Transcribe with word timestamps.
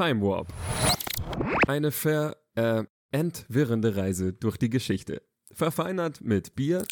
Time 0.00 0.22
Warp. 0.22 0.46
Eine 1.68 1.90
ver 1.90 2.34
äh, 2.54 2.84
entwirrende 3.10 3.96
Reise 3.96 4.32
durch 4.32 4.56
die 4.56 4.70
Geschichte. 4.70 5.20
Verfeinert 5.52 6.22
mit 6.22 6.54
Bier 6.54 6.86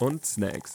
und 0.00 0.24
Snacks. 0.24 0.74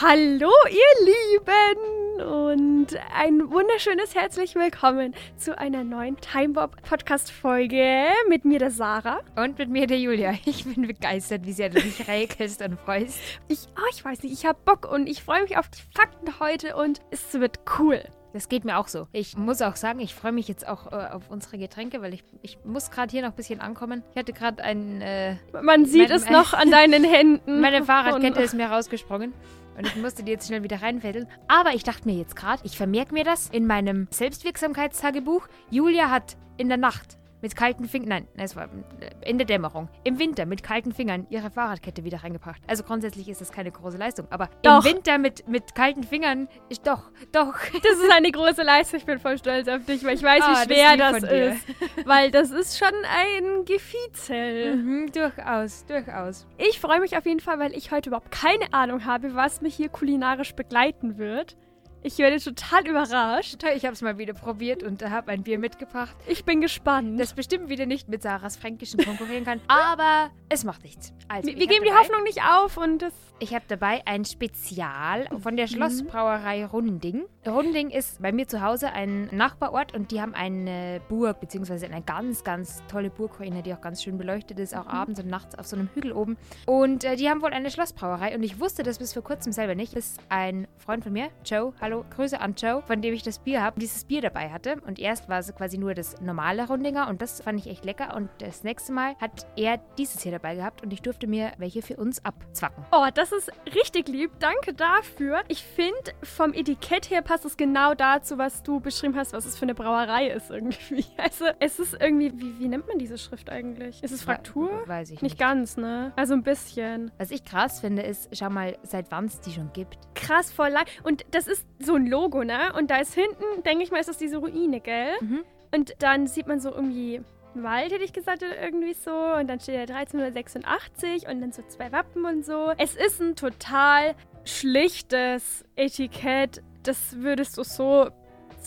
Hallo, 0.00 0.50
ihr 0.70 1.04
Lieben! 1.04 2.22
Und 2.48 2.96
ein 3.14 3.50
wunderschönes 3.50 4.14
herzlich 4.14 4.54
willkommen 4.54 5.14
zu 5.36 5.58
einer 5.58 5.84
neuen 5.84 6.16
Time 6.16 6.56
Warp 6.56 6.80
Podcast 6.82 7.30
Folge 7.30 8.06
mit 8.30 8.46
mir, 8.46 8.60
der 8.60 8.70
Sarah. 8.70 9.20
Und 9.36 9.58
mit 9.58 9.68
mir, 9.68 9.86
der 9.86 9.98
Julia. 9.98 10.32
Ich 10.46 10.64
bin 10.64 10.86
begeistert, 10.86 11.44
wie 11.44 11.52
sehr 11.52 11.68
du 11.68 11.78
dich 11.78 12.08
räkelst 12.08 12.62
und 12.62 12.80
freust. 12.80 13.18
Ich, 13.48 13.66
oh, 13.76 13.88
ich 13.92 14.02
weiß 14.02 14.22
nicht, 14.22 14.32
ich 14.32 14.46
habe 14.46 14.58
Bock 14.64 14.90
und 14.90 15.06
ich 15.06 15.22
freue 15.22 15.42
mich 15.42 15.58
auf 15.58 15.68
die 15.68 15.82
Fakten 15.94 16.40
heute 16.40 16.74
und 16.74 17.02
es 17.10 17.34
wird 17.34 17.60
cool. 17.78 18.02
Das 18.32 18.48
geht 18.48 18.64
mir 18.64 18.78
auch 18.78 18.88
so. 18.88 19.06
Ich 19.12 19.36
muss 19.36 19.62
auch 19.62 19.76
sagen, 19.76 20.00
ich 20.00 20.14
freue 20.14 20.32
mich 20.32 20.48
jetzt 20.48 20.68
auch 20.68 20.92
äh, 20.92 20.96
auf 21.12 21.30
unsere 21.30 21.56
Getränke, 21.58 22.02
weil 22.02 22.12
ich, 22.12 22.24
ich 22.42 22.58
muss 22.64 22.90
gerade 22.90 23.10
hier 23.10 23.22
noch 23.22 23.30
ein 23.30 23.36
bisschen 23.36 23.60
ankommen. 23.60 24.02
Ich 24.12 24.18
hatte 24.18 24.32
gerade 24.32 24.62
ein... 24.62 25.00
Äh, 25.00 25.36
Man 25.62 25.86
sieht 25.86 26.08
mein- 26.10 26.16
es 26.18 26.28
noch 26.28 26.52
an 26.52 26.70
deinen 26.70 27.04
Händen. 27.04 27.60
meine 27.60 27.84
Fahrradkette 27.84 28.42
ist 28.42 28.54
mir 28.54 28.66
rausgesprungen. 28.66 29.32
Und 29.76 29.86
ich 29.86 29.96
musste 29.96 30.24
die 30.24 30.32
jetzt 30.32 30.48
schnell 30.48 30.62
wieder 30.62 30.82
reinfädeln. 30.82 31.28
Aber 31.46 31.70
ich 31.72 31.84
dachte 31.84 32.06
mir 32.08 32.16
jetzt 32.16 32.34
gerade, 32.34 32.60
ich 32.64 32.76
vermerke 32.76 33.14
mir 33.14 33.22
das 33.24 33.48
in 33.48 33.66
meinem 33.66 34.08
Selbstwirksamkeitstagebuch. 34.10 35.46
Julia 35.70 36.10
hat 36.10 36.36
in 36.56 36.68
der 36.68 36.78
Nacht 36.78 37.17
mit 37.40 37.54
kalten 37.56 37.86
Fingern, 37.86 38.08
nein, 38.08 38.28
es 38.36 38.56
war 38.56 38.64
äh, 39.00 39.28
in 39.30 39.38
der 39.38 39.46
Dämmerung, 39.46 39.88
im 40.04 40.18
Winter 40.18 40.46
mit 40.46 40.62
kalten 40.62 40.92
Fingern 40.92 41.26
ihre 41.30 41.50
Fahrradkette 41.50 42.04
wieder 42.04 42.22
reingebracht. 42.24 42.60
Also 42.66 42.82
grundsätzlich 42.82 43.28
ist 43.28 43.40
das 43.40 43.52
keine 43.52 43.70
große 43.70 43.96
Leistung. 43.96 44.26
Aber 44.30 44.48
Doch. 44.62 44.84
im 44.84 44.92
Winter 44.94 45.18
mit, 45.18 45.46
mit 45.48 45.74
kalten 45.74 46.02
Fingern, 46.04 46.48
ist 46.68 46.86
doch, 46.86 47.10
doch. 47.32 47.54
Das 47.82 47.92
ist 47.98 48.12
eine 48.12 48.30
große 48.32 48.62
Leistung. 48.62 48.98
Ich 48.98 49.06
bin 49.06 49.18
voll 49.18 49.38
stolz 49.38 49.68
auf 49.68 49.84
dich, 49.84 50.04
weil 50.04 50.14
ich 50.14 50.22
weiß, 50.22 50.42
Ah, 50.42 50.52
das 50.52 50.68
wie 50.68 50.74
schwer 50.74 50.96
das, 50.96 51.20
dir. 51.22 51.52
ist. 51.52 52.06
Weil 52.06 52.30
das 52.30 52.50
ist 52.50 52.78
schon 52.78 52.92
ein 53.16 53.64
Gefizel. 53.64 54.76
Mhm, 54.76 55.12
durchaus, 55.12 55.84
durchaus. 55.86 56.46
Ich 56.58 56.80
freue 56.80 57.00
mich 57.00 57.16
auf 57.16 57.24
jeden 57.26 57.40
Fall, 57.40 57.58
weil 57.58 57.72
ich 57.76 57.90
heute 57.92 58.10
überhaupt 58.10 58.30
keine 58.30 58.72
Ahnung 58.72 59.04
habe, 59.04 59.34
was 59.34 59.60
mich 59.60 59.74
hier 59.76 59.88
kulinarisch 59.88 60.54
begleiten 60.54 61.18
wird. 61.18 61.56
Ich 62.02 62.18
werde 62.18 62.38
total 62.40 62.86
überrascht. 62.86 63.58
Toll, 63.58 63.70
ich 63.74 63.84
habe 63.84 63.92
es 63.94 64.02
mal 64.02 64.18
wieder 64.18 64.32
probiert 64.32 64.82
und 64.82 65.02
habe 65.08 65.32
ein 65.32 65.42
Bier 65.42 65.58
mitgebracht, 65.58 66.14
Ich 66.26 66.44
bin 66.44 66.60
gespannt. 66.60 67.18
das 67.18 67.32
bestimmt 67.34 67.68
wieder 67.68 67.86
nicht 67.86 68.08
mit 68.08 68.22
Sarahs 68.22 68.56
Fränkischen 68.56 69.00
konkurrieren 69.04 69.44
kann. 69.44 69.60
Aber 69.68 70.30
es 70.48 70.64
macht 70.64 70.84
nichts. 70.84 71.12
Also, 71.28 71.48
wir 71.48 71.54
geben 71.66 71.84
die 71.84 71.92
Hoffnung 71.92 72.22
nicht 72.22 72.40
auf 72.42 72.76
und 72.76 73.02
das. 73.02 73.12
Ich 73.40 73.54
habe 73.54 73.64
dabei 73.68 74.02
ein 74.04 74.24
Spezial 74.24 75.28
von 75.40 75.56
der 75.56 75.66
Mhm. 75.66 75.70
Schlossbrauerei 75.70 76.66
Runding. 76.66 77.24
Runding 77.46 77.90
ist 77.90 78.20
bei 78.20 78.32
mir 78.32 78.48
zu 78.48 78.62
Hause 78.62 78.90
ein 78.92 79.28
Nachbarort 79.30 79.94
und 79.94 80.10
die 80.10 80.20
haben 80.20 80.34
eine 80.34 81.00
Burg, 81.08 81.38
beziehungsweise 81.40 81.86
eine 81.86 82.02
ganz, 82.02 82.42
ganz 82.42 82.82
tolle 82.90 83.10
Burgruine, 83.10 83.62
die 83.62 83.72
auch 83.74 83.80
ganz 83.80 84.02
schön 84.02 84.18
beleuchtet 84.18 84.58
ist, 84.58 84.74
auch 84.76 84.86
Mhm. 84.86 84.90
abends 84.90 85.20
und 85.20 85.28
nachts 85.28 85.56
auf 85.56 85.66
so 85.66 85.76
einem 85.76 85.88
Hügel 85.94 86.12
oben. 86.12 86.36
Und 86.66 87.04
äh, 87.04 87.14
die 87.16 87.28
haben 87.28 87.40
wohl 87.42 87.52
eine 87.52 87.70
Schlossbrauerei 87.70 88.34
und 88.34 88.42
ich 88.42 88.58
wusste 88.60 88.82
das 88.82 88.98
bis 88.98 89.12
vor 89.12 89.22
kurzem 89.22 89.52
selber 89.52 89.74
nicht, 89.76 89.94
bis 89.94 90.16
ein 90.28 90.66
Freund 90.78 91.04
von 91.04 91.12
mir, 91.12 91.28
Joe, 91.44 91.72
hallo, 91.88 92.04
Grüße 92.14 92.38
an 92.38 92.54
Joe, 92.54 92.82
von 92.82 93.00
dem 93.00 93.14
ich 93.14 93.22
das 93.22 93.38
Bier 93.38 93.62
habe, 93.62 93.80
dieses 93.80 94.04
Bier 94.04 94.20
dabei 94.20 94.50
hatte. 94.50 94.76
Und 94.86 94.98
erst 94.98 95.30
war 95.30 95.38
es 95.38 95.54
quasi 95.54 95.78
nur 95.78 95.94
das 95.94 96.20
normale 96.20 96.66
Rundinger 96.66 97.08
und 97.08 97.22
das 97.22 97.40
fand 97.40 97.58
ich 97.58 97.66
echt 97.66 97.86
lecker. 97.86 98.14
Und 98.14 98.28
das 98.40 98.62
nächste 98.62 98.92
Mal 98.92 99.16
hat 99.18 99.46
er 99.56 99.78
dieses 99.96 100.20
hier 100.22 100.32
dabei 100.32 100.54
gehabt 100.56 100.82
und 100.82 100.92
ich 100.92 101.00
durfte 101.00 101.26
mir 101.26 101.52
welche 101.56 101.80
für 101.80 101.96
uns 101.96 102.22
abzwacken. 102.26 102.84
Oh, 102.92 103.06
das 103.14 103.32
ist 103.32 103.50
richtig 103.74 104.08
lieb. 104.08 104.32
Danke 104.38 104.74
dafür. 104.74 105.40
Ich 105.48 105.64
finde, 105.64 106.12
vom 106.22 106.52
Etikett 106.52 107.08
her 107.08 107.22
passt 107.22 107.46
es 107.46 107.56
genau 107.56 107.94
dazu, 107.94 108.36
was 108.36 108.62
du 108.62 108.80
beschrieben 108.80 109.16
hast, 109.16 109.32
was 109.32 109.46
es 109.46 109.56
für 109.56 109.62
eine 109.62 109.74
Brauerei 109.74 110.28
ist 110.28 110.50
irgendwie. 110.50 111.06
Also, 111.16 111.46
es 111.58 111.78
ist 111.78 111.96
irgendwie. 112.00 112.32
Wie, 112.38 112.58
wie 112.58 112.68
nennt 112.68 112.86
man 112.86 112.98
diese 112.98 113.18
Schrift 113.18 113.50
eigentlich? 113.50 114.02
Ist 114.02 114.12
es 114.12 114.22
Fraktur? 114.22 114.82
Weiß 114.86 115.10
ich 115.10 115.20
Nicht 115.20 115.32
nicht. 115.32 115.38
ganz, 115.38 115.76
ne? 115.76 116.12
Also 116.16 116.34
ein 116.34 116.42
bisschen. 116.42 117.10
Was 117.18 117.30
ich 117.30 117.44
krass 117.44 117.80
finde, 117.80 118.02
ist, 118.02 118.28
schau 118.36 118.50
mal, 118.50 118.76
seit 118.82 119.10
wann 119.10 119.24
es 119.26 119.40
die 119.40 119.50
schon 119.50 119.72
gibt. 119.72 119.98
Krass 120.14 120.52
voll 120.52 120.68
lang. 120.68 120.84
Und 121.02 121.24
das 121.32 121.46
ist 121.46 121.66
so 121.80 121.94
ein 121.94 122.06
Logo, 122.06 122.44
ne? 122.44 122.72
Und 122.76 122.90
da 122.90 122.98
ist 122.98 123.14
hinten, 123.14 123.62
denke 123.64 123.84
ich 123.84 123.90
mal, 123.90 123.98
ist 123.98 124.08
das 124.08 124.18
diese 124.18 124.38
Ruine, 124.38 124.80
gell? 124.80 125.12
Mhm. 125.20 125.44
Und 125.74 125.94
dann 125.98 126.26
sieht 126.26 126.46
man 126.46 126.60
so 126.60 126.70
irgendwie 126.70 127.20
einen 127.54 127.64
Wald, 127.64 127.92
hätte 127.92 128.04
ich 128.04 128.12
gesagt, 128.12 128.42
oder 128.42 128.60
irgendwie 128.60 128.94
so. 128.94 129.12
Und 129.12 129.48
dann 129.48 129.60
steht 129.60 129.90
da 129.90 129.94
1386 129.94 131.28
und 131.28 131.40
dann 131.40 131.52
so 131.52 131.62
zwei 131.68 131.92
Wappen 131.92 132.24
und 132.24 132.44
so. 132.44 132.72
Es 132.78 132.94
ist 132.94 133.20
ein 133.20 133.36
total 133.36 134.14
schlichtes 134.44 135.64
Etikett. 135.76 136.62
Das 136.82 137.20
würdest 137.20 137.58
du 137.58 137.64
so 137.64 138.08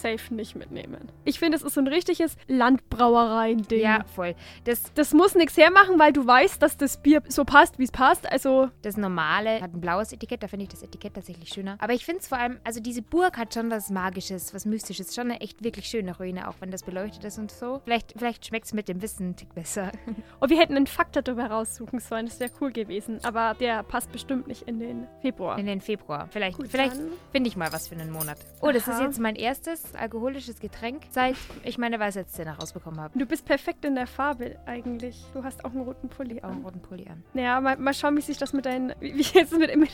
safe 0.01 0.33
nicht 0.33 0.55
mitnehmen. 0.55 1.11
Ich 1.25 1.39
finde, 1.39 1.57
es 1.57 1.63
ist 1.63 1.73
so 1.73 1.81
ein 1.81 1.87
richtiges 1.87 2.35
Landbrauereien-Ding. 2.47 3.81
Ja, 3.81 4.03
voll. 4.15 4.35
Das, 4.65 4.93
Das 4.93 5.13
muss 5.13 5.35
nichts 5.35 5.57
hermachen, 5.57 5.99
weil 5.99 6.13
du 6.13 6.25
weißt, 6.25 6.61
dass 6.61 6.77
das 6.77 7.01
Bier 7.01 7.21
so 7.27 7.45
passt, 7.45 7.79
wie 7.79 7.83
es 7.83 7.91
passt. 7.91 8.29
Also, 8.31 8.69
das 8.81 8.97
normale 8.97 9.61
hat 9.61 9.73
ein 9.73 9.81
blaues 9.81 10.11
Etikett, 10.13 10.43
da 10.43 10.47
finde 10.47 10.63
ich 10.63 10.69
das 10.69 10.83
Etikett 10.83 11.13
tatsächlich 11.13 11.49
schöner. 11.49 11.77
Aber 11.79 11.93
ich 11.93 12.05
finde 12.05 12.21
es 12.21 12.27
vor 12.27 12.37
allem, 12.37 12.59
also 12.63 12.79
diese 12.79 13.01
Burg 13.01 13.37
hat 13.37 13.53
schon 13.53 13.69
was 13.71 13.89
Magisches, 13.89 14.53
was 14.53 14.65
Mystisches. 14.65 15.15
Schon 15.15 15.31
eine 15.31 15.41
echt 15.41 15.63
wirklich 15.63 15.87
schöne 15.87 16.15
Ruine, 16.17 16.47
auch 16.47 16.55
wenn 16.59 16.71
das 16.71 16.83
beleuchtet 16.83 17.23
ist 17.23 17.37
und 17.37 17.51
so. 17.51 17.81
Vielleicht, 17.83 18.13
vielleicht 18.17 18.45
schmeckt 18.45 18.65
es 18.65 18.73
mit 18.73 18.87
dem 18.87 19.01
Wissen 19.01 19.23
einen 19.23 19.35
Tick 19.35 19.53
besser. 19.53 19.91
Und 20.39 20.49
wir 20.49 20.59
hätten 20.59 20.75
einen 20.75 20.87
Fakt 20.87 21.15
darüber 21.15 21.45
raussuchen 21.45 21.99
sollen. 21.99 22.25
Das 22.25 22.39
wäre 22.39 22.51
cool 22.61 22.71
gewesen. 22.71 23.19
Aber 23.23 23.55
der 23.59 23.83
passt 23.83 24.11
bestimmt 24.11 24.47
nicht 24.47 24.63
in 24.63 24.79
den 24.79 25.07
Februar. 25.21 25.57
In 25.57 25.65
den 25.65 25.81
Februar. 25.81 26.27
Vielleicht, 26.31 26.57
Gut, 26.57 26.67
vielleicht 26.67 26.97
finde 27.31 27.47
ich 27.49 27.55
mal 27.55 27.71
was 27.71 27.87
für 27.87 27.95
einen 27.95 28.11
Monat. 28.11 28.37
Oh, 28.61 28.71
das 28.71 28.87
ist 28.87 28.95
Aha. 28.95 29.03
jetzt 29.03 29.19
mein 29.19 29.35
erstes 29.35 29.90
alkoholisches 29.95 30.59
Getränk, 30.59 31.03
seit 31.11 31.35
ich 31.63 31.77
meine 31.77 31.99
Weisheitszähne 31.99 32.57
rausbekommen 32.57 32.99
habe. 32.99 33.17
Du 33.17 33.25
bist 33.25 33.45
perfekt 33.45 33.85
in 33.85 33.95
der 33.95 34.07
Farbe 34.07 34.57
eigentlich. 34.65 35.23
Du 35.33 35.43
hast 35.43 35.63
auch 35.63 35.71
einen 35.71 35.81
roten 35.81 36.09
Pulli 36.09 36.39
Auch 36.39 36.49
einen 36.49 36.57
an. 36.57 36.63
roten 36.63 36.81
Pulli 36.81 37.07
an. 37.07 37.23
Naja, 37.33 37.61
mal, 37.61 37.77
mal 37.77 37.93
schauen, 37.93 38.17
wie 38.17 38.21
sich 38.21 38.37
das 38.37 38.53
mit 38.53 38.65
deinen. 38.65 38.93
Wie 38.99 39.15
wie 39.15 39.21
jetzt 39.21 39.57
mit, 39.57 39.75
mit 39.75 39.91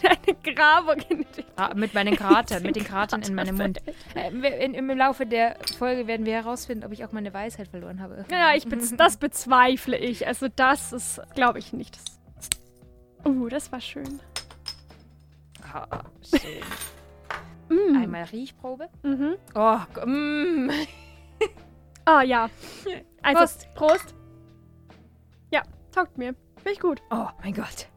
Grabung 0.56 0.98
in 1.10 1.26
Ah, 1.56 1.74
mit 1.76 1.94
meinen 1.94 2.16
Kratern, 2.16 2.64
mit 2.64 2.76
den 2.76 2.84
Kratern 2.84 3.22
in 3.24 3.36
meinem 3.36 3.58
Mund. 3.58 3.80
Äh, 4.16 4.66
in, 4.66 4.74
Im 4.74 4.90
Laufe 4.90 5.26
der 5.26 5.58
Folge 5.78 6.08
werden 6.08 6.26
wir 6.26 6.34
herausfinden, 6.34 6.86
ob 6.86 6.92
ich 6.92 7.04
auch 7.04 7.12
meine 7.12 7.34
Weisheit 7.34 7.68
verloren 7.68 8.02
habe. 8.02 8.26
Ja, 8.32 8.54
ich 8.56 8.66
bez 8.68 8.96
das 8.98 9.18
bezweifle 9.18 9.98
ich. 9.98 10.26
Also, 10.28 10.48
das 10.48 10.94
ist, 10.94 11.22
glaube 11.36 11.60
ich, 11.60 11.74
nicht. 11.74 11.98
Das 11.98 12.50
uh, 13.26 13.48
das 13.50 13.72
war 13.72 13.82
schön. 13.82 14.20
Ah, 15.74 16.04
schön. 16.24 16.62
Mm. 17.70 17.98
Einmal 17.98 18.24
Riechprobe. 18.24 18.90
Mhm. 19.04 19.36
Oh, 19.56 19.80
mm. 20.06 20.72
Ah, 22.06 22.22
ja. 22.22 22.50
Also, 23.22 23.40
Prost. 23.40 23.74
Prost. 23.76 24.16
Ja, 25.52 25.62
taugt 25.92 26.18
mir. 26.18 26.36
Finde 26.56 26.72
ich 26.72 26.80
gut. 26.80 27.02
oh 27.12 27.28
mein 27.44 27.54
Gott. 27.54 27.90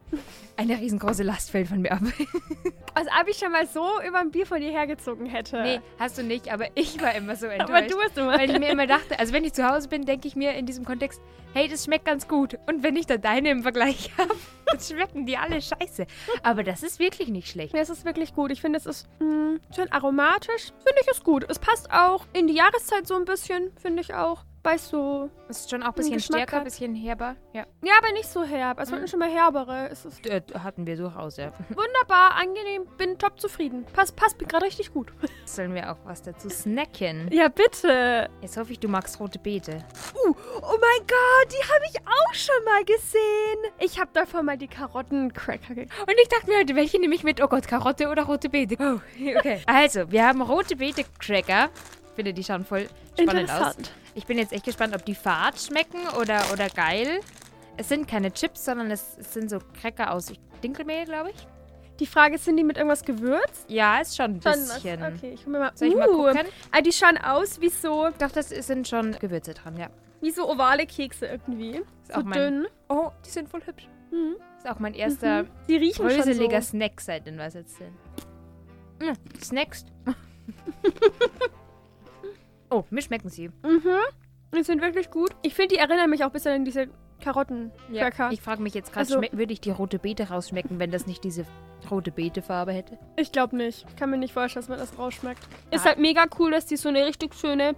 Eine 0.57 0.77
riesengroße 0.79 1.23
Last 1.23 1.49
fällt 1.51 1.67
von 1.69 1.81
mir 1.81 1.91
ab. 1.93 2.01
Als 2.93 3.07
ob 3.19 3.27
ich 3.27 3.37
schon 3.37 3.51
mal 3.51 3.65
so 3.65 3.85
über 4.07 4.19
ein 4.19 4.31
Bier 4.31 4.45
von 4.45 4.59
dir 4.59 4.69
hergezogen 4.71 5.25
hätte. 5.25 5.61
nee, 5.61 5.81
hast 5.97 6.17
du 6.17 6.23
nicht, 6.23 6.51
aber 6.51 6.65
ich 6.75 7.01
war 7.01 7.15
immer 7.15 7.35
so 7.35 7.47
enttäuscht. 7.47 7.71
aber 7.71 7.81
du 7.87 7.99
hast 8.01 8.17
immer. 8.17 8.37
Weil 8.37 8.51
ich 8.51 8.59
mir 8.59 8.69
immer 8.69 8.85
dachte, 8.85 9.17
also 9.17 9.33
wenn 9.33 9.43
ich 9.45 9.53
zu 9.53 9.67
Hause 9.67 9.87
bin, 9.87 10.05
denke 10.05 10.27
ich 10.27 10.35
mir 10.35 10.53
in 10.53 10.65
diesem 10.65 10.85
Kontext, 10.85 11.21
hey, 11.53 11.67
das 11.67 11.85
schmeckt 11.85 12.05
ganz 12.05 12.27
gut. 12.27 12.59
Und 12.67 12.83
wenn 12.83 12.95
ich 12.95 13.05
da 13.07 13.17
deine 13.17 13.49
im 13.49 13.63
Vergleich 13.63 14.11
habe, 14.17 14.35
dann 14.65 14.79
schmecken 14.79 15.25
die 15.25 15.37
alle 15.37 15.61
scheiße. 15.61 16.05
Aber 16.43 16.63
das 16.63 16.83
ist 16.83 16.99
wirklich 16.99 17.29
nicht 17.29 17.47
schlecht. 17.49 17.73
Ja, 17.73 17.79
es 17.81 17.89
ist 17.89 18.05
wirklich 18.05 18.35
gut. 18.35 18.51
Ich 18.51 18.61
finde, 18.61 18.77
es 18.77 18.85
ist 18.85 19.07
mh, 19.19 19.59
schön 19.73 19.91
aromatisch. 19.91 20.67
Finde 20.83 21.01
ich 21.01 21.07
es 21.09 21.23
gut. 21.23 21.45
Es 21.49 21.59
passt 21.59 21.91
auch 21.91 22.25
in 22.33 22.47
die 22.47 22.55
Jahreszeit 22.55 23.07
so 23.07 23.15
ein 23.15 23.25
bisschen, 23.25 23.71
finde 23.81 24.01
ich 24.01 24.13
auch. 24.13 24.43
Weißt 24.63 24.93
du. 24.93 25.29
Es 25.49 25.61
ist 25.61 25.71
schon 25.71 25.81
auch 25.81 25.87
ein 25.87 25.93
bisschen 25.93 26.13
Geschmack 26.13 26.41
stärker, 26.41 26.57
ein 26.59 26.63
bisschen 26.65 26.93
herber. 26.93 27.35
Ja, 27.51 27.65
Ja, 27.83 27.93
aber 27.97 28.11
nicht 28.13 28.29
so 28.29 28.43
herb. 28.43 28.79
Es 28.79 28.91
wurden 28.91 29.07
schon 29.07 29.19
mal 29.19 29.29
herbere. 29.29 29.89
Es 29.89 30.05
ist 30.05 30.25
äh, 30.27 30.41
hatten 30.59 30.85
wir 30.85 30.95
durchaus, 30.95 31.37
ja. 31.37 31.51
wunderbar, 31.69 32.35
angenehm. 32.35 32.85
Bin 32.97 33.17
top 33.17 33.39
zufrieden. 33.39 33.85
Passt, 33.93 34.15
passt 34.15 34.39
mir 34.39 34.45
gerade 34.45 34.65
richtig 34.67 34.93
gut. 34.93 35.11
Sollen 35.45 35.73
wir 35.73 35.91
auch 35.91 35.97
was 36.05 36.21
dazu 36.21 36.47
snacken? 36.49 37.27
Ja, 37.31 37.47
bitte. 37.47 38.29
Jetzt 38.41 38.55
hoffe 38.55 38.71
ich, 38.73 38.79
du 38.79 38.87
magst 38.87 39.19
rote 39.19 39.39
Beete. 39.39 39.83
Uh, 40.13 40.35
oh 40.61 40.77
mein 40.79 41.07
Gott, 41.07 41.51
die 41.51 41.63
habe 41.73 41.85
ich 41.89 41.99
auch 42.01 42.33
schon 42.35 42.63
mal 42.63 42.85
gesehen. 42.85 43.73
Ich 43.79 43.99
habe 43.99 44.11
davon 44.13 44.45
mal 44.45 44.57
die 44.57 44.67
Karotten-Cracker 44.67 45.73
gekauft. 45.73 46.01
Und 46.07 46.15
ich 46.21 46.27
dachte 46.29 46.47
mir 46.47 46.59
heute, 46.59 46.75
welche 46.75 46.99
nehme 46.99 47.15
ich 47.15 47.23
mit? 47.23 47.41
Oh 47.41 47.47
Gott, 47.47 47.67
Karotte 47.67 48.09
oder 48.09 48.23
rote 48.23 48.47
Beete? 48.49 48.75
Oh, 48.79 48.99
okay. 49.39 49.61
Also, 49.65 50.11
wir 50.11 50.23
haben 50.27 50.41
rote 50.43 50.75
Beete-Cracker. 50.75 51.69
Ich 52.09 52.15
finde, 52.15 52.33
die 52.33 52.43
schauen 52.43 52.63
voll 52.63 52.87
spannend 53.19 53.49
aus. 53.49 53.75
Ich 54.13 54.25
bin 54.25 54.37
jetzt 54.37 54.51
echt 54.53 54.65
gespannt, 54.65 54.95
ob 54.95 55.05
die 55.05 55.15
fad 55.15 55.59
schmecken 55.59 55.99
oder, 56.19 56.41
oder 56.51 56.69
geil. 56.69 57.19
Es 57.77 57.89
sind 57.89 58.07
keine 58.07 58.31
Chips, 58.33 58.65
sondern 58.65 58.91
es, 58.91 59.17
es 59.17 59.33
sind 59.33 59.49
so 59.49 59.59
Cracker 59.79 60.11
aus 60.13 60.31
Dinkelmehl, 60.63 61.05
glaube 61.05 61.29
ich. 61.31 61.47
Die 61.99 62.05
Frage 62.07 62.35
ist, 62.35 62.45
sind 62.45 62.57
die 62.57 62.63
mit 62.63 62.77
irgendwas 62.77 63.03
gewürzt? 63.03 63.65
Ja, 63.67 63.99
ist 63.99 64.15
schon 64.17 64.31
ein 64.35 64.41
Schon 64.41 64.51
was. 64.53 64.73
bisschen. 64.75 65.03
Okay, 65.03 65.31
ich 65.33 65.45
hol 65.45 65.51
mir 65.53 65.59
mal. 65.59 65.71
Soll 65.75 65.89
ich 65.89 65.95
mal 65.95 66.09
Uh, 66.09 66.25
gucken? 66.31 66.47
Ah, 66.71 66.81
die 66.81 66.91
schauen 66.91 67.17
aus 67.17 67.61
wie 67.61 67.69
so, 67.69 68.09
Doch, 68.17 68.31
das 68.31 68.49
sind 68.49 68.87
schon 68.87 69.11
Gewürze 69.19 69.53
dran, 69.53 69.77
ja. 69.77 69.87
wie 70.19 70.31
so 70.31 70.49
ovale 70.49 70.85
Kekse 70.87 71.27
irgendwie. 71.27 71.77
Ist 71.77 72.13
so 72.13 72.21
dünn. 72.23 72.67
Oh, 72.89 73.11
die 73.25 73.29
sind 73.29 73.49
voll 73.49 73.61
hübsch. 73.65 73.87
Mhm. 74.11 74.35
Ist 74.57 74.67
auch 74.69 74.79
mein 74.79 74.93
erster 74.93 75.45
Die 75.69 75.75
riechen 75.77 76.05
bröseliger 76.05 76.55
schon 76.57 76.61
so. 76.63 76.69
Snack 76.69 77.01
seit 77.01 77.25
den 77.27 77.37
was 77.37 77.53
jetzt 77.53 77.77
sind. 77.77 77.93
Oh, 82.71 82.83
mir 82.89 83.01
schmecken 83.01 83.29
sie. 83.29 83.49
Mhm. 83.49 83.81
Die 84.55 84.63
sind 84.63 84.81
wirklich 84.81 85.11
gut. 85.11 85.31
Ich 85.43 85.53
finde, 85.53 85.75
die 85.75 85.79
erinnern 85.79 86.09
mich 86.09 86.23
auch 86.23 86.27
ein 86.27 86.31
bisschen 86.33 86.53
an 86.53 86.65
diese 86.65 86.87
Karottencracker. 87.21 88.31
Ich 88.31 88.41
frage 88.41 88.61
mich 88.63 88.73
jetzt 88.73 88.91
gerade, 88.93 89.01
Also- 89.15 89.21
würde 89.37 89.53
ich 89.53 89.61
die 89.61 89.69
rote 89.71 89.99
Beete 89.99 90.29
rausschmecken, 90.29 90.79
wenn 90.79 90.89
das 90.91 91.05
nicht 91.05 91.23
diese 91.23 91.45
rote 91.89 92.11
Beete-Farbe 92.11 92.71
hätte? 92.73 92.97
Ich 93.17 93.31
glaube 93.31 93.55
nicht. 93.55 93.85
Ich 93.89 93.95
kann 93.95 94.09
mir 94.09 94.17
nicht 94.17 94.33
vorstellen, 94.33 94.61
dass 94.65 94.69
man 94.69 94.79
das 94.79 94.97
rausschmeckt. 94.97 95.41
Ist 95.69 95.85
Ah. 95.85 95.89
halt 95.89 95.99
mega 95.99 96.25
cool, 96.39 96.51
dass 96.51 96.65
die 96.65 96.77
so 96.77 96.89
eine 96.89 97.05
richtig 97.05 97.35
schöne 97.35 97.75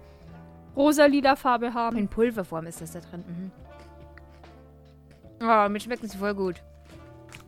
rosa-lila 0.76 1.36
Farbe 1.36 1.74
haben. 1.74 1.96
In 1.98 2.08
Pulverform 2.08 2.66
ist 2.66 2.80
das 2.80 2.92
da 2.92 3.00
drin. 3.00 3.24
Mhm. 3.26 3.50
Oh, 5.42 5.68
mir 5.68 5.80
schmecken 5.80 6.08
sie 6.08 6.16
voll 6.18 6.34
gut. 6.34 6.62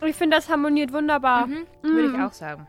Ich 0.04 0.16
finde, 0.16 0.36
das 0.36 0.48
harmoniert 0.50 0.92
wunderbar. 0.92 1.46
Mhm. 1.46 1.66
Würde 1.82 2.08
ich 2.08 2.16
Mm. 2.18 2.20
auch 2.22 2.32
sagen. 2.32 2.66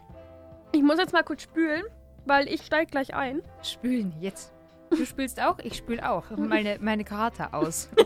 Ich 0.72 0.82
muss 0.82 0.98
jetzt 0.98 1.12
mal 1.14 1.24
kurz 1.24 1.42
spülen, 1.44 1.84
weil 2.26 2.48
ich 2.48 2.62
steige 2.66 2.90
gleich 2.92 3.14
ein. 3.14 3.42
Spülen, 3.62 4.14
jetzt. 4.22 4.54
Du 4.90 5.06
spülst 5.06 5.42
auch, 5.42 5.60
ich 5.60 5.76
spül 5.76 6.00
auch. 6.00 6.26
Meine, 6.36 6.78
meine 6.80 7.04
Karte 7.04 7.54
aus. 7.54 7.90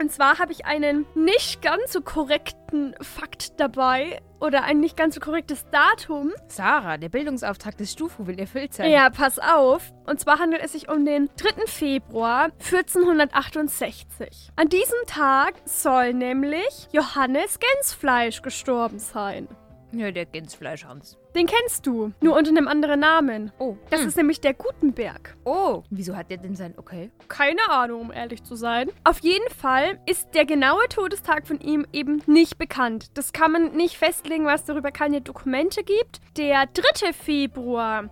Und 0.00 0.12
zwar 0.12 0.38
habe 0.38 0.52
ich 0.52 0.66
einen 0.66 1.06
nicht 1.14 1.62
ganz 1.62 1.92
so 1.92 2.00
korrekten 2.00 2.94
Fakt 3.00 3.58
dabei 3.58 4.20
oder 4.40 4.64
ein 4.64 4.80
nicht 4.80 4.96
ganz 4.96 5.14
so 5.14 5.20
korrektes 5.20 5.64
Datum. 5.70 6.32
Sarah, 6.48 6.98
der 6.98 7.08
Bildungsauftrag 7.08 7.78
des 7.78 7.92
Stufu 7.92 8.26
will 8.26 8.38
erfüllt 8.38 8.74
sein. 8.74 8.90
Ja, 8.90 9.08
pass 9.10 9.38
auf. 9.38 9.92
Und 10.04 10.20
zwar 10.20 10.38
handelt 10.38 10.62
es 10.62 10.72
sich 10.72 10.88
um 10.88 11.06
den 11.06 11.30
3. 11.36 11.66
Februar 11.66 12.50
1468. 12.58 14.50
An 14.56 14.68
diesem 14.68 14.98
Tag 15.06 15.54
soll 15.64 16.12
nämlich 16.12 16.88
Johannes 16.92 17.58
Gänsfleisch 17.58 18.42
gestorben 18.42 18.98
sein. 18.98 19.48
Ja, 19.96 20.10
der 20.10 20.26
Gänsfleischhans. 20.26 21.18
Den 21.34 21.46
kennst 21.46 21.86
du, 21.86 22.12
nur 22.20 22.36
unter 22.36 22.50
einem 22.50 22.68
anderen 22.68 23.00
Namen. 23.00 23.52
Oh. 23.58 23.76
Das 23.90 24.00
hm. 24.00 24.08
ist 24.08 24.16
nämlich 24.16 24.40
der 24.40 24.54
Gutenberg. 24.54 25.36
Oh. 25.44 25.82
Wieso 25.90 26.16
hat 26.16 26.30
der 26.30 26.38
denn 26.38 26.56
sein... 26.56 26.74
Okay. 26.76 27.10
Keine 27.28 27.60
Ahnung, 27.68 28.00
um 28.02 28.12
ehrlich 28.12 28.42
zu 28.42 28.56
sein. 28.56 28.90
Auf 29.04 29.20
jeden 29.20 29.48
Fall 29.50 30.00
ist 30.06 30.34
der 30.34 30.44
genaue 30.44 30.88
Todestag 30.88 31.46
von 31.46 31.60
ihm 31.60 31.86
eben 31.92 32.22
nicht 32.26 32.58
bekannt. 32.58 33.06
Das 33.14 33.32
kann 33.32 33.52
man 33.52 33.76
nicht 33.76 33.96
festlegen, 33.96 34.46
was 34.46 34.64
darüber 34.64 34.90
keine 34.90 35.20
Dokumente 35.20 35.82
gibt. 35.82 36.20
Der 36.36 36.66
3. 36.66 37.12
Februar 37.12 38.10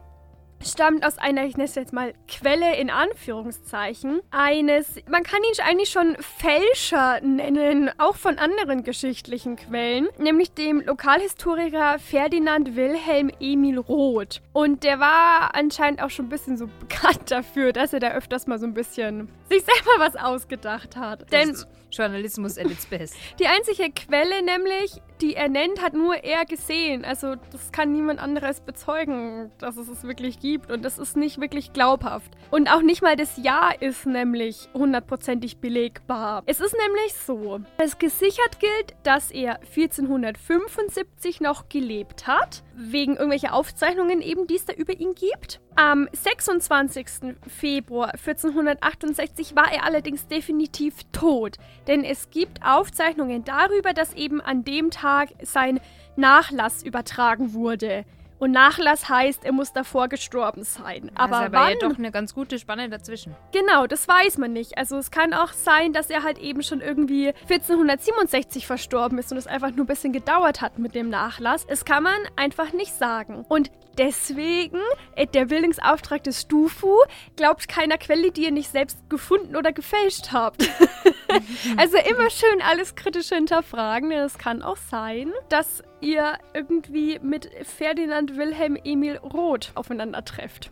stammt 0.64 1.05
aus 1.05 1.19
einer, 1.19 1.44
ich 1.44 1.56
nenne 1.56 1.69
es 1.69 1.75
jetzt 1.75 1.93
mal 1.93 2.14
Quelle 2.29 2.76
in 2.76 2.91
Anführungszeichen, 2.91 4.20
eines, 4.31 4.97
man 5.09 5.23
kann 5.23 5.41
ihn 5.43 5.64
eigentlich 5.64 5.91
schon 5.91 6.17
Fälscher 6.20 7.20
nennen, 7.20 7.91
auch 7.99 8.17
von 8.17 8.38
anderen 8.38 8.82
geschichtlichen 8.82 9.56
Quellen, 9.56 10.09
nämlich 10.19 10.53
dem 10.53 10.81
Lokalhistoriker 10.81 11.99
Ferdinand 11.99 12.76
Wilhelm 12.76 13.31
Emil 13.41 13.79
Roth. 13.79 14.41
Und 14.53 14.85
der 14.85 15.00
war 15.00 15.55
anscheinend 15.55 16.03
auch 16.03 16.11
schon 16.11 16.26
ein 16.26 16.31
bisschen 16.31 16.56
so 16.56 16.69
bekannt 16.81 17.31
dafür, 17.31 17.73
dass 17.73 17.93
er 17.93 18.00
da 18.00 18.12
öfters 18.12 18.47
mal 18.47 18.58
so 18.58 18.67
ein 18.67 18.75
bisschen 18.75 19.29
sich 19.49 19.65
selber 19.65 19.99
was 19.99 20.17
ausgedacht 20.17 20.97
hat. 20.97 21.31
Denn 21.32 21.56
Journalismus 21.91 22.58
at 22.58 22.70
its 22.70 22.87
best. 22.87 23.15
die 23.38 23.47
einzige 23.47 23.91
Quelle 23.91 24.43
nämlich, 24.43 25.00
die 25.22 25.36
er 25.36 25.48
nennt, 25.48 25.80
hat 25.80 25.94
nur 25.94 26.16
er 26.16 26.44
gesehen. 26.44 27.04
Also 27.04 27.36
das 27.52 27.72
kann 27.72 27.92
niemand 27.92 28.20
anderes 28.20 28.60
bezeugen, 28.60 29.52
dass 29.58 29.76
es 29.76 29.88
es 29.88 30.02
wirklich 30.02 30.40
gibt. 30.40 30.70
Und 30.70 30.84
das 30.84 30.98
ist 30.98 31.16
nicht 31.16 31.40
wirklich 31.40 31.72
glaubhaft. 31.72 32.30
Und 32.50 32.69
auch 32.69 32.82
nicht 32.82 33.02
mal 33.02 33.16
das 33.16 33.36
Jahr 33.36 33.80
ist 33.80 34.04
nämlich 34.04 34.69
hundertprozentig 34.74 35.58
belegbar. 35.58 36.42
Es 36.46 36.60
ist 36.60 36.74
nämlich 36.76 37.14
so, 37.14 37.60
dass 37.78 37.98
gesichert 37.98 38.58
gilt, 38.58 38.96
dass 39.04 39.30
er 39.30 39.60
1475 39.60 41.40
noch 41.40 41.69
gelebt 41.69 42.26
hat. 42.26 42.64
Wegen 42.74 43.16
irgendwelcher 43.16 43.54
Aufzeichnungen 43.54 44.20
eben, 44.22 44.46
die 44.46 44.56
es 44.56 44.64
da 44.64 44.72
über 44.72 44.98
ihn 44.98 45.14
gibt. 45.14 45.60
Am 45.74 46.08
26. 46.12 47.36
Februar 47.46 48.12
1468 48.12 49.56
war 49.56 49.72
er 49.72 49.84
allerdings 49.84 50.26
definitiv 50.26 50.96
tot, 51.12 51.56
denn 51.86 52.04
es 52.04 52.28
gibt 52.30 52.62
Aufzeichnungen 52.62 53.44
darüber, 53.44 53.94
dass 53.94 54.12
eben 54.12 54.42
an 54.42 54.64
dem 54.64 54.90
Tag 54.90 55.12
sein 55.43 55.81
Nachlass 56.17 56.82
übertragen 56.82 57.55
wurde. 57.55 58.05
Und 58.43 58.50
Nachlass 58.50 59.09
heißt, 59.09 59.44
er 59.44 59.53
muss 59.53 59.73
davor 59.73 60.09
gestorben 60.09 60.64
sein. 60.64 61.12
Aber, 61.14 61.37
also 61.37 61.47
aber 61.47 61.59
wann? 61.59 61.70
ja 61.75 61.79
doch 61.79 61.97
eine 61.97 62.11
ganz 62.11 62.35
gute 62.35 62.59
Spanne 62.59 62.88
dazwischen. 62.88 63.37
Genau, 63.53 63.87
das 63.87 64.09
weiß 64.09 64.37
man 64.38 64.53
nicht. 64.53 64.76
Also 64.76 64.97
es 64.97 65.12
kann 65.12 65.32
auch 65.32 65.53
sein, 65.53 65.93
dass 65.93 66.11
er 66.11 66.25
halt 66.25 66.38
eben 66.38 66.64
schon 66.64 66.81
irgendwie 66.81 67.29
1467 67.29 68.67
verstorben 68.67 69.19
ist 69.19 69.31
und 69.31 69.38
es 69.38 69.47
einfach 69.47 69.70
nur 69.70 69.85
ein 69.85 69.87
bisschen 69.87 70.12
gedauert 70.12 70.61
hat 70.61 70.81
mit 70.81 70.97
dem 70.97 71.09
Nachlass. 71.09 71.65
Es 71.69 71.85
kann 71.85 72.03
man 72.03 72.17
einfach 72.35 72.73
nicht 72.73 72.93
sagen. 72.93 73.44
Und 73.49 73.70
deswegen, 73.97 74.81
äh, 75.15 75.29
der 75.29 75.44
Bildungsauftrag 75.44 76.25
des 76.25 76.41
Stufu, 76.41 76.97
glaubt 77.37 77.69
keiner 77.69 77.97
Quelle, 77.97 78.32
die 78.32 78.47
ihr 78.47 78.50
nicht 78.50 78.73
selbst 78.73 79.08
gefunden 79.08 79.55
oder 79.55 79.70
gefälscht 79.70 80.32
habt. 80.32 80.69
also 81.76 81.96
immer 81.96 82.31
schön 82.31 82.62
alles 82.62 82.94
kritisch 82.94 83.29
hinterfragen, 83.29 84.11
denn 84.11 84.20
es 84.20 84.38
kann 84.38 84.62
auch 84.62 84.76
sein, 84.76 85.32
dass 85.49 85.82
ihr 86.00 86.38
irgendwie 86.55 87.19
mit 87.23 87.50
Ferdinand 87.64 88.37
Wilhelm 88.37 88.76
Emil 88.82 89.17
Roth 89.19 89.73
aufeinander 89.75 90.25
trefft. 90.25 90.70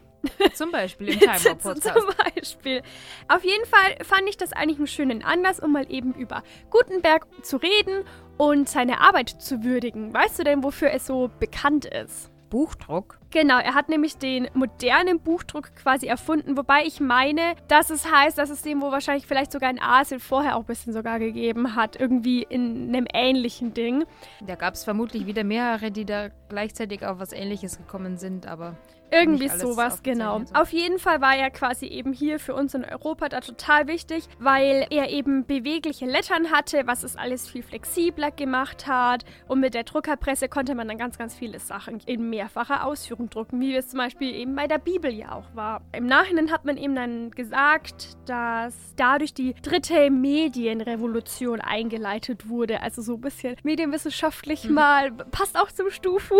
Zum 0.54 0.70
Beispiel 0.70 1.08
im 1.08 1.20
Zum 1.20 1.32
Timer-Podcast. 1.32 2.06
Beispiel. 2.34 2.82
Auf 3.28 3.44
jeden 3.44 3.64
Fall 3.64 4.04
fand 4.04 4.28
ich 4.28 4.36
das 4.36 4.52
eigentlich 4.52 4.78
einen 4.78 4.86
schönen 4.86 5.24
Anlass, 5.24 5.60
um 5.60 5.72
mal 5.72 5.90
eben 5.90 6.12
über 6.14 6.42
Gutenberg 6.70 7.26
zu 7.42 7.56
reden 7.56 8.04
und 8.36 8.68
seine 8.68 9.00
Arbeit 9.00 9.30
zu 9.30 9.64
würdigen. 9.64 10.12
Weißt 10.12 10.38
du 10.38 10.44
denn, 10.44 10.62
wofür 10.62 10.88
er 10.88 11.00
so 11.00 11.30
bekannt 11.38 11.84
ist? 11.84 12.29
Buchdruck. 12.50 13.18
Genau, 13.30 13.58
er 13.58 13.74
hat 13.74 13.88
nämlich 13.88 14.18
den 14.18 14.48
modernen 14.54 15.20
Buchdruck 15.20 15.74
quasi 15.76 16.06
erfunden, 16.06 16.56
wobei 16.56 16.82
ich 16.84 17.00
meine, 17.00 17.54
dass 17.68 17.90
es 17.90 18.10
heißt, 18.10 18.36
dass 18.36 18.50
es 18.50 18.62
den 18.62 18.82
wohl 18.82 18.90
wahrscheinlich 18.90 19.26
vielleicht 19.26 19.52
sogar 19.52 19.70
in 19.70 19.80
Asien 19.80 20.20
vorher 20.20 20.56
auch 20.56 20.60
ein 20.60 20.66
bisschen 20.66 20.92
sogar 20.92 21.18
gegeben 21.18 21.76
hat, 21.76 21.98
irgendwie 21.98 22.42
in 22.42 22.88
einem 22.88 23.06
ähnlichen 23.14 23.72
Ding. 23.72 24.04
Da 24.46 24.56
gab 24.56 24.74
es 24.74 24.84
vermutlich 24.84 25.26
wieder 25.26 25.44
mehrere, 25.44 25.90
die 25.90 26.04
da 26.04 26.28
gleichzeitig 26.48 27.06
auf 27.06 27.18
was 27.18 27.32
Ähnliches 27.32 27.78
gekommen 27.78 28.18
sind, 28.18 28.46
aber 28.46 28.76
Irgendwie 29.12 29.48
sowas, 29.48 30.02
genau. 30.02 30.42
Auf 30.54 30.70
jeden 30.72 30.98
Fall 30.98 31.20
war 31.20 31.34
er 31.36 31.50
quasi 31.50 31.86
eben 31.86 32.12
hier 32.12 32.38
für 32.38 32.54
uns 32.54 32.74
in 32.74 32.84
Europa 32.84 33.28
da 33.28 33.40
total 33.40 33.86
wichtig, 33.88 34.24
weil 34.38 34.86
er 34.90 35.10
eben 35.10 35.44
bewegliche 35.46 36.06
Lettern 36.06 36.50
hatte, 36.50 36.82
was 36.86 37.02
es 37.02 37.16
alles 37.16 37.48
viel 37.48 37.62
flexibler 37.62 38.30
gemacht 38.30 38.86
hat. 38.86 39.24
Und 39.48 39.60
mit 39.60 39.74
der 39.74 39.84
Druckerpresse 39.84 40.48
konnte 40.48 40.74
man 40.74 40.88
dann 40.88 40.98
ganz, 40.98 41.18
ganz 41.18 41.34
viele 41.34 41.58
Sachen 41.58 42.00
in 42.06 42.30
mehrfacher 42.30 42.86
Ausführung 42.86 43.28
drucken, 43.30 43.60
wie 43.60 43.74
es 43.74 43.88
zum 43.88 43.98
Beispiel 43.98 44.34
eben 44.34 44.54
bei 44.54 44.66
der 44.66 44.78
Bibel 44.78 45.12
ja 45.12 45.32
auch 45.32 45.54
war. 45.54 45.82
Im 45.92 46.06
Nachhinein 46.06 46.50
hat 46.50 46.64
man 46.64 46.76
eben 46.76 46.94
dann 46.94 47.30
gesagt, 47.32 48.16
dass 48.26 48.74
dadurch 48.96 49.34
die 49.34 49.54
dritte 49.62 50.10
Medienrevolution 50.10 51.60
eingeleitet 51.60 52.48
wurde. 52.48 52.80
Also 52.82 53.02
so 53.02 53.14
ein 53.14 53.20
bisschen 53.20 53.56
medienwissenschaftlich 53.62 54.64
Mhm. 54.64 54.74
mal, 54.74 55.10
passt 55.12 55.58
auch 55.58 55.70
zum 55.72 55.90
Stufu. 55.90 56.36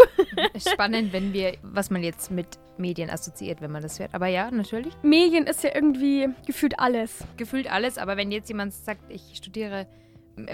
spannend, 0.56 1.12
wenn 1.12 1.32
wir, 1.32 1.56
was 1.62 1.90
man 1.90 2.02
jetzt 2.02 2.30
mit 2.30 2.59
Medien 2.76 3.10
assoziiert, 3.10 3.60
wenn 3.60 3.70
man 3.70 3.82
das 3.82 3.98
hört. 3.98 4.14
Aber 4.14 4.26
ja, 4.26 4.50
natürlich. 4.50 4.94
Medien 5.02 5.46
ist 5.46 5.62
ja 5.62 5.70
irgendwie 5.74 6.28
gefühlt 6.46 6.78
alles. 6.78 7.24
Gefühlt 7.36 7.70
alles, 7.70 7.98
aber 7.98 8.16
wenn 8.16 8.30
jetzt 8.30 8.48
jemand 8.48 8.72
sagt, 8.72 9.10
ich 9.10 9.36
studiere 9.36 9.86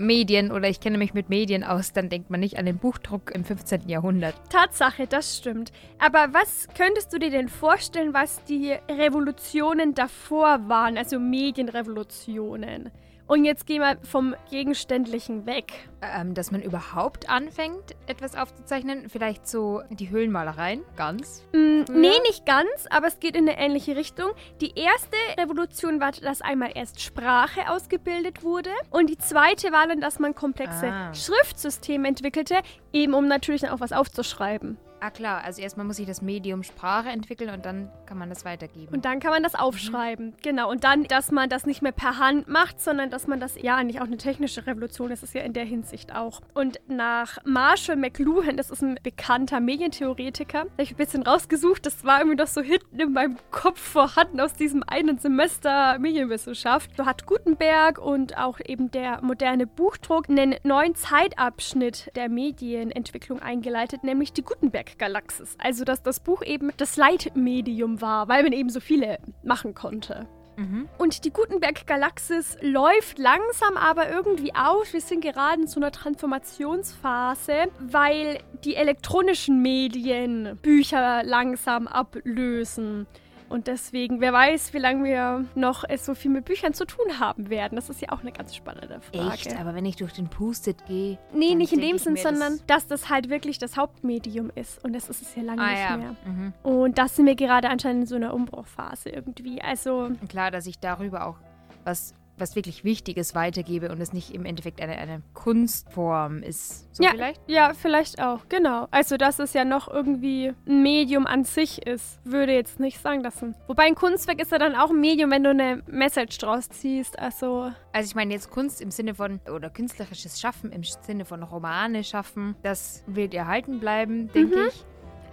Medien 0.01 0.51
oder 0.51 0.69
ich 0.69 0.81
kenne 0.81 0.99
mich 0.99 1.15
mit 1.15 1.29
Medien 1.29 1.63
aus, 1.63 1.93
dann 1.93 2.09
denkt 2.09 2.31
man 2.31 2.41
nicht 2.41 2.59
an 2.59 2.67
den 2.67 2.79
Buchdruck 2.79 3.31
im 3.35 3.45
15. 3.45 3.89
Jahrhundert. 3.89 4.35
Tatsache, 4.51 5.07
das 5.07 5.37
stimmt. 5.37 5.73
Aber 5.99 6.29
was 6.33 6.69
könntest 6.77 7.13
du 7.13 7.19
dir 7.19 7.31
denn 7.31 7.49
vorstellen, 7.49 8.15
was 8.15 8.43
die 8.45 8.73
Revolutionen 8.91 9.95
davor 9.95 10.69
waren, 10.69 10.99
also 10.99 11.19
Medienrevolutionen? 11.19 12.91
Und 13.27 13.45
jetzt 13.45 13.67
gehen 13.67 13.81
wir 13.83 13.97
vom 14.05 14.35
Gegenständlichen 14.51 15.47
weg. 15.47 15.73
Ähm, 16.01 16.35
dass 16.35 16.53
man 16.53 16.63
überhaupt 16.63 17.29
anfängt, 17.29 17.97
etwas 18.07 18.37
aufzuzeichnen. 18.37 19.09
Vielleicht 19.09 19.49
so 19.49 19.83
die 19.91 20.11
Höhlenmalereien, 20.11 20.83
ganz. 20.97 21.45
Mm, 21.53 21.81
nee, 21.91 22.19
nicht 22.29 22.47
ganz, 22.47 22.87
aber 22.91 23.09
es 23.09 23.19
geht 23.19 23.35
in 23.35 23.49
eine 23.49 23.59
ähnliche 23.59 23.97
Richtung. 23.97 24.31
Die 24.61 24.79
erste 24.79 25.17
Revolution 25.39 26.01
war, 26.01 26.13
dass 26.13 26.43
einmal 26.43 26.71
erst 26.75 27.01
Sprache 27.01 27.69
ausgebildet 27.69 28.45
wurde. 28.45 28.71
Und 28.91 29.11
die 29.11 29.19
zweite 29.19 29.73
war 29.73 29.89
dann, 29.89 30.01
dass 30.01 30.19
man 30.19 30.35
komplexe 30.35 30.87
Ah. 30.87 31.13
Schriftsysteme 31.13 32.07
entwickelte, 32.07 32.57
eben 32.93 33.15
um 33.15 33.27
natürlich 33.27 33.63
dann 33.63 33.71
auch 33.71 33.81
was 33.81 33.93
aufzuschreiben. 33.93 34.77
Ah 35.01 35.11
klar, 35.11 35.45
also 35.45 35.61
erstmal 35.61 35.85
muss 35.85 35.97
sich 35.97 36.07
das 36.07 36.23
Medium 36.23 36.63
Sprache 36.63 37.11
entwickeln 37.11 37.51
und 37.51 37.67
dann 37.67 37.91
kann 38.07 38.17
man 38.17 38.31
das 38.31 38.45
weitergeben. 38.45 38.95
Und 38.95 39.05
dann 39.05 39.21
kann 39.21 39.31
man 39.31 39.43
das 39.43 39.55
aufschreiben. 39.55 40.35
Genau. 40.43 40.71
Und 40.71 40.85
dann, 40.85 41.05
dass 41.05 41.31
man 41.31 41.51
das 41.51 41.67
nicht 41.67 41.83
mehr 41.83 41.93
per 41.93 42.19
Hand 42.19 42.49
macht, 42.49 42.81
sondern 42.81 43.11
dass 43.11 43.27
man 43.27 43.39
das, 43.39 43.61
ja, 43.61 43.77
eigentlich 43.77 44.01
auch 44.01 44.07
eine 44.07 44.17
technische 44.17 44.67
Revolution 44.67 45.11
ist, 45.11 45.23
ist 45.23 45.35
ja 45.35 45.43
in 45.43 45.53
der 45.53 45.65
Hinsicht 45.65 46.15
auch. 46.15 46.41
Und 46.55 46.81
nach 46.89 47.39
Marshall 47.45 47.97
McLuhan, 47.97 48.57
das 48.57 48.71
ist 48.71 48.83
ein 48.83 48.99
bekannter 49.03 49.61
Medientheoretiker, 49.61 50.61
habe 50.61 50.71
ich 50.79 50.93
ein 50.93 50.97
bisschen 50.97 51.23
rausgesucht, 51.23 51.85
das 51.85 52.05
war 52.05 52.21
irgendwie 52.21 52.39
noch 52.39 52.49
so 52.49 52.63
hinten 52.63 52.99
in 52.99 53.13
meinem 53.13 53.37
Kopf 53.51 53.81
vorhanden 53.81 54.41
aus 54.41 54.55
diesem 54.55 54.83
einen 54.87 55.19
Semester 55.19 55.99
Medienwissenschaft. 55.99 56.97
So 56.97 57.05
hat 57.05 57.27
Gutenberg 57.27 57.99
und 57.99 58.39
auch 58.39 58.61
eben 58.65 58.91
der 58.91 59.23
moderne 59.23 59.67
Buchdruck 59.67 60.31
einen 60.31 60.55
neuen 60.63 60.95
Zeitabschnitt 60.95 62.11
der 62.17 62.29
Medienentwicklung 62.29 63.41
eingeleitet, 63.41 64.03
nämlich 64.03 64.33
die 64.33 64.43
Gutenberg 64.43 64.86
Gutenberg 64.87 64.99
Galaxis. 64.99 65.57
Also, 65.59 65.85
dass 65.85 66.03
das 66.03 66.21
Buch 66.21 66.43
eben 66.43 66.71
das 66.77 66.97
Leitmedium 66.97 68.01
war, 68.01 68.29
weil 68.29 68.43
man 68.43 68.53
eben 68.53 68.71
so 68.71 68.81
viele 68.81 69.19
machen 69.43 69.75
konnte. 69.75 70.27
Mhm. 70.57 70.89
Und 70.97 71.25
die 71.25 71.31
Gutenberg 71.31 71.87
Galaxis 71.87 72.57
läuft 72.63 73.19
langsam 73.19 73.77
aber 73.77 74.09
irgendwie 74.09 74.55
aus. 74.55 74.93
Wir 74.93 75.03
sind 75.03 75.21
gerade 75.21 75.63
in 75.63 75.69
so 75.69 75.79
einer 75.81 75.93
Transformationsphase, 75.93 77.67
weil 77.79 78.39
die 78.65 78.75
elektronischen 78.75 79.61
Medien 79.61 80.59
Bücher 80.63 81.23
langsam 81.25 81.87
ablösen. 81.87 83.07
Und 83.49 83.69
deswegen, 83.69 84.21
wer 84.21 84.33
weiß, 84.33 84.75
wie 84.75 84.79
lange 84.79 85.05
wir 85.05 85.45
noch 85.55 85.85
es 85.89 86.05
so 86.05 86.15
viel 86.15 86.31
mit 86.31 86.45
Büchern 86.45 86.75
zu 86.75 86.85
tun 86.85 87.21
haben 87.21 87.49
werden. 87.49 87.77
Das 87.77 87.89
ist 87.89 88.01
ja 88.01 88.11
auch 88.11 88.21
eine 88.21 88.33
ganz 88.33 88.57
spannende 88.57 89.01
Frage. 89.01 89.35
Echt? 89.35 89.57
Aber 89.59 89.75
wenn 89.75 89.85
ich 89.85 89.97
durch 89.97 90.13
den 90.13 90.29
Pustet 90.29 90.85
gehe. 90.87 91.19
Nee, 91.33 91.55
nicht 91.55 91.73
in 91.73 91.81
dem 91.81 91.99
Sinn, 91.99 92.17
sondern 92.17 92.61
dass 92.67 92.87
das 92.87 93.09
halt 93.09 93.31
wirklich 93.31 93.59
das 93.59 93.77
Hauptmedium 93.77 94.51
ist. 94.55 94.83
Und 94.85 94.95
das 94.95 95.09
ist 95.09 95.23
es 95.23 95.35
ja 95.37 95.43
lange 95.43 95.63
Ah 95.63 95.71
nicht 95.71 95.81
ja. 95.81 95.97
mehr. 95.97 96.17
Mhm. 96.25 96.53
Und 96.63 96.99
das 96.99 97.17
sind 97.17 97.27
wir 97.27 97.37
gerade 97.37 97.69
anscheinend 97.69 98.03
in 98.03 98.07
so 98.07 98.17
einer 98.17 98.35
Umbruchphase 98.35 99.11
irgendwie. 99.11 99.63
Also, 99.63 100.11
Klar, 100.29 100.51
dass 100.51 100.67
ich 100.67 100.79
darüber 100.79 101.27
auch 101.27 101.37
was, 101.85 102.15
was 102.39 102.55
wirklich 102.57 102.85
Wichtiges 102.85 103.35
weitergebe 103.35 103.91
und 103.91 104.01
es 104.01 104.13
nicht 104.13 104.35
im 104.35 104.45
Endeffekt 104.45 104.81
eine, 104.81 104.97
eine 104.97 105.23
Kunstform 105.35 106.43
ist. 106.43 106.95
So 106.95 107.03
Ja. 107.03 107.11
vielleicht? 107.11 107.41
ja, 107.47 107.73
vielleicht 107.75 108.21
auch, 108.21 108.41
genau. 108.49 108.89
Also, 108.91 109.17
dass 109.17 109.39
es 109.39 109.53
ja 109.53 109.65
noch 109.65 109.89
irgendwie 109.89 110.53
ein 110.67 110.83
Medium 110.83 111.27
an 111.27 111.45
sich 111.45 111.87
ist, 111.87 112.21
würde 112.25 112.53
jetzt 112.55 112.79
nicht 112.81 113.01
sagen 113.01 113.21
lassen. 113.23 113.55
Wobei 113.67 113.85
ein 113.85 113.95
Kunstwerk 113.95 114.41
ist 114.41 114.53
ja 114.53 114.59
dann 114.59 114.75
auch 114.75 114.91
ein 114.91 115.01
Medium, 115.01 115.31
wenn 115.31 115.45
du 115.45 115.51
eine 115.51 115.83
Message 115.87 116.39
draus 116.39 116.69
ziehst. 116.69 117.19
Also, 117.19 117.73
Also 117.93 118.09
ich 118.09 118.15
meine 118.15 118.33
jetzt 118.35 118.51
Kunst 118.51 118.81
im 118.81 118.91
Sinne 118.91 119.15
von, 119.15 119.41
oder 119.53 119.71
künstlerisches 119.71 120.41
Schaffen 120.41 120.73
im 120.73 120.83
Sinne 120.85 121.25
von 121.25 121.43
Romane 121.43 122.05
schaffen, 122.05 122.55
das 122.63 123.03
wird 123.07 123.35
erhalten 123.35 123.81
bleiben, 123.81 124.31
denke 124.33 124.57
Mhm. 124.59 124.69
ich. 124.69 124.85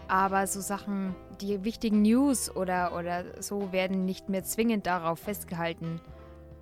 Aber 0.07 0.47
so 0.47 0.59
Sachen, 0.61 1.15
die 1.41 1.63
wichtigen 1.63 2.01
News 2.01 2.53
oder, 2.55 2.95
oder 2.97 3.41
so 3.41 3.71
werden 3.71 4.05
nicht 4.05 4.29
mehr 4.29 4.43
zwingend 4.43 4.85
darauf 4.85 5.19
festgehalten. 5.19 6.01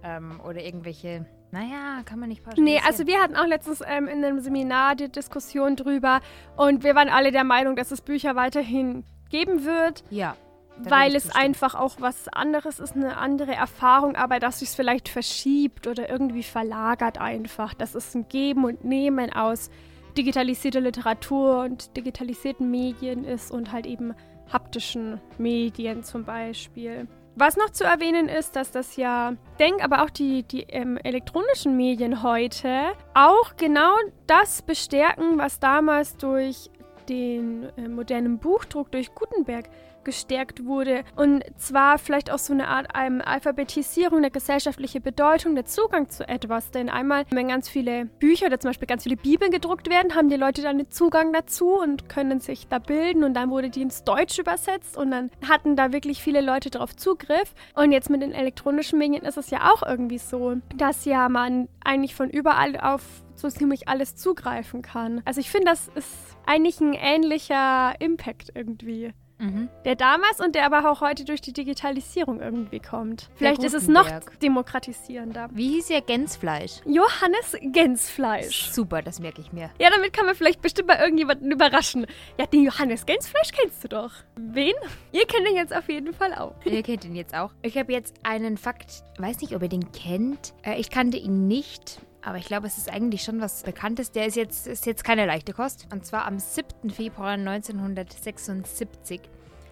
Ähm, 0.04 0.40
oder 0.48 0.64
irgendwelche, 0.64 1.26
naja, 1.52 2.02
kann 2.06 2.20
man 2.20 2.30
nicht 2.30 2.42
nee, 2.42 2.46
pauschalisieren. 2.46 2.86
also 2.86 3.08
wir 3.08 3.20
hatten 3.22 3.36
auch 3.36 3.46
letztens 3.46 3.82
ähm, 3.86 4.08
in 4.08 4.24
einem 4.24 4.40
Seminar 4.40 4.96
die 4.96 5.12
Diskussion 5.12 5.76
drüber 5.76 6.22
und 6.58 6.84
wir 6.84 6.96
waren 6.96 7.10
alle 7.10 7.32
der 7.32 7.44
Meinung, 7.44 7.76
dass 7.76 7.92
es 7.92 8.02
Bücher 8.02 8.36
weiterhin 8.36 9.04
geben 9.30 9.66
wird. 9.66 10.04
Ja. 10.10 10.36
weil 10.84 11.16
es 11.16 11.30
einfach 11.30 11.76
auch 11.76 11.98
was 12.00 12.28
anderes 12.30 12.80
ist, 12.80 12.96
eine 12.96 13.18
andere 13.18 13.54
Erfahrung, 13.54 14.16
aber 14.16 14.40
dass 14.40 14.60
sich 14.60 14.70
es 14.70 14.76
vielleicht 14.76 15.10
verschiebt 15.10 15.86
oder 15.86 16.10
irgendwie 16.10 16.42
verlagert 16.42 17.20
einfach. 17.20 17.76
Das 17.76 17.94
ist 17.94 18.16
ein 18.16 18.28
Geben 18.30 18.66
und 18.66 18.84
Nehmen 18.84 19.32
aus 19.32 19.70
digitalisierter 20.18 20.82
Literatur 20.82 21.60
und 21.62 21.96
digitalisierten 21.96 22.70
Medien 22.70 23.24
ist 23.24 23.52
und 23.52 23.72
halt 23.72 23.86
eben 23.86 24.14
haptischen 24.52 25.20
Medien 25.38 26.04
zum 26.04 26.26
Beispiel. 26.26 27.08
Was 27.36 27.56
noch 27.56 27.70
zu 27.70 27.86
erwähnen 27.86 28.28
ist, 28.28 28.56
dass 28.56 28.72
das 28.72 28.98
ja, 28.98 29.36
denk 29.58 29.84
aber 29.84 30.04
auch 30.04 30.10
die, 30.10 30.44
die 30.44 30.64
ähm, 30.64 30.98
elektronischen 30.98 31.78
Medien 31.78 32.24
heute 32.24 32.92
auch 33.14 33.56
genau 33.56 33.94
das 34.28 34.62
bestärken, 34.62 35.38
was 35.38 35.60
damals 35.60 36.18
durch 36.18 36.70
den 37.08 37.70
äh, 37.78 37.88
modernen 37.88 38.38
Buchdruck 38.38 38.92
durch 38.92 39.16
Gutenberg 39.16 39.70
gestärkt 40.04 40.66
wurde. 40.66 41.04
Und 41.16 41.44
zwar 41.58 41.98
vielleicht 41.98 42.32
auch 42.32 42.40
so 42.40 42.54
eine 42.54 42.68
Art 42.68 42.88
ähm, 42.98 43.22
Alphabetisierung 43.24 44.22
der 44.22 44.32
gesellschaftlichen 44.32 45.02
Bedeutung, 45.02 45.56
der 45.56 45.66
Zugang 45.66 46.10
zu 46.10 46.28
etwas. 46.28 46.72
Denn 46.72 46.90
einmal, 46.90 47.26
wenn 47.32 47.48
ganz 47.48 47.70
viele 47.70 48.06
Bücher 48.06 48.48
oder 48.48 48.60
zum 48.60 48.70
Beispiel 48.70 48.88
ganz 48.88 49.04
viele 49.04 49.18
Bibeln 49.18 49.52
gedruckt 49.52 49.90
werden, 49.90 50.16
haben 50.16 50.30
die 50.30 50.36
Leute 50.36 50.62
dann 50.62 50.80
einen 50.80 50.92
Zugang 50.92 51.34
dazu 51.34 51.80
und 51.80 52.10
können 52.10 52.40
sich 52.40 52.68
da 52.68 52.80
bilden. 52.80 53.24
Und 53.24 53.34
dann 53.34 53.50
wurde 53.50 53.70
die 53.70 53.82
ins 53.82 54.04
Deutsche 54.04 54.42
übersetzt 54.42 54.98
und 54.98 55.12
dann 55.12 55.32
hatten 55.48 55.76
da 55.76 55.92
wirklich 55.92 56.22
viele 56.22 56.42
Leute 56.42 56.70
darauf 56.70 56.96
Zugriff. 56.96 57.54
Und 57.76 57.92
jetzt 57.92 58.10
mit 58.10 58.22
den 58.22 58.32
elektronischen 58.32 59.00
Medien 59.00 59.24
ist 59.24 59.38
es 59.38 59.50
ja 59.50 59.72
auch 59.72 59.84
irgendwie 59.84 60.18
so, 60.18 60.56
dass 60.76 61.06
ja 61.06 61.30
man 61.30 61.68
eigentlich 61.84 62.16
von 62.16 62.30
überall 62.30 62.80
auf 62.80 63.02
so 63.36 63.50
ziemlich 63.50 63.88
alles 63.88 64.16
zugreifen 64.16 64.82
kann. 64.82 65.22
Also 65.26 65.42
ich 65.42 65.50
finde, 65.50 65.66
das 65.66 65.90
ist 65.96 66.38
eigentlich 66.46 66.80
ein 66.80 66.94
ähnlicher 66.94 67.94
Impact 68.00 68.52
irgendwie. 68.56 69.14
Mhm. 69.42 69.70
Der 69.86 69.96
damals 69.96 70.40
und 70.40 70.54
der 70.54 70.66
aber 70.66 70.90
auch 70.90 71.02
heute 71.02 71.26
durch 71.26 71.42
die 71.42 71.52
Digitalisierung 71.52 72.40
irgendwie 72.40 72.80
kommt. 72.80 73.30
Vielleicht 73.36 73.64
ist 73.64 73.74
es 73.74 73.88
noch 73.88 74.08
demokratisierender. 74.42 75.50
Wie 75.52 75.70
hieß 75.70 75.90
ihr 75.90 76.02
Gänsfleisch? 76.02 76.82
Johannes 76.86 77.58
Gänsfleisch. 77.62 78.70
Super, 78.72 79.02
das 79.02 79.20
merke 79.20 79.42
ich 79.42 79.52
mir. 79.52 79.72
Ja, 79.80 79.90
damit 79.90 80.14
kann 80.14 80.28
man 80.28 80.36
vielleicht 80.36 80.62
bestimmt 80.62 80.90
mal 80.90 81.00
irgendjemanden 81.00 81.52
überraschen. 81.52 82.06
Ja, 82.38 82.46
den 82.46 82.64
Johannes 82.64 83.06
Gänsfleisch 83.06 83.52
kennst 83.52 83.84
du 83.84 83.88
doch. 83.88 84.12
Wen? 84.36 84.74
Ihr 85.12 85.26
kennt 85.26 85.50
ihn 85.50 85.56
jetzt 85.56 85.76
auf 85.76 85.90
jeden 85.90 86.14
Fall 86.14 86.36
auch. 86.36 86.54
Ihr 86.66 86.84
kennt 86.84 87.04
ihn 87.06 87.16
jetzt 87.16 87.36
auch. 87.36 87.52
Ich 87.64 87.78
habe 87.78 87.92
jetzt 87.92 88.16
einen 88.24 88.58
Fakt, 88.58 89.04
weiß 89.18 89.42
nicht, 89.42 89.56
ob 89.56 89.64
ihr 89.64 89.70
den 89.70 89.92
kennt. 89.92 90.54
Äh, 90.64 90.80
ich 90.80 90.92
kannte 90.92 91.18
ihn 91.18 91.48
nicht. 91.48 92.00
Aber 92.24 92.38
ich 92.38 92.46
glaube, 92.46 92.68
es 92.68 92.78
ist 92.78 92.92
eigentlich 92.92 93.24
schon 93.24 93.42
was 93.42 93.64
Bekanntes. 93.64 94.12
Der 94.12 94.28
ist 94.28 94.36
jetzt, 94.36 94.68
ist 94.68 94.86
jetzt 94.86 95.04
keine 95.04 95.26
leichte 95.26 95.54
Kost. 95.54 95.88
Und 95.92 96.06
zwar 96.06 96.26
am 96.26 96.38
7. 96.40 96.90
Februar 96.92 97.32
1976 97.32 99.22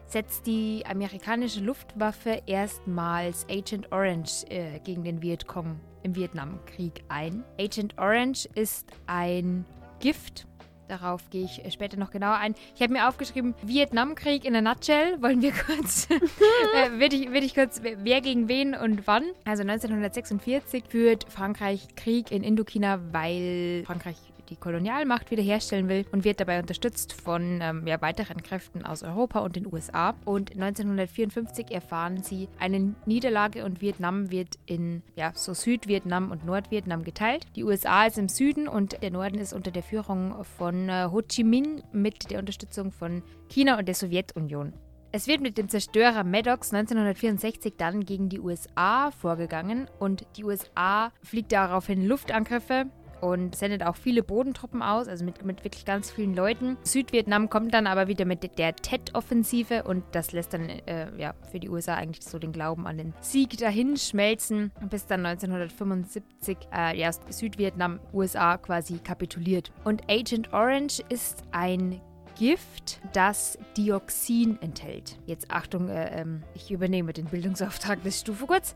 setzt 0.07 0.47
die 0.47 0.83
amerikanische 0.87 1.59
Luftwaffe 1.59 2.41
erstmals 2.47 3.45
Agent 3.49 3.91
Orange 3.91 4.43
äh, 4.49 4.79
gegen 4.79 5.03
den 5.03 5.21
Vietcong 5.21 5.79
im 6.01 6.15
Vietnamkrieg 6.15 7.03
ein. 7.09 7.43
Agent 7.59 7.95
Orange 7.99 8.49
ist 8.55 8.87
ein 9.05 9.65
Gift. 9.99 10.48
Darauf 10.89 11.29
gehe 11.29 11.45
ich 11.45 11.61
später 11.71 11.97
noch 11.97 12.09
genauer 12.09 12.37
ein. 12.37 12.55
Ich 12.75 12.81
habe 12.81 12.91
mir 12.91 13.07
aufgeschrieben, 13.07 13.53
Vietnamkrieg 13.61 14.43
in 14.43 14.55
a 14.55 14.61
nutshell. 14.61 15.17
Wollen 15.21 15.41
wir 15.41 15.51
kurz, 15.51 16.07
äh, 16.09 16.99
würde 16.99 17.15
ich, 17.15 17.31
würd 17.31 17.43
ich 17.43 17.53
kurz, 17.53 17.81
wer 17.83 18.21
gegen 18.21 18.49
wen 18.49 18.73
und 18.73 19.05
wann? 19.05 19.23
Also 19.45 19.61
1946 19.61 20.83
führt 20.89 21.25
Frankreich 21.29 21.95
Krieg 21.95 22.31
in 22.31 22.43
Indochina, 22.43 22.99
weil 23.11 23.83
Frankreich 23.85 24.17
die 24.49 24.55
Kolonialmacht 24.55 25.31
wiederherstellen 25.31 25.87
will 25.87 26.05
und 26.11 26.23
wird 26.23 26.39
dabei 26.39 26.59
unterstützt 26.59 27.13
von 27.13 27.59
ähm, 27.61 27.87
ja, 27.87 28.01
weiteren 28.01 28.41
Kräften 28.41 28.85
aus 28.85 29.03
Europa 29.03 29.39
und 29.39 29.55
den 29.55 29.71
USA. 29.71 30.15
Und 30.25 30.51
1954 30.51 31.71
erfahren 31.71 32.23
sie 32.23 32.49
eine 32.59 32.95
Niederlage 33.05 33.65
und 33.65 33.81
Vietnam 33.81 34.31
wird 34.31 34.59
in 34.65 35.03
ja, 35.15 35.31
so 35.35 35.53
Südvietnam 35.53 36.31
und 36.31 36.45
Nordvietnam 36.45 37.03
geteilt. 37.03 37.45
Die 37.55 37.63
USA 37.63 38.05
ist 38.05 38.17
im 38.17 38.29
Süden 38.29 38.67
und 38.67 39.01
der 39.01 39.11
Norden 39.11 39.37
ist 39.37 39.53
unter 39.53 39.71
der 39.71 39.83
Führung 39.83 40.43
von 40.57 40.89
äh, 40.89 41.07
Ho 41.11 41.21
Chi 41.21 41.43
Minh 41.43 41.83
mit 41.91 42.31
der 42.31 42.39
Unterstützung 42.39 42.91
von 42.91 43.23
China 43.49 43.77
und 43.77 43.87
der 43.87 43.95
Sowjetunion. 43.95 44.73
Es 45.11 45.25
wird 45.25 45.41
mit 45.41 45.57
dem 45.57 45.69
Zerstörer 45.69 46.23
Maddox 46.23 46.71
1964 46.71 47.73
dann 47.77 48.05
gegen 48.05 48.29
die 48.29 48.39
USA 48.39 49.09
vorgegangen 49.09 49.87
und 49.97 50.27
die 50.37 50.43
USA 50.43 51.11
fliegt 51.23 51.51
daraufhin 51.51 52.05
Luftangriffe 52.05 52.85
und 53.21 53.55
sendet 53.55 53.83
auch 53.83 53.95
viele 53.95 54.23
Bodentruppen 54.23 54.81
aus, 54.81 55.07
also 55.07 55.25
mit, 55.25 55.43
mit 55.43 55.63
wirklich 55.63 55.85
ganz 55.85 56.11
vielen 56.11 56.35
Leuten. 56.35 56.77
Südvietnam 56.83 57.49
kommt 57.49 57.73
dann 57.73 57.87
aber 57.87 58.07
wieder 58.07 58.25
mit 58.25 58.57
der 58.57 58.75
Tet-Offensive 58.75 59.83
und 59.83 60.03
das 60.11 60.31
lässt 60.31 60.53
dann 60.53 60.69
äh, 60.69 61.07
ja, 61.17 61.33
für 61.51 61.59
die 61.59 61.69
USA 61.69 61.95
eigentlich 61.95 62.25
so 62.25 62.39
den 62.39 62.51
Glauben 62.51 62.87
an 62.87 62.97
den 62.97 63.13
Sieg 63.21 63.57
dahin 63.57 63.97
schmelzen, 63.97 64.71
bis 64.89 65.05
dann 65.05 65.25
1975 65.25 66.57
äh, 66.73 66.97
ja, 66.97 67.11
Südvietnam 67.11 67.99
USA 68.13 68.57
quasi 68.57 68.97
kapituliert. 68.99 69.71
Und 69.83 70.09
Agent 70.09 70.53
Orange 70.53 71.01
ist 71.09 71.43
ein 71.51 72.01
Gift, 72.39 73.01
das 73.11 73.57
Dioxin 73.75 74.57
enthält. 74.61 75.19
Jetzt 75.25 75.51
Achtung, 75.51 75.89
äh, 75.89 76.21
ähm, 76.21 76.43
ich 76.55 76.71
übernehme 76.71 77.11
den 77.11 77.25
Bildungsauftrag 77.25 78.01
des 78.03 78.21
Stufe 78.21 78.45
kurz. 78.45 78.75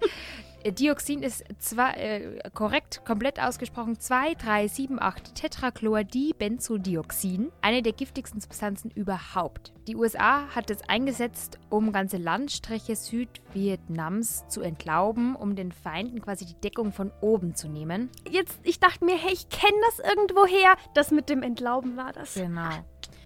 Dioxin 0.71 1.23
ist 1.23 1.43
zwar 1.59 1.97
äh, 1.97 2.39
korrekt, 2.53 3.01
komplett 3.05 3.41
ausgesprochen 3.41 3.99
2,378 3.99 5.33
Tetrachlordibenzodioxin, 5.33 7.51
eine 7.61 7.81
der 7.81 7.93
giftigsten 7.93 8.39
Substanzen 8.39 8.91
überhaupt. 8.91 9.73
Die 9.87 9.95
USA 9.95 10.47
hat 10.55 10.69
es 10.69 10.87
eingesetzt, 10.87 11.57
um 11.69 11.91
ganze 11.91 12.17
Landstriche 12.17 12.95
Südvietnams 12.95 14.47
zu 14.47 14.61
entlauben, 14.61 15.35
um 15.35 15.55
den 15.55 15.73
Feinden 15.73 16.21
quasi 16.21 16.45
die 16.45 16.61
Deckung 16.61 16.93
von 16.93 17.11
oben 17.21 17.55
zu 17.55 17.67
nehmen. 17.67 18.11
Jetzt, 18.29 18.59
ich 18.63 18.79
dachte 18.79 19.03
mir, 19.03 19.17
hey, 19.17 19.33
ich 19.33 19.49
kenne 19.49 19.77
das 19.87 19.97
irgendwoher. 19.99 20.75
Das 20.93 21.09
mit 21.11 21.27
dem 21.29 21.43
Entlauben 21.43 21.97
war 21.97 22.13
das. 22.13 22.35
Genau. 22.35 22.69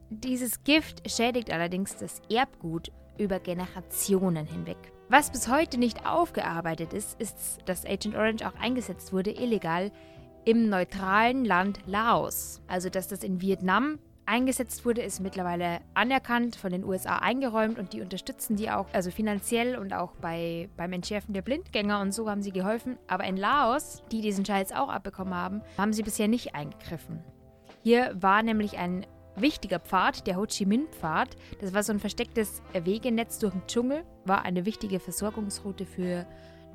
Dieses 0.09 0.63
Gift 0.63 1.07
schädigt 1.09 1.51
allerdings 1.51 1.97
das 1.97 2.21
Erbgut 2.29 2.91
über 3.17 3.39
Generationen 3.39 4.45
hinweg. 4.45 4.77
Was 5.09 5.31
bis 5.31 5.47
heute 5.47 5.77
nicht 5.77 6.05
aufgearbeitet 6.05 6.91
ist, 6.91 7.19
ist, 7.21 7.59
dass 7.65 7.85
Agent 7.85 8.15
Orange 8.15 8.45
auch 8.45 8.59
eingesetzt 8.59 9.13
wurde, 9.13 9.31
illegal, 9.31 9.89
im 10.43 10.67
neutralen 10.67 11.45
Land 11.45 11.79
Laos. 11.85 12.61
Also, 12.67 12.89
dass 12.89 13.07
das 13.07 13.23
in 13.23 13.39
Vietnam 13.39 13.99
eingesetzt 14.25 14.83
wurde, 14.83 15.01
ist 15.01 15.21
mittlerweile 15.21 15.79
anerkannt, 15.93 16.57
von 16.57 16.73
den 16.73 16.83
USA 16.83 17.19
eingeräumt 17.19 17.79
und 17.79 17.93
die 17.93 18.01
unterstützen 18.01 18.57
die 18.57 18.69
auch, 18.69 18.87
also 18.91 19.09
finanziell 19.09 19.77
und 19.77 19.93
auch 19.93 20.11
bei, 20.15 20.67
beim 20.75 20.91
Entschärfen 20.91 21.33
der 21.33 21.41
Blindgänger 21.41 22.01
und 22.01 22.13
so 22.13 22.29
haben 22.29 22.41
sie 22.41 22.51
geholfen. 22.51 22.97
Aber 23.07 23.23
in 23.23 23.37
Laos, 23.37 24.03
die 24.11 24.19
diesen 24.19 24.45
Scheiß 24.45 24.73
auch 24.73 24.89
abbekommen 24.89 25.33
haben, 25.33 25.61
haben 25.77 25.93
sie 25.93 26.03
bisher 26.03 26.27
nicht 26.27 26.53
eingegriffen. 26.53 27.23
Hier 27.81 28.13
war 28.19 28.43
nämlich 28.43 28.77
ein 28.77 29.05
wichtiger 29.37 29.79
Pfad, 29.79 30.27
der 30.27 30.37
Ho 30.37 30.45
Chi 30.45 30.65
Minh-Pfad. 30.65 31.35
Das 31.61 31.73
war 31.73 31.83
so 31.83 31.93
ein 31.93 31.99
verstecktes 31.99 32.61
Wegenetz 32.73 33.39
durch 33.39 33.53
den 33.53 33.65
Dschungel, 33.67 34.03
war 34.25 34.43
eine 34.43 34.65
wichtige 34.65 34.99
Versorgungsroute 34.99 35.85
für 35.85 36.25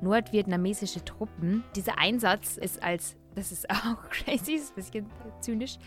nordvietnamesische 0.01 1.03
Truppen. 1.05 1.63
Dieser 1.75 1.97
Einsatz 1.97 2.57
ist 2.57 2.81
als 2.83 3.15
das 3.35 3.51
ist 3.51 3.69
auch 3.69 3.97
crazy, 4.09 4.53
ist 4.53 4.71
ein 4.71 4.75
bisschen 4.75 5.09
zynisch, 5.39 5.77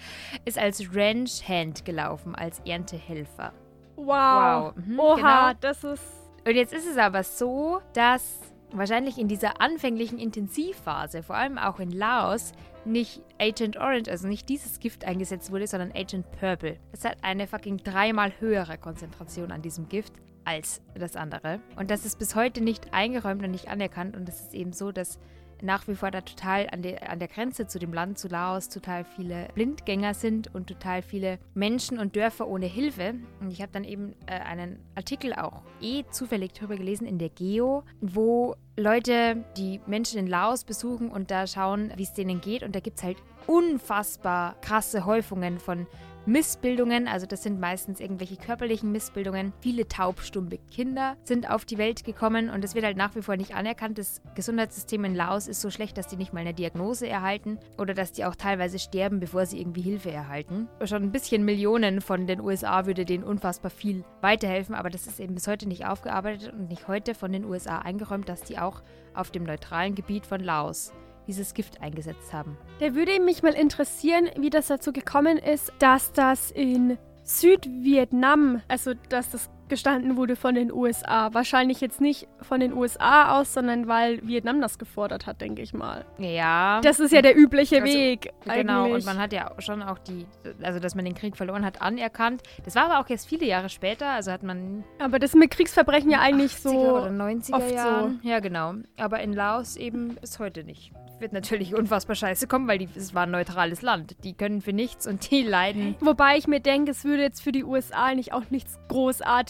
ist 0.45 0.59
als 0.59 0.83
Ranch 0.95 1.49
Hand 1.49 1.85
gelaufen, 1.85 2.35
als 2.35 2.61
Erntehelfer. 2.67 3.53
Wow. 3.97 4.07
Wow. 4.07 4.73
Mhm, 4.77 5.01
Oha, 5.01 5.49
genau. 5.49 5.59
das 5.61 5.85
ist. 5.85 6.05
Und 6.47 6.55
jetzt 6.55 6.73
ist 6.73 6.87
es 6.87 6.97
aber 6.97 7.23
so, 7.23 7.81
dass 7.93 8.41
wahrscheinlich 8.73 9.19
in 9.19 9.29
dieser 9.29 9.61
anfänglichen 9.61 10.19
Intensivphase, 10.19 11.23
vor 11.23 11.37
allem 11.37 11.59
auch 11.59 11.81
in 11.81 11.91
Laos, 11.91 12.53
nicht 12.87 13.23
Agent 13.39 13.77
Orange, 13.77 14.11
also 14.11 14.29
nicht 14.29 14.49
dieses 14.49 14.81
Gift 14.81 15.05
eingesetzt 15.05 15.51
wurde, 15.51 15.67
sondern 15.67 15.93
Agent 15.93 16.31
Purple. 16.39 16.79
Es 16.93 17.05
hat 17.05 17.19
eine 17.23 17.47
fucking 17.47 17.79
dreimal 17.79 18.33
höhere 18.41 18.79
Konzentration 18.79 19.53
an 19.53 19.63
diesem 19.63 19.89
Gift 19.89 20.13
als 20.47 20.81
das 20.95 21.17
andere. 21.17 21.61
Und 21.77 21.91
das 21.91 22.07
ist 22.07 22.19
bis 22.19 22.35
heute 22.35 22.63
nicht 22.63 22.95
eingeräumt 22.95 23.43
und 23.43 23.51
nicht 23.51 23.69
anerkannt. 23.69 24.17
Und 24.17 24.29
es 24.29 24.41
ist 24.41 24.55
eben 24.55 24.73
so, 24.73 24.93
dass 24.93 25.19
nach 25.63 25.89
wie 25.89 25.95
vor 25.95 26.11
da 26.11 26.21
total 26.21 26.69
an 26.71 26.83
der, 26.83 27.11
an 27.11 27.19
der 27.19 27.29
Grenze 27.29 27.67
zu 27.67 27.79
dem 27.79 27.93
Land, 27.93 28.19
zu 28.19 28.29
Laos, 28.29 28.69
total 28.69 29.05
viele 29.05 29.49
Blindgänger 29.55 30.15
sind 30.15 30.55
und 30.55 30.67
total 30.67 31.03
viele 31.03 31.39
Menschen 31.55 31.99
und 31.99 32.15
Dörfer 32.15 32.47
ohne 32.47 32.67
Hilfe. 32.67 33.15
Und 33.41 33.51
ich 33.51 33.63
habe 33.63 33.73
dann 33.73 33.85
eben 33.85 34.15
äh, 34.27 34.39
einen 34.39 34.79
Artikel 34.95 35.33
auch 35.33 35.63
eh 35.81 36.05
zufällig 36.11 36.53
drüber 36.53 36.77
gelesen 36.77 37.07
in 37.07 37.19
der 37.19 37.31
Geo, 37.31 37.85
wo 38.01 38.55
Leute 38.77 39.45
die 39.57 39.81
Menschen 39.87 40.19
in 40.19 40.27
Laos 40.27 40.65
besuchen 40.65 41.11
und 41.11 41.31
da 41.31 41.47
schauen, 41.47 41.93
wie 41.97 42.03
es 42.03 42.13
denen 42.13 42.41
geht. 42.41 42.63
Und 42.63 42.75
da 42.75 42.81
gibt 42.81 42.99
es 42.99 43.05
halt 43.05 43.17
unfassbar 43.47 44.57
krasse 44.61 45.07
Häufungen 45.07 45.59
von 45.59 45.87
Missbildungen, 46.27 47.07
also 47.07 47.25
das 47.25 47.45
sind 47.45 47.61
meistens 47.61 48.01
irgendwelche 48.01 48.37
körperlichen 48.37 48.91
Missbildungen. 48.91 49.53
Viele 49.61 49.87
taubstumme 49.87 50.59
Kinder 50.73 51.17
sind 51.23 51.49
auf 51.49 51.65
die 51.65 51.79
Welt 51.79 52.03
gekommen 52.03 52.51
und 52.51 52.65
es 52.65 52.75
wird 52.75 52.85
halt 52.85 52.97
nach 52.97 53.15
wie 53.15 53.23
vor 53.23 53.37
nicht 53.37 53.55
anerkannt. 53.55 53.97
Das 53.99 54.21
Gesundheitssystem 54.35 55.05
in 55.05 55.15
Laos 55.15 55.47
ist 55.47 55.61
so 55.61 55.71
schlecht, 55.71 55.97
dass 55.97 56.09
die 56.09 56.17
nicht 56.17 56.33
mal 56.33 56.41
eine 56.41 56.53
Diagnose 56.53 57.09
erhalten 57.09 57.61
oder 57.79 57.95
dass 57.95 58.11
die 58.11 58.25
auch 58.25 58.35
teilweise 58.35 58.81
sterben, 58.81 59.21
bevor 59.21 59.47
sie 59.47 59.61
irgendwie 59.61 59.83
Hilfe 59.83 60.11
erhalten. 60.11 60.69
Schon 60.85 61.05
ein 61.05 61.13
bisschen 61.13 61.45
Millionen 61.45 62.01
von 62.01 62.27
den 62.27 62.41
USA 62.41 62.87
würde 62.87 63.05
denen 63.05 63.23
unfassbar 63.23 63.71
viel 63.71 64.05
weiterhelfen, 64.21 64.75
aber 64.75 64.91
das 64.91 65.07
ist 65.07 65.21
eben 65.21 65.35
bis 65.35 65.47
heute 65.47 65.69
nicht 65.69 65.87
aufgearbeitet 65.87 66.53
und 66.53 66.69
nicht 66.69 66.89
heute 66.89 67.15
von 67.15 67.31
den 67.31 67.45
USA 67.45 67.79
eingeräumt, 67.79 68.29
dass 68.29 68.43
die 68.43 68.59
auch 68.59 68.83
auf 69.15 69.31
dem 69.31 69.45
neutralen 69.45 69.95
Gebiet 69.95 70.27
von 70.27 70.41
Laos 70.41 70.93
dieses 71.27 71.55
Gift 71.55 71.81
eingesetzt 71.81 72.33
haben. 72.33 72.57
Da 72.81 72.95
würde 72.95 73.21
mich 73.21 73.43
mal 73.43 73.53
interessieren, 73.53 74.29
wie 74.39 74.51
das 74.51 74.69
dazu 74.69 74.93
gekommen 74.93 75.39
ist, 75.39 75.73
dass 75.79 76.13
das 76.13 76.51
in 76.51 76.99
Südvietnam, 77.25 78.63
also 78.69 78.93
dass 79.09 79.31
das 79.31 79.51
gestanden 79.69 80.17
wurde 80.17 80.37
von 80.37 80.55
den 80.55 80.73
USA. 80.73 81.33
Wahrscheinlich 81.33 81.81
jetzt 81.81 82.01
nicht 82.01 82.29
von 82.43 82.61
den 82.61 82.73
USA 82.73 83.39
aus, 83.39 83.53
sondern 83.55 83.89
weil 83.89 84.27
Vietnam 84.27 84.61
das 84.61 84.79
gefordert 84.79 85.27
hat, 85.27 85.41
denke 85.41 85.63
ich 85.63 85.73
mal. 85.75 86.05
Ja. 86.19 86.81
Das 86.83 87.01
ist 87.01 87.13
ja 87.13 87.23
der 87.23 87.37
übliche 87.37 87.83
Also, 87.83 87.87
Weg. 87.95 88.33
Genau, 88.45 88.85
eigentlich. 88.85 88.95
und 88.95 89.05
man 89.07 89.19
hat 89.19 89.33
ja 89.33 89.51
schon 89.59 89.83
auch 89.83 89.99
die, 89.99 90.27
also 90.63 90.79
dass 90.81 90.95
man 90.95 91.05
den 91.05 91.15
Krieg 91.15 91.37
verloren 91.37 91.65
hat, 91.65 91.83
anerkannt. 91.83 92.43
Das 92.65 92.75
war 92.75 92.85
aber 92.87 93.01
auch 93.01 93.09
jetzt 93.09 93.27
viele 93.29 93.47
Jahre 93.47 93.69
später, 93.69 94.09
also 94.11 94.33
hat 94.33 94.43
man 94.43 94.85
Aber 94.99 95.19
das 95.19 95.35
mit 95.35 95.51
Kriegsverbrechen 95.51 96.11
ja 96.11 96.21
eigentlich 96.21 96.53
80er 96.53 96.59
so. 96.63 96.71
oder 96.71 97.09
90er 97.11 97.55
oft 97.55 97.69
so. 97.71 98.29
Ja, 98.29 98.41
genau. 98.41 98.75
Aber 98.99 99.21
in 99.21 99.33
Laos 99.33 99.77
eben 99.77 100.15
bis 100.17 100.39
heute 100.39 100.65
nicht. 100.65 100.93
Wird 101.19 101.33
natürlich 101.33 101.75
unfassbar 101.75 102.15
scheiße 102.15 102.47
kommen, 102.47 102.69
weil 102.69 102.77
die, 102.77 102.91
es 102.95 103.15
war 103.15 103.23
ein 103.23 103.31
neutrales 103.31 103.81
Land. 103.81 104.17
Die 104.23 104.35
können 104.35 104.61
für 104.61 104.75
nichts 104.75 105.07
und 105.07 105.31
die 105.31 105.43
leiden. 105.43 105.95
Wobei 106.01 106.37
ich 106.37 106.47
mir 106.47 106.61
denke, 106.61 106.91
es 106.91 107.05
würde 107.05 107.23
jetzt 107.23 107.41
für 107.43 107.53
die 107.53 107.65
USA 107.65 108.05
eigentlich 108.05 108.35
auch 108.35 108.51
nichts 108.51 108.79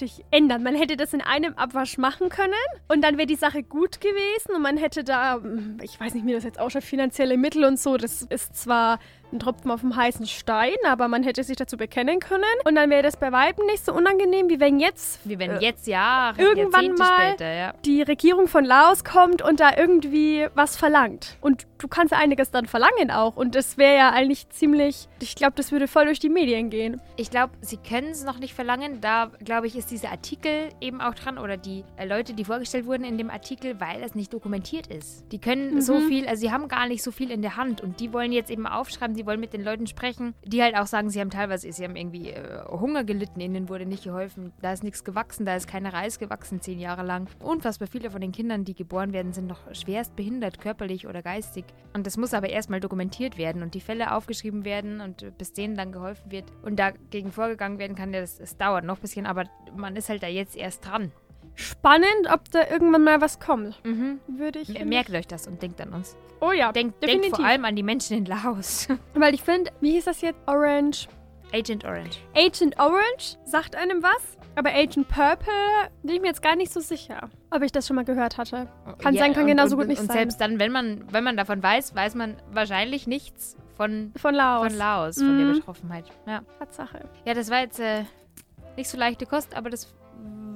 großartig 0.06 0.24
ändern. 0.30 0.62
Man 0.62 0.74
hätte 0.74 0.96
das 0.96 1.12
in 1.12 1.20
einem 1.20 1.54
Abwasch 1.54 1.98
machen 1.98 2.28
können 2.28 2.52
und 2.88 3.02
dann 3.02 3.16
wäre 3.16 3.26
die 3.26 3.36
Sache 3.36 3.62
gut 3.62 4.00
gewesen 4.00 4.54
und 4.54 4.62
man 4.62 4.76
hätte 4.76 5.04
da, 5.04 5.34
hm, 5.34 5.78
ich 5.82 5.98
weiß 5.98 6.14
nicht, 6.14 6.26
wie 6.26 6.32
das 6.32 6.44
jetzt 6.44 6.58
ausschaut, 6.58 6.84
finanzielle 6.84 7.36
Mittel 7.36 7.64
und 7.64 7.78
so. 7.78 7.96
Das 7.96 8.22
ist 8.22 8.56
zwar 8.56 8.98
ein 9.32 9.38
Tropfen 9.40 9.70
auf 9.70 9.80
dem 9.80 9.96
heißen 9.96 10.26
Stein, 10.26 10.74
aber 10.86 11.08
man 11.08 11.22
hätte 11.22 11.42
sich 11.42 11.56
dazu 11.56 11.76
bekennen 11.76 12.20
können 12.20 12.44
und 12.64 12.74
dann 12.76 12.90
wäre 12.90 13.02
das 13.02 13.16
bei 13.16 13.32
Weitem 13.32 13.66
nicht 13.66 13.84
so 13.84 13.92
unangenehm, 13.92 14.48
wie 14.48 14.60
wenn 14.60 14.78
jetzt 14.78 15.20
Wie 15.28 15.38
wenn 15.38 15.52
äh, 15.52 15.58
jetzt 15.60 15.86
Jahre, 15.86 16.40
irgendwann 16.40 16.92
mal- 16.94 17.28
später, 17.30 17.52
ja. 17.52 17.74
die 17.84 18.02
Regierung 18.02 18.46
von 18.48 18.64
Laos 18.64 19.04
kommt 19.04 19.42
und 19.42 19.60
da 19.60 19.76
irgendwie 19.76 20.46
was 20.54 20.76
verlangt. 20.76 21.36
Und 21.40 21.66
du 21.78 21.88
kannst 21.88 22.12
einiges 22.14 22.50
dann 22.50 22.66
verlangen 22.66 23.10
auch. 23.10 23.36
Und 23.36 23.54
das 23.54 23.76
wäre 23.76 23.96
ja 23.96 24.10
eigentlich 24.10 24.48
ziemlich, 24.50 25.08
ich 25.20 25.34
glaube, 25.34 25.52
das 25.56 25.72
würde 25.72 25.88
voll 25.88 26.04
durch 26.06 26.20
die 26.20 26.28
Medien 26.28 26.70
gehen. 26.70 27.00
Ich 27.16 27.30
glaube, 27.30 27.52
sie 27.60 27.76
können 27.78 28.08
es 28.10 28.24
noch 28.24 28.38
nicht 28.38 28.54
verlangen. 28.54 29.00
Da, 29.00 29.30
glaube 29.44 29.66
ich, 29.66 29.76
ist 29.76 29.90
dieser 29.90 30.10
Artikel 30.10 30.68
eben 30.80 31.00
auch 31.00 31.14
dran 31.14 31.38
oder 31.38 31.56
die 31.56 31.84
äh, 31.96 32.06
Leute, 32.06 32.32
die 32.34 32.44
vorgestellt 32.44 32.86
wurden 32.86 33.04
in 33.04 33.18
dem 33.18 33.30
Artikel, 33.30 33.80
weil 33.80 34.00
das 34.00 34.14
nicht 34.14 34.32
dokumentiert 34.32 34.86
ist. 34.86 35.24
Die 35.32 35.38
können 35.40 35.80
so 35.82 35.94
Mhm. 35.96 36.08
viel, 36.08 36.28
also 36.28 36.40
sie 36.40 36.52
haben 36.52 36.68
gar 36.68 36.86
nicht 36.86 37.02
so 37.02 37.10
viel 37.10 37.30
in 37.30 37.42
der 37.42 37.56
Hand 37.56 37.80
und 37.80 38.00
die 38.00 38.12
wollen 38.12 38.30
jetzt 38.32 38.50
eben 38.50 38.66
aufschreiben, 38.66 39.15
die 39.16 39.26
wollen 39.26 39.40
mit 39.40 39.52
den 39.52 39.62
Leuten 39.62 39.86
sprechen, 39.86 40.34
die 40.44 40.62
halt 40.62 40.76
auch 40.76 40.86
sagen, 40.86 41.10
sie 41.10 41.20
haben 41.20 41.30
teilweise, 41.30 41.70
sie 41.70 41.84
haben 41.84 41.96
irgendwie 41.96 42.30
äh, 42.30 42.64
Hunger 42.68 43.04
gelitten, 43.04 43.40
ihnen 43.40 43.68
wurde 43.68 43.86
nicht 43.86 44.04
geholfen, 44.04 44.52
da 44.60 44.72
ist 44.72 44.84
nichts 44.84 45.04
gewachsen, 45.04 45.46
da 45.46 45.56
ist 45.56 45.66
keine 45.66 45.92
Reis 45.92 46.18
gewachsen 46.18 46.60
zehn 46.60 46.78
Jahre 46.78 47.02
lang. 47.02 47.28
Unfassbar 47.40 47.88
viele 47.88 48.10
von 48.10 48.20
den 48.20 48.32
Kindern, 48.32 48.64
die 48.64 48.74
geboren 48.74 49.12
werden, 49.12 49.32
sind 49.32 49.46
noch 49.46 49.60
schwerst 49.74 50.16
behindert, 50.16 50.60
körperlich 50.60 51.06
oder 51.06 51.22
geistig. 51.22 51.64
Und 51.94 52.06
das 52.06 52.16
muss 52.16 52.34
aber 52.34 52.48
erstmal 52.48 52.80
dokumentiert 52.80 53.38
werden 53.38 53.62
und 53.62 53.74
die 53.74 53.80
Fälle 53.80 54.12
aufgeschrieben 54.12 54.64
werden 54.64 55.00
und 55.00 55.22
äh, 55.22 55.32
bis 55.36 55.52
denen 55.52 55.74
dann 55.74 55.92
geholfen 55.92 56.30
wird 56.30 56.44
und 56.62 56.78
dagegen 56.78 57.32
vorgegangen 57.32 57.78
werden 57.78 57.96
kann, 57.96 58.12
das, 58.12 58.38
das 58.38 58.56
dauert 58.56 58.84
noch 58.84 58.96
ein 58.96 59.00
bisschen, 59.00 59.26
aber 59.26 59.44
man 59.76 59.96
ist 59.96 60.08
halt 60.08 60.22
da 60.22 60.28
jetzt 60.28 60.56
erst 60.56 60.86
dran. 60.86 61.12
Spannend, 61.56 62.28
ob 62.32 62.50
da 62.50 62.68
irgendwann 62.70 63.02
mal 63.02 63.20
was 63.20 63.40
kommt. 63.40 63.82
Mhm. 63.84 64.20
Würde 64.28 64.60
ich. 64.60 64.84
Merkt 64.84 65.10
euch 65.10 65.26
das 65.26 65.46
und 65.48 65.60
denkt 65.62 65.80
an 65.80 65.92
uns. 65.94 66.16
Oh 66.40 66.52
ja, 66.52 66.70
Denkt, 66.70 67.02
denkt 67.02 67.14
definitiv. 67.24 67.36
vor 67.36 67.44
allem 67.46 67.64
an 67.64 67.74
die 67.74 67.82
Menschen 67.82 68.18
in 68.18 68.24
Laos. 68.26 68.88
Weil 69.14 69.34
ich 69.34 69.42
finde, 69.42 69.70
wie 69.80 69.92
hieß 69.92 70.04
das 70.04 70.20
jetzt? 70.20 70.38
Orange. 70.46 71.08
Agent 71.54 71.84
Orange. 71.84 72.18
Agent 72.34 72.78
Orange 72.78 73.38
sagt 73.44 73.74
einem 73.76 74.02
was, 74.02 74.36
aber 74.56 74.70
Agent 74.74 75.08
Purple 75.08 75.52
bin 76.02 76.16
ich 76.16 76.20
mir 76.20 76.26
jetzt 76.28 76.42
gar 76.42 76.56
nicht 76.56 76.72
so 76.72 76.80
sicher, 76.80 77.30
ob 77.50 77.62
ich 77.62 77.72
das 77.72 77.86
schon 77.86 77.96
mal 77.96 78.04
gehört 78.04 78.36
hatte. 78.36 78.68
Kann 78.98 79.16
sein, 79.16 79.32
kann 79.32 79.42
und, 79.44 79.48
genauso 79.48 79.76
und, 79.76 79.82
gut 79.82 79.88
nicht 79.88 80.00
und 80.00 80.08
sein. 80.08 80.16
selbst 80.18 80.40
dann, 80.40 80.58
wenn 80.58 80.72
man, 80.72 81.04
wenn 81.12 81.24
man 81.24 81.36
davon 81.36 81.62
weiß, 81.62 81.94
weiß 81.94 82.16
man 82.16 82.36
wahrscheinlich 82.50 83.06
nichts 83.06 83.56
von, 83.76 84.12
Von 84.16 84.34
Laos. 84.34 84.66
von 84.68 84.76
Laos, 84.76 85.16
von 85.18 85.38
der 85.38 85.46
Mhm. 85.46 85.52
Betroffenheit. 85.54 86.04
Ja. 86.26 86.42
Tatsache. 86.58 87.08
ja, 87.24 87.32
das 87.32 87.48
war 87.50 87.60
jetzt 87.60 87.78
äh, 87.80 88.02
nicht 88.76 88.90
so 88.90 88.98
leichte 88.98 89.24
Kost, 89.24 89.56
aber 89.56 89.70
das 89.70 89.94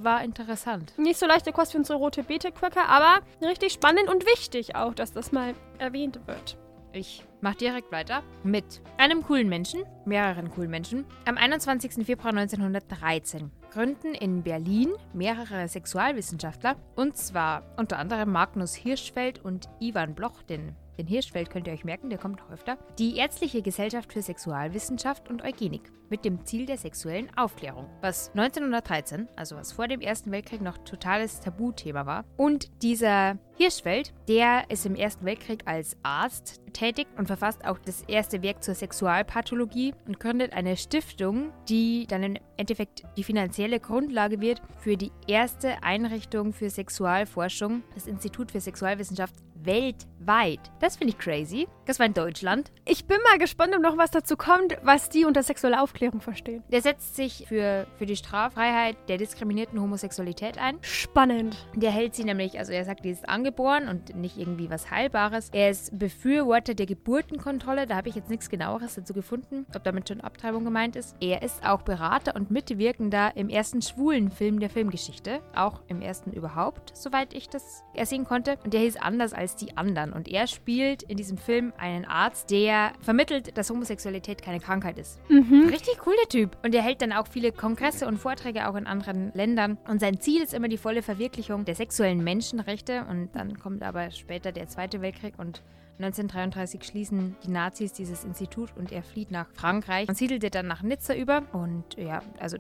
war 0.05 0.25
interessant. 0.25 0.93
Nicht 0.99 1.19
so 1.19 1.27
leichte 1.27 1.53
Kost 1.53 1.73
für 1.73 1.79
unsere 1.79 1.99
rote 1.99 2.23
Beete-Quacker, 2.23 2.89
aber 2.89 3.21
richtig 3.43 3.73
spannend 3.73 4.09
und 4.09 4.27
wichtig 4.27 4.77
auch, 4.77 4.95
dass 4.95 5.13
das 5.13 5.33
mal 5.33 5.55
erwähnt 5.79 6.21
wird. 6.27 6.57
Ich 6.93 7.25
mach 7.41 7.55
direkt 7.55 7.93
weiter 7.93 8.23
mit 8.43 8.83
einem 8.99 9.23
coolen 9.23 9.49
Menschen, 9.49 9.85
mehreren 10.05 10.51
coolen 10.51 10.71
Menschen. 10.71 11.05
Am 11.25 11.37
21. 11.37 12.05
Februar 12.05 12.33
1913 12.33 13.53
gründen 13.71 14.15
in 14.15 14.43
Berlin 14.43 14.91
mehrere 15.13 15.69
Sexualwissenschaftler, 15.69 16.77
und 16.97 17.17
zwar 17.17 17.63
unter 17.77 17.99
anderem 17.99 18.33
Magnus 18.33 18.75
Hirschfeld 18.75 19.45
und 19.45 19.69
Ivan 19.79 20.15
Bloch, 20.17 20.43
den, 20.43 20.75
den 21.01 21.07
Hirschfeld 21.07 21.51
könnt 21.51 21.67
ihr 21.67 21.73
euch 21.73 21.85
merken, 21.85 22.11
der 22.11 22.19
kommt 22.19 22.41
noch 22.41 22.51
die 22.99 23.17
Ärztliche 23.17 23.63
Gesellschaft 23.63 24.13
für 24.13 24.21
Sexualwissenschaft 24.21 25.31
und 25.31 25.43
Eugenik 25.43 25.91
mit 26.11 26.25
dem 26.25 26.45
Ziel 26.45 26.67
der 26.67 26.77
sexuellen 26.77 27.29
Aufklärung, 27.37 27.87
was 28.01 28.31
1913, 28.31 29.29
also 29.37 29.57
was 29.57 29.73
vor 29.73 29.89
dem 29.89 30.01
Ersten 30.01 30.31
Weltkrieg 30.33 30.61
noch 30.61 30.77
totales 30.79 31.41
Tabuthema 31.41 32.05
war. 32.05 32.25
Und 32.37 32.83
dieser 32.83 33.39
Hirschfeld, 33.57 34.13
der 34.29 34.69
ist 34.71 34.85
im 34.85 34.97
Ersten 34.97 35.25
Weltkrieg 35.25 35.63
als 35.67 35.97
Arzt 36.03 36.61
tätig 36.73 37.07
und 37.17 37.27
verfasst 37.27 37.65
auch 37.65 37.79
das 37.79 38.03
erste 38.03 38.43
Werk 38.43 38.63
zur 38.63 38.75
Sexualpathologie 38.75 39.95
und 40.07 40.21
gründet 40.21 40.53
eine 40.53 40.77
Stiftung, 40.77 41.53
die 41.69 42.07
dann 42.09 42.23
im 42.23 42.37
Endeffekt 42.57 43.05
die 43.17 43.25
finanzielle 43.25 43.81
Grundlage 43.81 44.41
wird 44.41 44.61
für 44.79 44.97
die 44.97 45.13
erste 45.27 45.83
Einrichtung 45.83 46.53
für 46.53 46.71
Sexualforschung, 46.71 47.83
das 47.95 48.07
Institut 48.07 48.51
für 48.51 48.61
Sexualwissenschaft 48.61 49.35
weltweit. 49.65 50.61
Das 50.81 50.97
finde 50.97 51.13
ich 51.13 51.19
crazy. 51.19 51.69
Das 51.87 51.99
war 51.99 52.07
in 52.07 52.15
Deutschland. 52.15 52.73
Ich 52.85 53.07
bin 53.07 53.19
mal 53.31 53.39
gespannt, 53.39 53.75
ob 53.77 53.83
noch 53.83 53.97
was 53.97 54.11
dazu 54.11 54.37
kommt, 54.37 54.77
was 54.83 55.09
die 55.09 55.25
unter 55.25 55.43
sexuelle 55.43 55.81
Aufklärung 55.81 56.21
verstehen. 56.21 56.63
Der 56.73 56.83
setzt 56.83 57.17
sich 57.17 57.47
für, 57.49 57.87
für 57.99 58.07
die 58.07 58.17
Straffreiheit 58.17 58.97
der 59.09 59.19
diskriminierten 59.19 59.81
Homosexualität 59.81 60.59
ein. 60.59 60.79
Spannend. 60.83 61.57
Der 61.75 61.91
hält 61.91 62.15
sie 62.15 62.25
nämlich, 62.25 62.59
also 62.59 62.73
er 62.73 62.85
sagt, 62.85 63.05
dieses 63.05 63.25
Angebot 63.25 63.61
ungeboren 63.61 63.89
und 63.89 64.17
nicht 64.17 64.39
irgendwie 64.39 64.71
was 64.71 64.91
Heilbares. 64.91 65.51
Er 65.53 65.71
ist 65.71 65.99
Befürworter 65.99 66.75
der 66.75 66.87
Geburtenkontrolle. 66.87 67.87
Da 67.87 67.97
habe 67.97 68.09
ich 68.09 68.15
jetzt 68.15 68.31
nichts 68.31 68.49
genaueres 68.49 68.95
dazu 68.95 69.13
gefunden, 69.13 69.67
ob 69.75 69.85
damit 69.85 70.09
schon 70.09 70.21
Abtreibung 70.21 70.65
gemeint 70.65 70.97
ist. 70.97 71.17
Er 71.21 71.43
ist 71.43 71.65
auch 71.65 71.83
Berater 71.83 72.35
und 72.35 72.51
Mitwirkender 72.51 73.33
im 73.37 73.49
ersten 73.49 73.83
schwulen 73.83 74.31
Film 74.31 74.61
der 74.61 74.71
Filmgeschichte. 74.71 75.41
Auch 75.55 75.83
im 75.89 76.01
ersten 76.01 76.33
überhaupt, 76.33 76.97
soweit 76.97 77.35
ich 77.35 77.49
das 77.49 77.83
ersehen 77.95 78.25
konnte. 78.25 78.59
Und 78.65 78.73
der 78.73 78.81
hieß 78.81 78.97
anders 78.97 79.33
als 79.33 79.50
die 79.57 79.77
anderen. 79.77 80.13
Und 80.13 80.29
er 80.29 80.47
spielt 80.47 81.03
in 81.03 81.17
diesem 81.17 81.39
Film 81.39 81.73
einen 81.79 82.05
Arzt, 82.05 82.51
der 82.51 82.93
vermittelt, 83.01 83.57
dass 83.57 83.71
Homosexualität 83.71 84.43
keine 84.43 84.61
Krankheit 84.61 84.99
ist. 84.99 85.21
Mhm. 85.29 85.69
Richtig 85.71 85.99
cool, 86.07 86.15
der 86.23 86.29
Typ. 86.29 86.57
Und 86.63 86.75
er 86.75 86.83
hält 86.83 87.03
dann 87.03 87.13
auch 87.13 87.27
viele 87.27 87.53
Kongresse 87.53 88.07
und 88.07 88.19
Vorträge 88.19 88.69
auch 88.69 88.75
in 88.77 88.87
anderen 88.87 89.33
Ländern. 89.35 89.79
Und 89.89 90.01
sein 90.01 90.21
Ziel 90.21 90.43
ist 90.43 90.55
immer 90.55 90.69
die 90.69 90.79
volle 90.79 91.03
Verwirklichung 91.03 91.65
der 91.65 91.75
sexuellen 91.75 92.23
Menschenrechte. 92.23 93.05
Und 93.09 93.31
dann 93.35 93.59
kommt 93.59 93.83
aber 93.83 94.11
später 94.11 94.53
der 94.53 94.69
Zweite 94.69 95.01
Weltkrieg 95.01 95.35
und 95.39 95.63
1933 96.03 96.83
schließen 96.83 97.37
die 97.45 97.51
Nazis 97.51 97.93
dieses 97.93 98.25
Institut 98.25 98.71
und 98.77 98.91
er 98.91 99.03
flieht 99.03 99.31
nach 99.31 99.49
Frankreich 99.53 100.09
und 100.09 100.17
siedelte 100.17 100.51
dann 100.51 100.67
nach 100.67 100.83
Nizza 100.83 101.15
über. 101.15 101.43
Und 101.53 101.97
ja, 101.97 102.23
also 102.39 102.57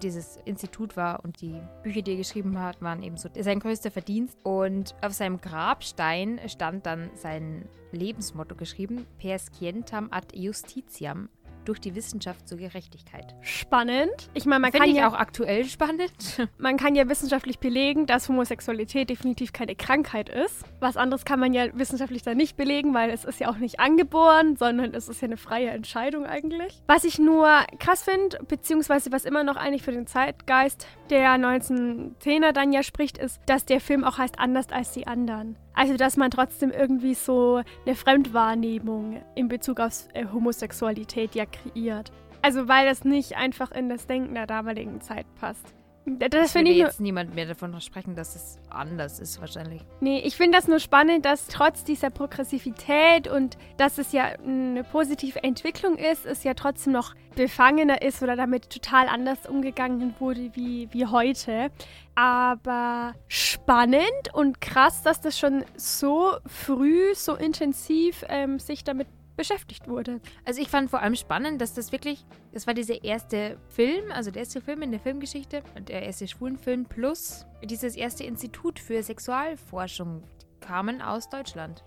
dieses 0.00 0.38
Institut 0.44 0.96
war 0.96 1.24
und 1.24 1.40
die 1.40 1.60
Bücher, 1.82 2.02
die 2.02 2.12
er 2.12 2.16
geschrieben 2.16 2.58
hat, 2.60 2.80
waren 2.80 3.02
eben 3.02 3.16
so 3.16 3.28
sein 3.36 3.58
größter 3.58 3.90
Verdienst. 3.90 4.38
Und 4.44 4.94
auf 5.02 5.12
seinem 5.12 5.40
Grabstein 5.40 6.40
stand 6.46 6.86
dann 6.86 7.10
sein 7.14 7.68
Lebensmotto 7.90 8.54
geschrieben: 8.54 9.06
Per 9.18 9.38
scientam 9.38 10.08
ad 10.12 10.36
justitiam 10.36 11.28
durch 11.68 11.80
die 11.80 11.94
Wissenschaft 11.94 12.48
zur 12.48 12.58
Gerechtigkeit. 12.58 13.34
Spannend. 13.42 14.30
Ich 14.34 14.46
meine, 14.46 14.60
man 14.60 14.72
Finde 14.72 14.86
kann 14.86 14.96
ja 14.96 15.08
auch 15.08 15.14
aktuell 15.14 15.64
spannend. 15.64 16.12
Man 16.58 16.76
kann 16.76 16.94
ja 16.94 17.08
wissenschaftlich 17.08 17.58
belegen, 17.58 18.06
dass 18.06 18.28
Homosexualität 18.28 19.10
definitiv 19.10 19.52
keine 19.52 19.74
Krankheit 19.74 20.28
ist. 20.28 20.64
Was 20.80 20.96
anderes 20.96 21.24
kann 21.24 21.40
man 21.40 21.52
ja 21.52 21.66
wissenschaftlich 21.74 22.22
dann 22.22 22.36
nicht 22.36 22.56
belegen, 22.56 22.94
weil 22.94 23.10
es 23.10 23.24
ist 23.24 23.40
ja 23.40 23.48
auch 23.50 23.58
nicht 23.58 23.80
angeboren, 23.80 24.56
sondern 24.56 24.94
es 24.94 25.08
ist 25.08 25.20
ja 25.20 25.26
eine 25.26 25.36
freie 25.36 25.70
Entscheidung 25.70 26.26
eigentlich. 26.26 26.82
Was 26.86 27.04
ich 27.04 27.18
nur 27.18 27.48
krass 27.78 28.02
finde, 28.02 28.38
beziehungsweise 28.48 29.12
was 29.12 29.24
immer 29.24 29.44
noch 29.44 29.56
eigentlich 29.56 29.82
für 29.82 29.92
den 29.92 30.06
Zeitgeist 30.06 30.86
der 31.10 31.30
1910er 31.36 32.52
dann 32.52 32.72
ja 32.72 32.82
spricht, 32.82 33.18
ist, 33.18 33.40
dass 33.46 33.64
der 33.64 33.80
Film 33.80 34.04
auch 34.04 34.18
heißt 34.18 34.38
Anders 34.38 34.68
als 34.70 34.92
die 34.92 35.06
anderen. 35.06 35.56
Also, 35.78 35.96
dass 35.96 36.16
man 36.16 36.32
trotzdem 36.32 36.72
irgendwie 36.72 37.14
so 37.14 37.62
eine 37.86 37.94
Fremdwahrnehmung 37.94 39.22
in 39.36 39.46
Bezug 39.46 39.78
auf 39.78 40.08
äh, 40.12 40.26
Homosexualität 40.26 41.36
ja 41.36 41.46
kreiert. 41.46 42.10
Also, 42.42 42.66
weil 42.66 42.84
das 42.88 43.04
nicht 43.04 43.36
einfach 43.36 43.70
in 43.70 43.88
das 43.88 44.08
Denken 44.08 44.34
der 44.34 44.48
damaligen 44.48 45.00
Zeit 45.00 45.24
passt. 45.36 45.77
Das 46.18 46.52
finde 46.52 46.70
ich 46.70 46.78
jetzt 46.78 47.00
niemand 47.00 47.34
mehr 47.34 47.46
davon 47.46 47.78
sprechen, 47.80 48.14
dass 48.14 48.34
es 48.34 48.58
anders 48.70 49.20
ist 49.20 49.40
wahrscheinlich. 49.40 49.82
Nee, 50.00 50.20
ich 50.20 50.36
finde 50.36 50.58
das 50.58 50.68
nur 50.68 50.80
spannend, 50.80 51.24
dass 51.24 51.46
trotz 51.46 51.84
dieser 51.84 52.10
Progressivität 52.10 53.28
und 53.28 53.56
dass 53.76 53.98
es 53.98 54.12
ja 54.12 54.24
eine 54.24 54.84
positive 54.84 55.42
Entwicklung 55.42 55.96
ist, 55.96 56.26
es 56.26 56.44
ja 56.44 56.54
trotzdem 56.54 56.92
noch 56.92 57.14
befangener 57.34 58.02
ist 58.02 58.22
oder 58.22 58.34
damit 58.34 58.70
total 58.70 59.08
anders 59.08 59.46
umgegangen 59.46 60.14
wurde 60.18 60.50
wie, 60.54 60.88
wie 60.92 61.06
heute. 61.06 61.70
Aber 62.14 63.14
spannend 63.28 64.32
und 64.32 64.60
krass, 64.60 65.02
dass 65.02 65.20
das 65.20 65.38
schon 65.38 65.64
so 65.76 66.32
früh, 66.46 67.14
so 67.14 67.36
intensiv 67.36 68.24
ähm, 68.28 68.58
sich 68.58 68.82
damit 68.82 69.06
beschäftigt 69.38 69.88
wurde. 69.88 70.20
Also 70.44 70.60
ich 70.60 70.68
fand 70.68 70.90
vor 70.90 71.00
allem 71.00 71.14
spannend, 71.14 71.62
dass 71.62 71.72
das 71.72 71.92
wirklich, 71.92 72.26
das 72.52 72.66
war 72.66 72.74
dieser 72.74 73.02
erste 73.02 73.56
Film, 73.68 74.12
also 74.12 74.30
der 74.30 74.40
erste 74.40 74.60
Film 74.60 74.82
in 74.82 74.90
der 74.90 75.00
Filmgeschichte, 75.00 75.62
der 75.88 76.02
erste 76.02 76.28
Schwulenfilm 76.28 76.84
plus 76.84 77.46
dieses 77.64 77.96
erste 77.96 78.24
Institut 78.24 78.78
für 78.78 79.02
Sexualforschung 79.02 80.22
kamen 80.60 81.00
aus 81.00 81.30
Deutschland. 81.30 81.84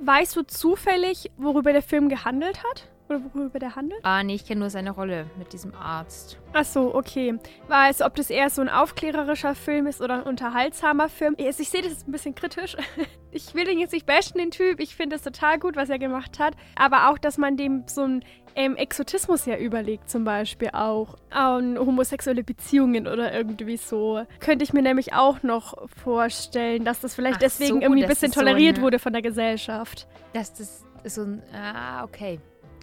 Weißt 0.00 0.34
du 0.34 0.42
zufällig, 0.42 1.30
worüber 1.36 1.72
der 1.72 1.82
Film 1.82 2.08
gehandelt 2.08 2.64
hat? 2.64 2.88
Oder 3.08 3.20
worüber 3.32 3.58
der 3.58 3.74
handelt? 3.74 4.00
Ah, 4.02 4.22
nee, 4.22 4.34
ich 4.34 4.44
kenne 4.46 4.60
nur 4.60 4.70
seine 4.70 4.90
Rolle 4.90 5.26
mit 5.38 5.52
diesem 5.54 5.74
Arzt. 5.74 6.38
Ach 6.52 6.64
so, 6.64 6.94
okay. 6.94 7.38
Weiß, 7.68 8.02
ob 8.02 8.14
das 8.16 8.28
eher 8.28 8.50
so 8.50 8.60
ein 8.60 8.68
aufklärerischer 8.68 9.54
Film 9.54 9.86
ist 9.86 10.00
oder 10.02 10.14
ein 10.16 10.22
unterhaltsamer 10.24 11.08
Film. 11.08 11.34
Ich 11.38 11.56
sehe 11.56 11.82
das 11.82 12.06
ein 12.06 12.12
bisschen 12.12 12.34
kritisch. 12.34 12.76
Ich 13.30 13.54
will 13.54 13.66
den 13.66 13.78
jetzt 13.78 13.92
nicht 13.92 14.06
bashen, 14.06 14.38
den 14.38 14.50
Typ. 14.50 14.80
Ich 14.80 14.96
finde 14.96 15.14
es 15.16 15.22
total 15.22 15.58
gut, 15.58 15.76
was 15.76 15.90
er 15.90 15.98
gemacht 15.98 16.38
hat. 16.38 16.54
Aber 16.76 17.10
auch, 17.10 17.18
dass 17.18 17.36
man 17.36 17.58
dem 17.58 17.84
so 17.86 18.00
einen 18.02 18.24
ähm, 18.56 18.74
Exotismus 18.74 19.44
ja 19.44 19.58
überlegt, 19.58 20.08
zum 20.08 20.24
Beispiel 20.24 20.70
auch. 20.72 21.14
An 21.28 21.78
homosexuelle 21.78 22.42
Beziehungen 22.42 23.06
oder 23.06 23.34
irgendwie 23.34 23.76
so. 23.76 24.22
Könnte 24.40 24.64
ich 24.64 24.72
mir 24.72 24.80
nämlich 24.80 25.12
auch 25.12 25.42
noch 25.42 25.74
vorstellen, 26.02 26.86
dass 26.86 27.00
das 27.00 27.14
vielleicht 27.14 27.36
Ach 27.36 27.40
deswegen 27.40 27.74
so, 27.76 27.80
irgendwie 27.82 28.02
ein 28.04 28.08
das 28.08 28.16
bisschen 28.16 28.30
ist 28.30 28.34
so 28.34 28.40
toleriert 28.40 28.76
eine- 28.76 28.84
wurde 28.84 28.98
von 28.98 29.12
der 29.12 29.20
Gesellschaft. 29.22 30.08
Dass 30.32 30.54
das 30.54 30.86
so 31.04 31.22
ein, 31.24 31.42
ah, 31.54 32.04
okay. 32.04 32.40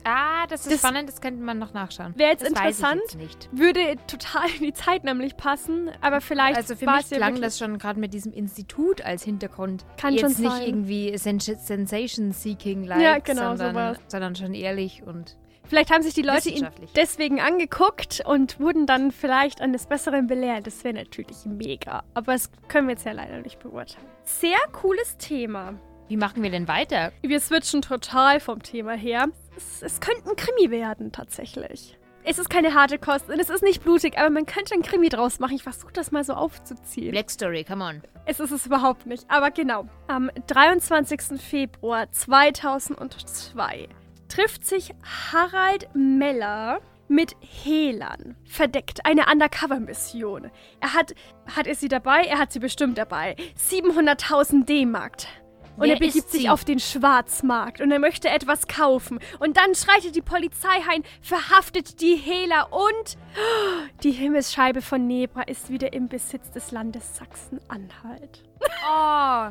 Ah, 0.07 0.45
das 0.47 0.61
ist 0.61 0.71
Das- 0.71 0.79
spannend, 0.79 1.09
das 1.09 1.19
könnte 1.19 1.41
man 1.41 1.57
noch 1.57 1.73
nachschauen. 1.73 2.13
Wäre 2.15 2.31
jetzt 2.31 2.43
das 2.43 2.49
interessant. 2.49 3.01
Jetzt 3.05 3.15
nicht. 3.17 3.49
Würde 3.51 3.95
total 4.07 4.47
in 4.57 4.63
die 4.63 4.73
Zeit 4.73 5.03
nämlich 5.03 5.35
passen, 5.35 5.89
aber 6.01 6.21
vielleicht 6.21 6.57
Also 6.57 6.75
für 6.75 6.85
mich 6.85 7.09
ja 7.09 7.17
klang 7.17 7.33
wirklich- 7.33 7.45
das 7.45 7.57
schon 7.57 7.77
gerade 7.79 7.99
mit 7.99 8.13
diesem 8.13 8.31
Institut 8.31 9.01
als 9.01 9.23
Hintergrund. 9.23 9.83
Kann 9.97 10.13
Jetzt 10.13 10.35
schon 10.35 10.43
nicht 10.43 10.51
sein. 10.53 10.67
irgendwie 10.67 11.17
Sen 11.17 11.39
Sensation 11.39 12.31
Seeking 12.31 12.83
like, 12.83 13.01
Ja, 13.01 13.17
genau, 13.19 13.55
sondern, 13.55 13.97
sondern 14.07 14.35
schon 14.35 14.53
ehrlich 14.53 15.01
und 15.05 15.37
Vielleicht 15.67 15.91
haben 15.91 16.03
sich 16.03 16.13
die 16.13 16.21
Leute 16.21 16.49
ihn 16.49 16.67
deswegen 16.95 17.41
angeguckt 17.41 18.21
und 18.23 18.59
wurden 18.59 18.85
dann 18.85 19.09
vielleicht 19.11 19.61
eines 19.61 19.87
Besseren 19.87 20.27
belehrt. 20.27 20.67
Das 20.67 20.83
wäre 20.83 20.93
natürlich 20.93 21.43
mega. 21.45 22.03
Aber 22.13 22.33
das 22.33 22.51
können 22.67 22.87
wir 22.87 22.93
jetzt 22.93 23.03
ja 23.07 23.13
leider 23.13 23.39
nicht 23.41 23.57
beurteilen. 23.57 24.05
Sehr 24.25 24.59
cooles 24.71 25.17
Thema. 25.17 25.73
Wie 26.07 26.17
machen 26.17 26.43
wir 26.43 26.51
denn 26.51 26.67
weiter? 26.67 27.11
Wir 27.21 27.39
switchen 27.39 27.81
total 27.81 28.39
vom 28.39 28.61
Thema 28.61 28.93
her. 28.93 29.27
Es, 29.57 29.81
es 29.81 29.99
könnte 29.99 30.29
ein 30.29 30.35
Krimi 30.35 30.69
werden, 30.69 31.11
tatsächlich. 31.11 31.97
Es 32.23 32.39
ist 32.39 32.49
keine 32.49 32.73
harte 32.73 32.97
Kost 32.97 33.29
und 33.29 33.39
es 33.39 33.49
ist 33.49 33.63
nicht 33.63 33.83
blutig, 33.83 34.17
aber 34.17 34.29
man 34.29 34.45
könnte 34.45 34.73
ein 34.73 34.81
Krimi 34.81 35.09
draus 35.09 35.39
machen. 35.39 35.55
Ich 35.55 35.63
versuche 35.63 35.93
das 35.93 36.11
mal 36.11 36.23
so 36.23 36.33
aufzuziehen. 36.33 37.11
Black 37.11 37.29
Story, 37.29 37.63
come 37.63 37.83
on. 37.83 38.01
Es 38.25 38.39
ist 38.39 38.51
es 38.51 38.65
überhaupt 38.65 39.05
nicht. 39.05 39.25
Aber 39.29 39.51
genau. 39.51 39.87
Am 40.07 40.31
23. 40.47 41.39
Februar 41.39 42.11
2002 42.11 43.87
trifft 44.27 44.65
sich 44.65 44.93
Harald 45.31 45.87
Meller 45.93 46.81
mit 47.07 47.35
Helan. 47.39 48.35
Verdeckt. 48.45 49.05
Eine 49.05 49.25
Undercover-Mission. 49.31 50.49
Er 50.79 50.93
hat, 50.93 51.13
hat 51.55 51.67
er 51.67 51.75
sie 51.75 51.87
dabei? 51.87 52.23
Er 52.23 52.39
hat 52.39 52.51
sie 52.51 52.59
bestimmt 52.59 52.97
dabei. 52.97 53.35
700.000 53.69 54.65
D-Mark. 54.65 55.17
Und 55.77 55.87
Wer 55.87 55.95
er 55.95 55.99
begibt 55.99 56.29
sich 56.29 56.49
auf 56.49 56.63
den 56.63 56.79
Schwarzmarkt 56.79 57.81
und 57.81 57.91
er 57.91 57.99
möchte 57.99 58.29
etwas 58.29 58.67
kaufen. 58.67 59.19
Und 59.39 59.57
dann 59.57 59.75
schreitet 59.75 60.15
die 60.15 60.21
Polizei 60.21 60.75
ein, 60.89 61.03
verhaftet 61.21 62.01
die 62.01 62.15
Hehler 62.15 62.71
und 62.71 63.17
die 64.03 64.11
Himmelsscheibe 64.11 64.81
von 64.81 65.05
Nebra 65.05 65.41
ist 65.43 65.69
wieder 65.69 65.91
im 65.91 66.07
Besitz 66.07 66.51
des 66.51 66.71
Landes 66.71 67.17
Sachsen-Anhalt. 67.17 68.43
Oh, 68.87 69.49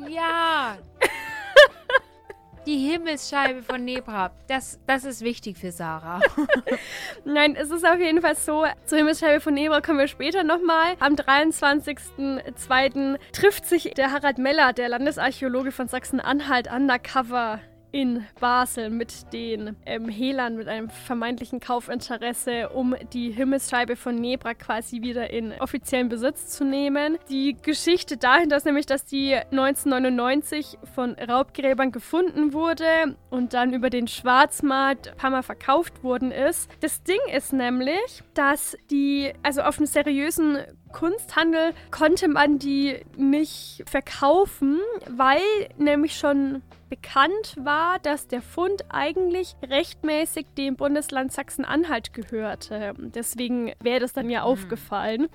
ja. 0.08 0.76
Die 2.66 2.78
Himmelsscheibe 2.78 3.62
von 3.62 3.84
Nebra. 3.84 4.32
Das, 4.48 4.80
das 4.86 5.04
ist 5.04 5.20
wichtig 5.22 5.58
für 5.58 5.70
Sarah. 5.70 6.22
Nein, 7.24 7.54
es 7.56 7.70
ist 7.70 7.86
auf 7.86 7.98
jeden 7.98 8.22
Fall 8.22 8.36
so. 8.36 8.64
Zur 8.86 8.96
Himmelsscheibe 8.98 9.40
von 9.40 9.52
Nebra 9.54 9.82
kommen 9.82 9.98
wir 9.98 10.08
später 10.08 10.44
nochmal. 10.44 10.94
Am 10.98 11.14
23.02. 11.14 13.18
trifft 13.32 13.66
sich 13.66 13.92
der 13.94 14.12
Harald 14.12 14.38
Meller, 14.38 14.72
der 14.72 14.88
Landesarchäologe 14.88 15.72
von 15.72 15.88
Sachsen-Anhalt, 15.88 16.72
undercover 16.72 17.60
in 17.94 18.24
Basel 18.40 18.90
mit 18.90 19.32
den 19.32 19.76
ähm, 19.86 20.08
Hehlern, 20.08 20.56
mit 20.56 20.66
einem 20.66 20.90
vermeintlichen 20.90 21.60
Kaufinteresse, 21.60 22.70
um 22.70 22.96
die 23.12 23.30
Himmelsscheibe 23.30 23.94
von 23.94 24.16
Nebra 24.16 24.54
quasi 24.54 25.00
wieder 25.02 25.30
in 25.30 25.52
offiziellen 25.60 26.08
Besitz 26.08 26.48
zu 26.48 26.64
nehmen. 26.64 27.18
Die 27.30 27.56
Geschichte 27.62 28.16
dahinter 28.16 28.56
ist 28.56 28.66
nämlich, 28.66 28.86
dass 28.86 29.04
die 29.04 29.34
1999 29.36 30.76
von 30.92 31.14
Raubgräbern 31.14 31.92
gefunden 31.92 32.52
wurde 32.52 33.16
und 33.30 33.54
dann 33.54 33.72
über 33.72 33.90
den 33.90 34.08
Schwarzmarkt 34.08 35.12
ein 35.12 35.16
paar 35.16 35.30
Mal 35.30 35.44
verkauft 35.44 36.02
worden 36.02 36.32
ist. 36.32 36.68
Das 36.80 37.04
Ding 37.04 37.20
ist 37.32 37.52
nämlich, 37.52 38.24
dass 38.34 38.76
die, 38.90 39.32
also 39.44 39.62
auf 39.62 39.78
einem 39.78 39.86
seriösen 39.86 40.58
Kunsthandel 40.94 41.74
konnte 41.90 42.28
man 42.28 42.58
die 42.58 43.00
nicht 43.16 43.82
verkaufen, 43.86 44.78
weil 45.10 45.40
nämlich 45.76 46.16
schon 46.16 46.62
bekannt 46.88 47.56
war, 47.58 47.98
dass 47.98 48.28
der 48.28 48.40
Fund 48.40 48.84
eigentlich 48.88 49.56
rechtmäßig 49.68 50.46
dem 50.56 50.76
Bundesland 50.76 51.32
Sachsen-Anhalt 51.32 52.14
gehörte. 52.14 52.94
Deswegen 52.96 53.72
wäre 53.80 54.00
das 54.00 54.12
dann 54.12 54.30
ja 54.30 54.42
aufgefallen, 54.42 55.28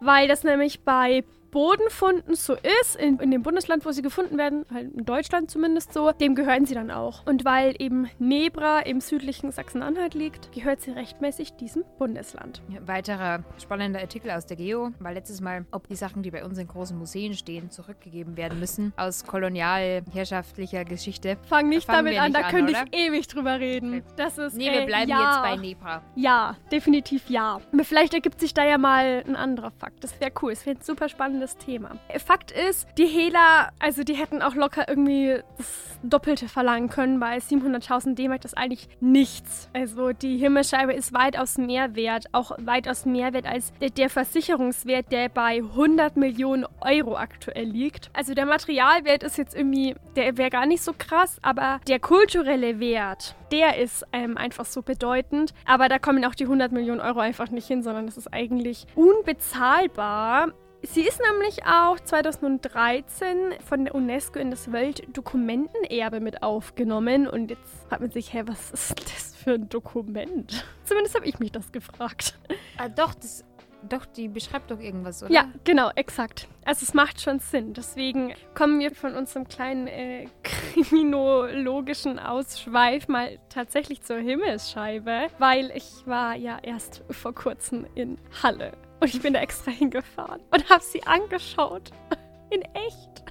weil 0.00 0.26
das 0.26 0.42
nämlich 0.42 0.82
bei 0.82 1.22
Bodenfunden 1.54 2.34
so 2.34 2.54
ist, 2.80 2.96
in, 2.96 3.20
in 3.20 3.30
dem 3.30 3.44
Bundesland, 3.44 3.86
wo 3.86 3.92
sie 3.92 4.02
gefunden 4.02 4.36
werden, 4.38 4.66
halt 4.74 4.92
in 4.92 5.04
Deutschland 5.04 5.52
zumindest 5.52 5.92
so, 5.92 6.10
dem 6.10 6.34
gehören 6.34 6.66
sie 6.66 6.74
dann 6.74 6.90
auch. 6.90 7.24
Und 7.26 7.44
weil 7.44 7.76
eben 7.78 8.08
Nebra 8.18 8.80
im 8.80 9.00
südlichen 9.00 9.52
Sachsen-Anhalt 9.52 10.14
liegt, 10.14 10.50
gehört 10.50 10.80
sie 10.80 10.90
rechtmäßig 10.90 11.52
diesem 11.52 11.84
Bundesland. 11.96 12.60
Ja, 12.70 12.80
weiterer 12.88 13.44
spannender 13.62 14.00
Artikel 14.00 14.32
aus 14.32 14.46
der 14.46 14.56
Geo 14.56 14.90
war 14.98 15.12
letztes 15.12 15.40
Mal, 15.40 15.64
ob 15.70 15.86
die 15.86 15.94
Sachen, 15.94 16.24
die 16.24 16.32
bei 16.32 16.44
uns 16.44 16.58
in 16.58 16.66
großen 16.66 16.98
Museen 16.98 17.34
stehen, 17.34 17.70
zurückgegeben 17.70 18.36
werden 18.36 18.58
müssen 18.58 18.92
aus 18.96 19.24
kolonialherrschaftlicher 19.24 20.84
Geschichte. 20.84 21.36
Fang 21.48 21.68
nicht 21.68 21.86
Fangen 21.86 22.06
damit 22.06 22.18
an, 22.18 22.32
nicht 22.32 22.44
da 22.44 22.50
könnte 22.50 22.72
ich 22.72 22.98
ewig 22.98 23.28
drüber 23.28 23.60
reden. 23.60 23.98
Okay. 23.98 24.02
Das 24.16 24.38
ist 24.38 24.56
Nee, 24.56 24.72
wir 24.72 24.82
äh, 24.82 24.86
bleiben 24.86 25.08
ja. 25.08 25.20
jetzt 25.20 25.42
bei 25.42 25.56
Nebra. 25.56 26.02
Ja, 26.16 26.56
definitiv 26.72 27.30
ja. 27.30 27.60
Aber 27.72 27.84
vielleicht 27.84 28.12
ergibt 28.12 28.40
sich 28.40 28.54
da 28.54 28.64
ja 28.64 28.76
mal 28.76 29.22
ein 29.24 29.36
anderer 29.36 29.70
Fakt. 29.70 30.02
Das 30.02 30.18
wäre 30.20 30.32
cool. 30.42 30.50
Es 30.50 30.66
wäre 30.66 30.76
ein 30.76 30.82
super 30.82 31.08
spannendes 31.08 31.43
Thema. 31.56 31.92
Fakt 32.24 32.50
ist, 32.50 32.88
die 32.98 33.06
Hehler, 33.06 33.70
also 33.78 34.02
die 34.04 34.14
hätten 34.14 34.42
auch 34.42 34.54
locker 34.54 34.88
irgendwie 34.88 35.40
das 35.58 35.98
Doppelte 36.02 36.48
verlangen 36.48 36.88
können, 36.88 37.20
weil 37.20 37.38
700.000 37.38 38.14
D-Mark 38.14 38.42
das 38.42 38.52
ist 38.52 38.58
eigentlich 38.58 38.88
nichts. 39.00 39.68
Also 39.72 40.12
die 40.12 40.36
Himmelsscheibe 40.36 40.92
ist 40.92 41.12
weitaus 41.12 41.56
mehr 41.56 41.96
wert, 41.96 42.26
auch 42.32 42.52
weitaus 42.58 43.06
mehr 43.06 43.32
wert 43.32 43.46
als 43.46 43.72
der, 43.80 43.90
der 43.90 44.10
Versicherungswert, 44.10 45.10
der 45.12 45.28
bei 45.28 45.56
100 45.56 46.16
Millionen 46.16 46.66
Euro 46.80 47.16
aktuell 47.16 47.64
liegt. 47.64 48.10
Also 48.12 48.34
der 48.34 48.46
Materialwert 48.46 49.22
ist 49.22 49.38
jetzt 49.38 49.54
irgendwie, 49.54 49.94
der 50.16 50.36
wäre 50.36 50.50
gar 50.50 50.66
nicht 50.66 50.82
so 50.82 50.92
krass, 50.96 51.38
aber 51.42 51.80
der 51.88 52.00
kulturelle 52.00 52.80
Wert, 52.80 53.34
der 53.50 53.78
ist 53.78 54.04
ähm, 54.12 54.36
einfach 54.36 54.64
so 54.64 54.82
bedeutend. 54.82 55.54
Aber 55.64 55.88
da 55.88 55.98
kommen 55.98 56.24
auch 56.24 56.34
die 56.34 56.44
100 56.44 56.72
Millionen 56.72 57.00
Euro 57.00 57.20
einfach 57.20 57.50
nicht 57.50 57.66
hin, 57.66 57.82
sondern 57.82 58.06
das 58.06 58.16
ist 58.16 58.32
eigentlich 58.32 58.86
unbezahlbar. 58.94 60.52
Sie 60.86 61.02
ist 61.02 61.20
nämlich 61.20 61.64
auch 61.64 61.98
2013 61.98 63.54
von 63.66 63.84
der 63.84 63.94
UNESCO 63.94 64.38
in 64.38 64.50
das 64.50 64.70
Weltdokumentenerbe 64.70 66.20
mit 66.20 66.42
aufgenommen. 66.42 67.26
Und 67.26 67.50
jetzt 67.50 67.88
fragt 67.88 68.02
man 68.02 68.10
sich, 68.10 68.32
hä, 68.32 68.42
was 68.46 68.70
ist 68.70 69.00
das 69.00 69.34
für 69.34 69.54
ein 69.54 69.68
Dokument? 69.68 70.64
Zumindest 70.84 71.14
habe 71.14 71.26
ich 71.26 71.38
mich 71.38 71.52
das 71.52 71.72
gefragt. 71.72 72.38
Ah, 72.76 72.88
doch, 72.88 73.14
das, 73.14 73.44
doch, 73.88 74.04
die 74.04 74.28
beschreibt 74.28 74.70
doch 74.70 74.78
irgendwas, 74.78 75.22
oder? 75.22 75.32
Ja, 75.32 75.48
genau, 75.64 75.90
exakt. 75.94 76.48
Also 76.66 76.84
es 76.84 76.92
macht 76.92 77.20
schon 77.20 77.38
Sinn. 77.38 77.72
Deswegen 77.72 78.34
kommen 78.54 78.78
wir 78.78 78.94
von 78.94 79.14
unserem 79.14 79.48
kleinen 79.48 79.86
äh, 79.86 80.26
kriminologischen 80.42 82.18
Ausschweif 82.18 83.08
mal 83.08 83.38
tatsächlich 83.48 84.02
zur 84.02 84.18
Himmelsscheibe, 84.18 85.28
weil 85.38 85.70
ich 85.74 86.06
war 86.06 86.34
ja 86.34 86.58
erst 86.62 87.02
vor 87.10 87.34
kurzem 87.34 87.86
in 87.94 88.18
Halle 88.42 88.72
und 89.04 89.14
ich 89.14 89.20
bin 89.20 89.34
da 89.34 89.40
extra 89.40 89.70
hingefahren 89.70 90.40
und 90.50 90.70
habe 90.70 90.82
sie 90.82 91.02
angeschaut. 91.04 91.90
In 92.50 92.62
echt. 92.62 93.24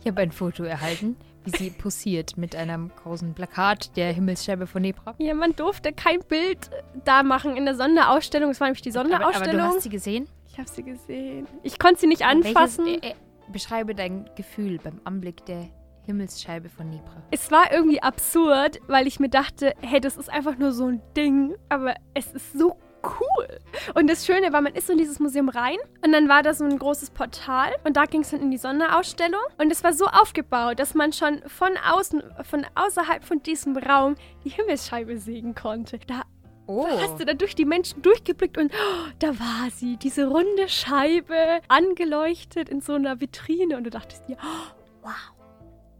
Ich 0.00 0.06
habe 0.06 0.20
ein 0.22 0.32
Foto 0.32 0.64
erhalten, 0.64 1.16
wie 1.44 1.50
sie 1.50 1.70
posiert 1.70 2.36
mit 2.36 2.56
einem 2.56 2.90
großen 3.02 3.34
Plakat 3.34 3.96
der 3.96 4.12
Himmelsscheibe 4.12 4.66
von 4.66 4.82
Nebra. 4.82 5.14
Ja, 5.18 5.34
man 5.34 5.54
durfte 5.54 5.92
kein 5.92 6.20
Bild 6.20 6.70
da 7.04 7.22
machen 7.22 7.56
in 7.56 7.64
der 7.64 7.74
Sonderausstellung. 7.74 8.50
Es 8.50 8.60
war 8.60 8.66
nämlich 8.66 8.82
die 8.82 8.90
Aber, 8.90 9.00
aber 9.00 9.10
Sonderausstellung. 9.10 9.56
du 9.56 9.62
hast 9.62 9.82
sie 9.82 9.88
gesehen? 9.90 10.28
ich 10.54 10.58
habe 10.58 10.68
sie 10.68 10.82
gesehen. 10.84 11.48
Ich 11.62 11.78
konnte 11.78 12.00
sie 12.00 12.06
nicht 12.06 12.22
anfassen. 12.22 12.84
Welches, 12.86 13.02
äh, 13.02 13.10
äh, 13.10 13.14
beschreibe 13.50 13.94
dein 13.94 14.30
Gefühl 14.36 14.78
beim 14.78 15.00
Anblick 15.04 15.44
der 15.46 15.68
Himmelsscheibe 16.02 16.68
von 16.68 16.90
Nebra. 16.90 17.22
Es 17.30 17.50
war 17.50 17.72
irgendwie 17.72 18.02
absurd, 18.02 18.78
weil 18.86 19.06
ich 19.06 19.18
mir 19.18 19.30
dachte, 19.30 19.72
hey, 19.80 20.00
das 20.00 20.16
ist 20.16 20.30
einfach 20.30 20.56
nur 20.56 20.72
so 20.72 20.86
ein 20.86 21.00
Ding, 21.16 21.56
aber 21.68 21.94
es 22.12 22.32
ist 22.32 22.52
so 22.52 22.76
cool. 23.20 23.58
Und 23.94 24.08
das 24.08 24.24
Schöne 24.26 24.52
war, 24.52 24.60
man 24.60 24.74
ist 24.74 24.88
in 24.90 24.98
dieses 24.98 25.20
Museum 25.20 25.48
rein 25.48 25.76
und 26.04 26.12
dann 26.12 26.28
war 26.28 26.42
da 26.42 26.54
so 26.54 26.64
ein 26.64 26.78
großes 26.78 27.10
Portal 27.10 27.72
und 27.84 27.96
da 27.96 28.04
ging 28.04 28.22
es 28.22 28.30
dann 28.30 28.40
in 28.40 28.50
die 28.50 28.58
Sonderausstellung 28.58 29.40
und 29.58 29.70
es 29.70 29.84
war 29.84 29.92
so 29.92 30.06
aufgebaut, 30.06 30.78
dass 30.78 30.94
man 30.94 31.12
schon 31.12 31.42
von 31.46 31.70
außen, 31.90 32.22
von 32.42 32.66
außerhalb 32.74 33.24
von 33.24 33.42
diesem 33.42 33.76
Raum 33.76 34.14
die 34.44 34.50
Himmelsscheibe 34.50 35.18
sehen 35.18 35.54
konnte. 35.54 35.98
Da 36.06 36.22
Oh. 36.66 36.86
hast 36.88 37.20
du 37.20 37.26
da 37.26 37.34
durch 37.34 37.54
die 37.54 37.66
Menschen 37.66 38.00
durchgeblickt 38.00 38.56
und 38.56 38.72
oh, 38.72 39.10
da 39.18 39.38
war 39.38 39.70
sie, 39.70 39.98
diese 39.98 40.26
runde 40.28 40.66
Scheibe, 40.68 41.60
angeleuchtet 41.68 42.70
in 42.70 42.80
so 42.80 42.94
einer 42.94 43.20
Vitrine 43.20 43.76
und 43.76 43.84
du 43.84 43.90
dachtest 43.90 44.26
dir, 44.28 44.38
oh, 44.42 45.06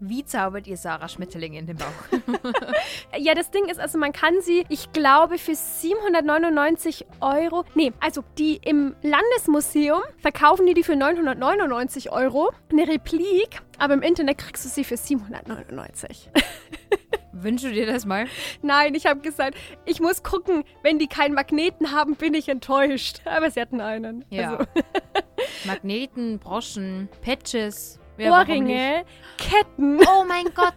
Wie 0.07 0.23
zaubert 0.23 0.67
ihr 0.67 0.77
Sarah 0.77 1.09
Schmetterling 1.09 1.55
in 1.55 1.67
den 1.67 1.79
Bauch? 1.79 1.87
Ja, 3.17 3.35
das 3.35 3.51
Ding 3.51 3.67
ist, 3.67 3.79
also 3.79 3.97
man 3.97 4.12
kann 4.12 4.40
sie, 4.43 4.64
ich 4.69 4.93
glaube, 4.93 5.38
für 5.38 5.55
799 5.55 7.07
Euro. 7.21 7.64
Nee, 7.75 7.93
also 8.01 8.25
die 8.38 8.57
im 8.57 8.95
Landesmuseum 9.03 10.03
verkaufen 10.19 10.67
die 10.67 10.75
die 10.75 10.83
für 10.83 10.97
999 10.97 12.11
Euro. 12.11 12.51
Eine 12.71 12.88
Replik, 12.88 13.62
aber 13.79 13.95
im 13.95 14.03
Internet 14.03 14.38
kriegst 14.38 14.64
du 14.64 14.69
sie 14.69 14.85
für 14.85 14.97
799. 14.97 16.29
Wünschst 17.33 17.64
du 17.64 17.73
dir 17.73 17.87
das 17.87 18.05
mal? 18.05 18.27
Nein, 18.62 18.95
ich 18.95 19.07
habe 19.07 19.21
gesagt, 19.21 19.57
ich 19.85 20.01
muss 20.01 20.23
gucken, 20.23 20.64
wenn 20.83 20.99
die 20.99 21.07
keinen 21.07 21.35
Magneten 21.35 21.93
haben, 21.93 22.17
bin 22.17 22.35
ich 22.35 22.49
enttäuscht. 22.49 23.23
Aber 23.25 23.51
sie 23.51 23.61
hatten 23.61 23.81
einen. 23.81 24.25
Ja. 24.31 24.57
Also, 24.57 24.67
Magneten, 25.67 26.38
Broschen, 26.38 27.09
Patches. 27.23 28.01
Ja? 28.16 28.40
Ohrringe, 28.40 29.05
Ketten. 29.38 29.98
Oh 30.09 30.24
mein 30.27 30.46
Gott. 30.55 30.74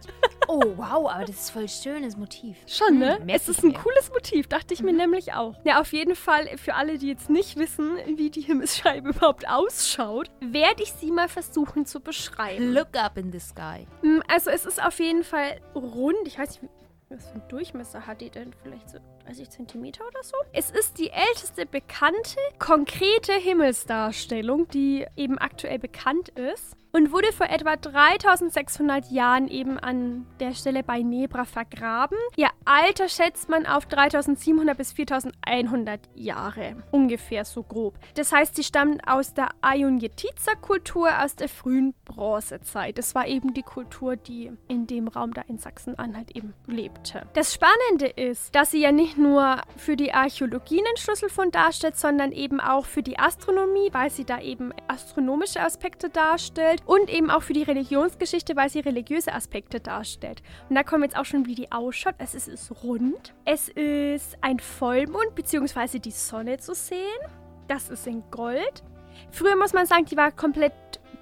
Oh, 0.48 0.62
wow, 0.76 1.10
aber 1.10 1.24
das 1.24 1.36
ist 1.36 1.50
voll 1.50 1.68
schönes 1.68 2.16
Motiv. 2.16 2.56
Schon, 2.66 2.98
ne? 2.98 3.18
Hm, 3.18 3.28
es 3.28 3.48
ist 3.48 3.62
ein 3.62 3.68
mir. 3.72 3.78
cooles 3.78 4.10
Motiv, 4.10 4.46
dachte 4.48 4.72
ich 4.74 4.82
mir 4.82 4.92
Mhm. 4.92 4.98
nämlich 4.98 5.34
auch. 5.34 5.54
Ja, 5.64 5.80
auf 5.80 5.92
jeden 5.92 6.14
Fall, 6.16 6.56
für 6.58 6.74
alle, 6.74 6.98
die 6.98 7.08
jetzt 7.08 7.28
nicht 7.30 7.56
wissen, 7.56 7.96
wie 8.16 8.30
die 8.30 8.40
Himmelsscheibe 8.40 9.08
überhaupt 9.10 9.48
ausschaut, 9.48 10.30
werde 10.40 10.82
ich 10.82 10.92
sie 10.92 11.10
mal 11.10 11.28
versuchen 11.28 11.86
zu 11.86 12.00
beschreiben. 12.00 12.72
Look 12.72 12.96
up 12.96 13.16
in 13.18 13.30
the 13.30 13.40
sky. 13.40 13.86
Mm, 14.02 14.20
Also 14.28 14.50
es 14.50 14.64
ist 14.66 14.82
auf 14.82 14.98
jeden 14.98 15.22
Fall 15.24 15.60
rund. 15.74 16.16
Ich 16.26 16.38
weiß 16.38 16.62
nicht, 16.62 16.72
was 17.10 17.26
für 17.28 17.34
einen 17.34 17.48
Durchmesser 17.48 18.06
hat 18.06 18.20
die 18.20 18.28
denn? 18.30 18.52
Vielleicht 18.62 18.90
so 18.90 18.98
30 19.26 19.48
Zentimeter 19.50 20.06
oder 20.06 20.22
so? 20.22 20.36
Es 20.52 20.70
ist 20.70 20.98
die 20.98 21.10
älteste 21.10 21.64
bekannte, 21.66 22.36
konkrete 22.58 23.32
Himmelsdarstellung, 23.32 24.68
die 24.68 25.06
eben 25.16 25.38
aktuell 25.38 25.78
bekannt 25.78 26.28
ist. 26.30 26.76
Und 26.98 27.12
wurde 27.12 27.32
vor 27.32 27.48
etwa 27.48 27.76
3600 27.76 29.12
Jahren 29.12 29.46
eben 29.46 29.78
an 29.78 30.26
der 30.40 30.52
Stelle 30.52 30.82
bei 30.82 31.00
Nebra 31.00 31.44
vergraben. 31.44 32.18
Ihr 32.34 32.48
Alter 32.64 33.08
schätzt 33.08 33.48
man 33.48 33.66
auf 33.66 33.86
3700 33.86 34.76
bis 34.76 34.90
4100 34.94 36.00
Jahre. 36.16 36.82
Ungefähr 36.90 37.44
so 37.44 37.62
grob. 37.62 38.00
Das 38.14 38.32
heißt, 38.32 38.56
sie 38.56 38.64
stammt 38.64 39.06
aus 39.06 39.32
der 39.32 39.50
Ayunjetiza-Kultur 39.60 41.22
aus 41.22 41.36
der 41.36 41.48
frühen 41.48 41.94
Bronzezeit. 42.04 42.98
Das 42.98 43.14
war 43.14 43.28
eben 43.28 43.54
die 43.54 43.62
Kultur, 43.62 44.16
die 44.16 44.50
in 44.66 44.88
dem 44.88 45.06
Raum 45.06 45.32
da 45.32 45.42
in 45.42 45.58
Sachsen-Anhalt 45.58 46.34
eben 46.34 46.52
lebte. 46.66 47.28
Das 47.34 47.54
Spannende 47.54 48.06
ist, 48.06 48.56
dass 48.56 48.72
sie 48.72 48.80
ja 48.80 48.90
nicht 48.90 49.16
nur 49.16 49.58
für 49.76 49.94
die 49.94 50.12
Archäologie 50.12 50.80
einen 50.84 50.96
Schlüsselfund 50.96 51.54
darstellt, 51.54 51.96
sondern 51.96 52.32
eben 52.32 52.58
auch 52.58 52.86
für 52.86 53.04
die 53.04 53.20
Astronomie, 53.20 53.90
weil 53.92 54.10
sie 54.10 54.24
da 54.24 54.40
eben 54.40 54.72
astronomische 54.88 55.60
Aspekte 55.60 56.10
darstellt 56.10 56.82
und 56.88 57.10
eben 57.10 57.30
auch 57.30 57.42
für 57.42 57.52
die 57.52 57.64
Religionsgeschichte, 57.64 58.56
weil 58.56 58.70
sie 58.70 58.80
religiöse 58.80 59.34
Aspekte 59.34 59.78
darstellt. 59.78 60.42
Und 60.70 60.74
da 60.74 60.82
kommen 60.82 61.02
jetzt 61.02 61.18
auch 61.18 61.26
schon, 61.26 61.44
wie 61.44 61.54
die 61.54 61.70
ausschaut. 61.70 62.14
Es 62.16 62.34
ist, 62.34 62.48
ist 62.48 62.82
rund. 62.82 63.34
Es 63.44 63.68
ist 63.68 64.38
ein 64.40 64.58
Vollmond, 64.58 65.34
beziehungsweise 65.34 66.00
die 66.00 66.10
Sonne 66.10 66.56
zu 66.56 66.74
sehen. 66.74 66.98
Das 67.68 67.90
ist 67.90 68.06
in 68.06 68.22
Gold. 68.30 68.82
Früher 69.30 69.54
muss 69.56 69.74
man 69.74 69.84
sagen, 69.84 70.06
die 70.06 70.16
war 70.16 70.32
komplett 70.32 70.72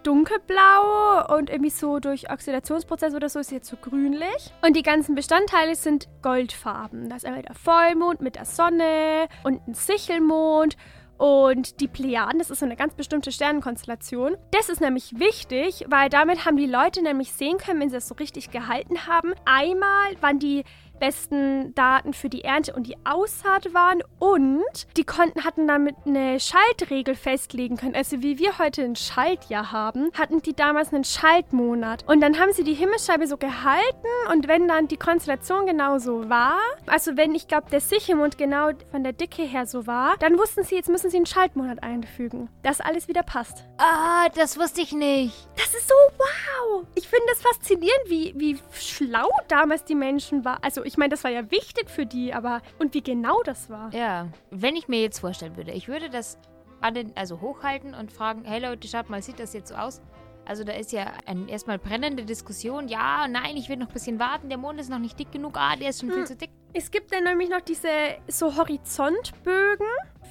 dunkelblau 0.05 1.37
und 1.37 1.50
irgendwie 1.50 1.70
so 1.70 1.98
durch 1.98 2.31
Oxidationsprozess 2.31 3.12
oder 3.14 3.29
so 3.29 3.40
ist 3.40 3.48
sie 3.48 3.57
jetzt 3.57 3.68
so 3.68 3.76
grünlich. 3.76 4.52
Und 4.64 4.76
die 4.76 4.85
ganzen 4.85 5.16
Bestandteile 5.16 5.74
sind 5.74 6.07
goldfarben. 6.22 7.09
Da 7.09 7.16
ist 7.16 7.26
einmal 7.26 7.42
der 7.42 7.57
Vollmond 7.57 8.20
mit 8.20 8.37
der 8.37 8.44
Sonne 8.44 9.26
und 9.42 9.66
ein 9.66 9.74
Sichelmond 9.74 10.76
und 11.18 11.81
die 11.81 11.88
Plejaden, 11.88 12.38
das 12.38 12.50
ist 12.50 12.61
so 12.61 12.66
eine 12.66 12.76
ganz 12.76 12.94
bestimmte 12.94 13.33
Sternenkonstellation. 13.33 14.37
Das 14.50 14.68
ist 14.68 14.81
nämlich 14.81 15.18
wichtig, 15.18 15.85
weil 15.88 16.09
damit 16.09 16.44
haben 16.44 16.57
die 16.57 16.66
Leute 16.66 17.02
nämlich 17.02 17.33
sehen 17.33 17.59
können, 17.59 17.81
wenn 17.81 17.88
sie 17.88 17.96
das 17.96 18.09
so 18.09 18.14
richtig 18.14 18.50
gehalten 18.50 19.07
haben. 19.07 19.33
Einmal, 19.44 20.16
wann 20.20 20.38
die 20.38 20.64
besten 20.99 21.75
Daten 21.75 22.13
für 22.13 22.29
die 22.29 22.45
Ernte 22.45 22.75
und 22.75 22.87
die 22.87 22.97
Aussaat 23.05 23.73
waren 23.75 24.03
und 24.19 24.87
die 24.97 25.05
konnten 25.05 25.45
hatten 25.45 25.67
damit 25.67 25.97
eine 26.07 26.41
Schaltregel 26.41 27.15
festlegen 27.15 27.77
können. 27.77 27.95
Also 27.95 28.23
wie 28.23 28.39
wir 28.39 28.59
heute 28.59 28.83
ein 28.83 28.97
Schaltjahr 28.97 29.73
haben, 29.73 30.11
hatten 30.19 30.43
die 30.43 30.55
damals 30.55 30.93
einen 30.93 31.05
Schaltmonat. 31.05 32.05
Und 32.09 32.21
dann 32.21 32.39
haben 32.39 32.53
sie 32.53 32.65
die 32.65 32.75
Himmelsscheibe 32.75 33.27
so 33.27 33.37
gehalten 33.37 34.07
und 34.33 34.49
wenn 34.49 34.69
dann 34.69 34.89
die 34.89 34.97
Konstellation 34.97 35.67
genau 35.67 35.99
so 35.99 36.29
war, 36.29 36.59
also 36.87 37.17
wenn 37.17 37.35
ich 37.35 37.49
glaube 37.49 37.71
der 37.71 37.81
Sichelmond 37.81 38.39
genau 38.39 38.71
von 38.91 39.05
der 39.05 39.13
Dicke 39.13 39.43
her 39.43 39.67
so 39.67 39.87
war, 39.87 40.17
dann 40.19 40.39
wussten 40.39 40.65
sie, 40.65 40.77
jetzt 40.77 40.89
müssen 40.89 41.11
sie 41.11 41.17
einen 41.17 41.27
Schaltmonat 41.27 41.83
einfügen, 41.83 42.49
dass 42.63 42.81
alles 42.81 43.09
wieder 43.09 43.23
passt. 43.23 43.65
Ah, 43.79 44.29
das 44.35 44.59
wusste 44.59 44.81
ich 44.81 44.93
nicht. 44.93 45.35
Das 45.57 45.75
ist 45.75 45.89
so 45.89 45.95
wow. 46.19 46.85
Ich 46.95 47.09
finde 47.09 47.27
es 47.33 47.43
faszinierend, 47.43 48.03
wie, 48.07 48.35
wie 48.37 48.59
schlau 48.73 49.29
damals 49.49 49.85
die 49.85 49.95
Menschen 49.95 50.45
waren. 50.45 50.63
Also 50.63 50.83
ich 50.87 50.96
meine, 50.96 51.11
das 51.11 51.25
war 51.25 51.31
ja 51.31 51.51
wichtig 51.51 51.90
für 51.90 52.07
die, 52.07 52.33
aber 52.33 52.61
und 52.79 52.94
wie 52.94 53.03
genau 53.03 53.42
das 53.44 53.68
war. 53.70 53.92
Ja, 53.92 54.29
wenn 54.51 54.77
ich 54.77 54.88
mir 54.88 55.01
jetzt 55.03 55.18
vorstellen 55.20 55.57
würde, 55.57 55.72
ich 55.72 55.88
würde 55.88 56.11
das 56.11 56.38
an 56.81 56.94
den, 56.94 57.12
also 57.16 57.40
hochhalten 57.40 57.94
und 57.94 58.12
fragen, 58.12 58.44
hey 58.44 58.61
Leute, 58.61 58.87
schaut 58.88 59.09
mal, 59.11 59.22
sieht 59.22 59.38
das 59.40 59.53
jetzt 59.53 59.68
so 59.70 59.75
aus? 59.75 60.01
Also 60.44 60.62
da 60.62 60.75
ist 60.75 60.92
ja 60.92 61.12
ein, 61.27 61.49
erstmal 61.49 61.77
brennende 61.79 62.25
Diskussion. 62.25 62.87
Ja, 62.87 63.27
nein, 63.29 63.57
ich 63.57 63.68
will 63.68 63.77
noch 63.79 63.88
ein 63.88 63.92
bisschen 63.92 64.20
warten. 64.20 64.49
Der 64.49 64.59
Mond 64.59 64.79
ist 64.79 64.88
noch 64.88 65.01
nicht 65.01 65.18
dick 65.18 65.33
genug. 65.33 65.57
Ah, 65.57 65.75
der 65.75 65.90
ist 65.90 66.01
schon 66.01 66.11
viel 66.11 66.20
Hm. 66.20 66.27
zu 66.27 66.37
dick. 66.37 66.51
Es 66.72 66.92
gibt 66.92 67.12
dann 67.12 67.25
nämlich 67.25 67.49
noch 67.49 67.62
diese 67.62 67.88
so 68.29 68.57
Horizontbögen 68.57 69.87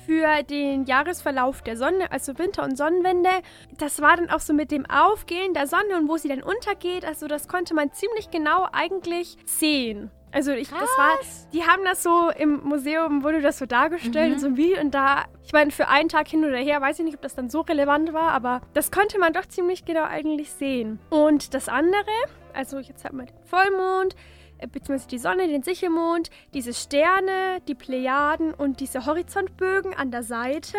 für 0.06 0.44
den 0.44 0.86
Jahresverlauf 0.86 1.64
der 1.64 1.76
Sonne, 1.76 2.12
also 2.12 2.38
Winter- 2.38 2.64
und 2.64 2.78
Sonnenwende. 2.78 3.30
Das 3.78 4.02
war 4.02 4.16
dann 4.16 4.30
auch 4.30 4.40
so 4.40 4.54
mit 4.54 4.72
dem 4.72 4.86
Aufgehen 4.86 5.54
der 5.54 5.68
Sonne 5.68 5.98
und 5.98 6.08
wo 6.08 6.16
sie 6.18 6.30
dann 6.30 6.44
untergeht. 6.44 7.04
Also 7.04 7.28
das 7.28 7.48
konnte 7.50 7.74
man 7.74 7.92
ziemlich 7.92 8.30
genau 8.30 8.68
eigentlich 8.72 9.38
sehen. 9.46 10.12
Also 10.32 10.52
ich, 10.52 10.70
das 10.70 10.90
war, 10.98 11.18
die 11.54 11.64
haben 11.64 11.84
das 11.86 12.04
so 12.04 12.30
im 12.38 12.62
Museum, 12.64 13.24
wurde 13.24 13.42
das 13.42 13.58
so 13.58 13.66
dargestellt 13.66 14.34
Mhm. 14.36 14.40
so 14.40 14.58
Video 14.58 14.82
und 14.82 14.92
da, 14.94 15.26
ich 15.46 15.54
meine, 15.54 15.72
für 15.72 15.88
einen 15.88 16.10
Tag 16.10 16.28
hin 16.28 16.44
oder 16.44 16.58
her, 16.58 16.82
weiß 16.82 17.00
ich 17.00 17.06
nicht, 17.06 17.16
ob 17.16 17.22
das 17.22 17.36
dann 17.36 17.50
so 17.50 17.62
relevant 17.62 18.12
war, 18.12 18.32
aber 18.32 18.62
das 18.74 18.92
konnte 18.92 19.18
man 19.18 19.32
doch 19.32 19.46
ziemlich 19.46 19.86
genau 19.86 20.04
eigentlich 20.04 20.52
sehen. 20.52 21.00
Und 21.10 21.54
das 21.54 21.70
andere, 21.70 22.04
also 22.54 22.80
jetzt 22.80 23.06
hat 23.06 23.14
man 23.14 23.28
den 23.28 23.36
Vollmond, 23.46 24.16
äh, 24.58 24.68
beziehungsweise 24.68 25.08
die 25.08 25.20
Sonne, 25.20 25.48
den 25.48 25.64
Sichelmond, 25.64 26.30
diese 26.54 26.74
Sterne, 26.74 27.62
die 27.70 27.76
Plejaden 27.76 28.54
und 28.54 28.82
diese 28.82 29.06
Horizontbögen 29.06 29.94
an 29.94 30.12
der 30.12 30.24
Seite. 30.24 30.78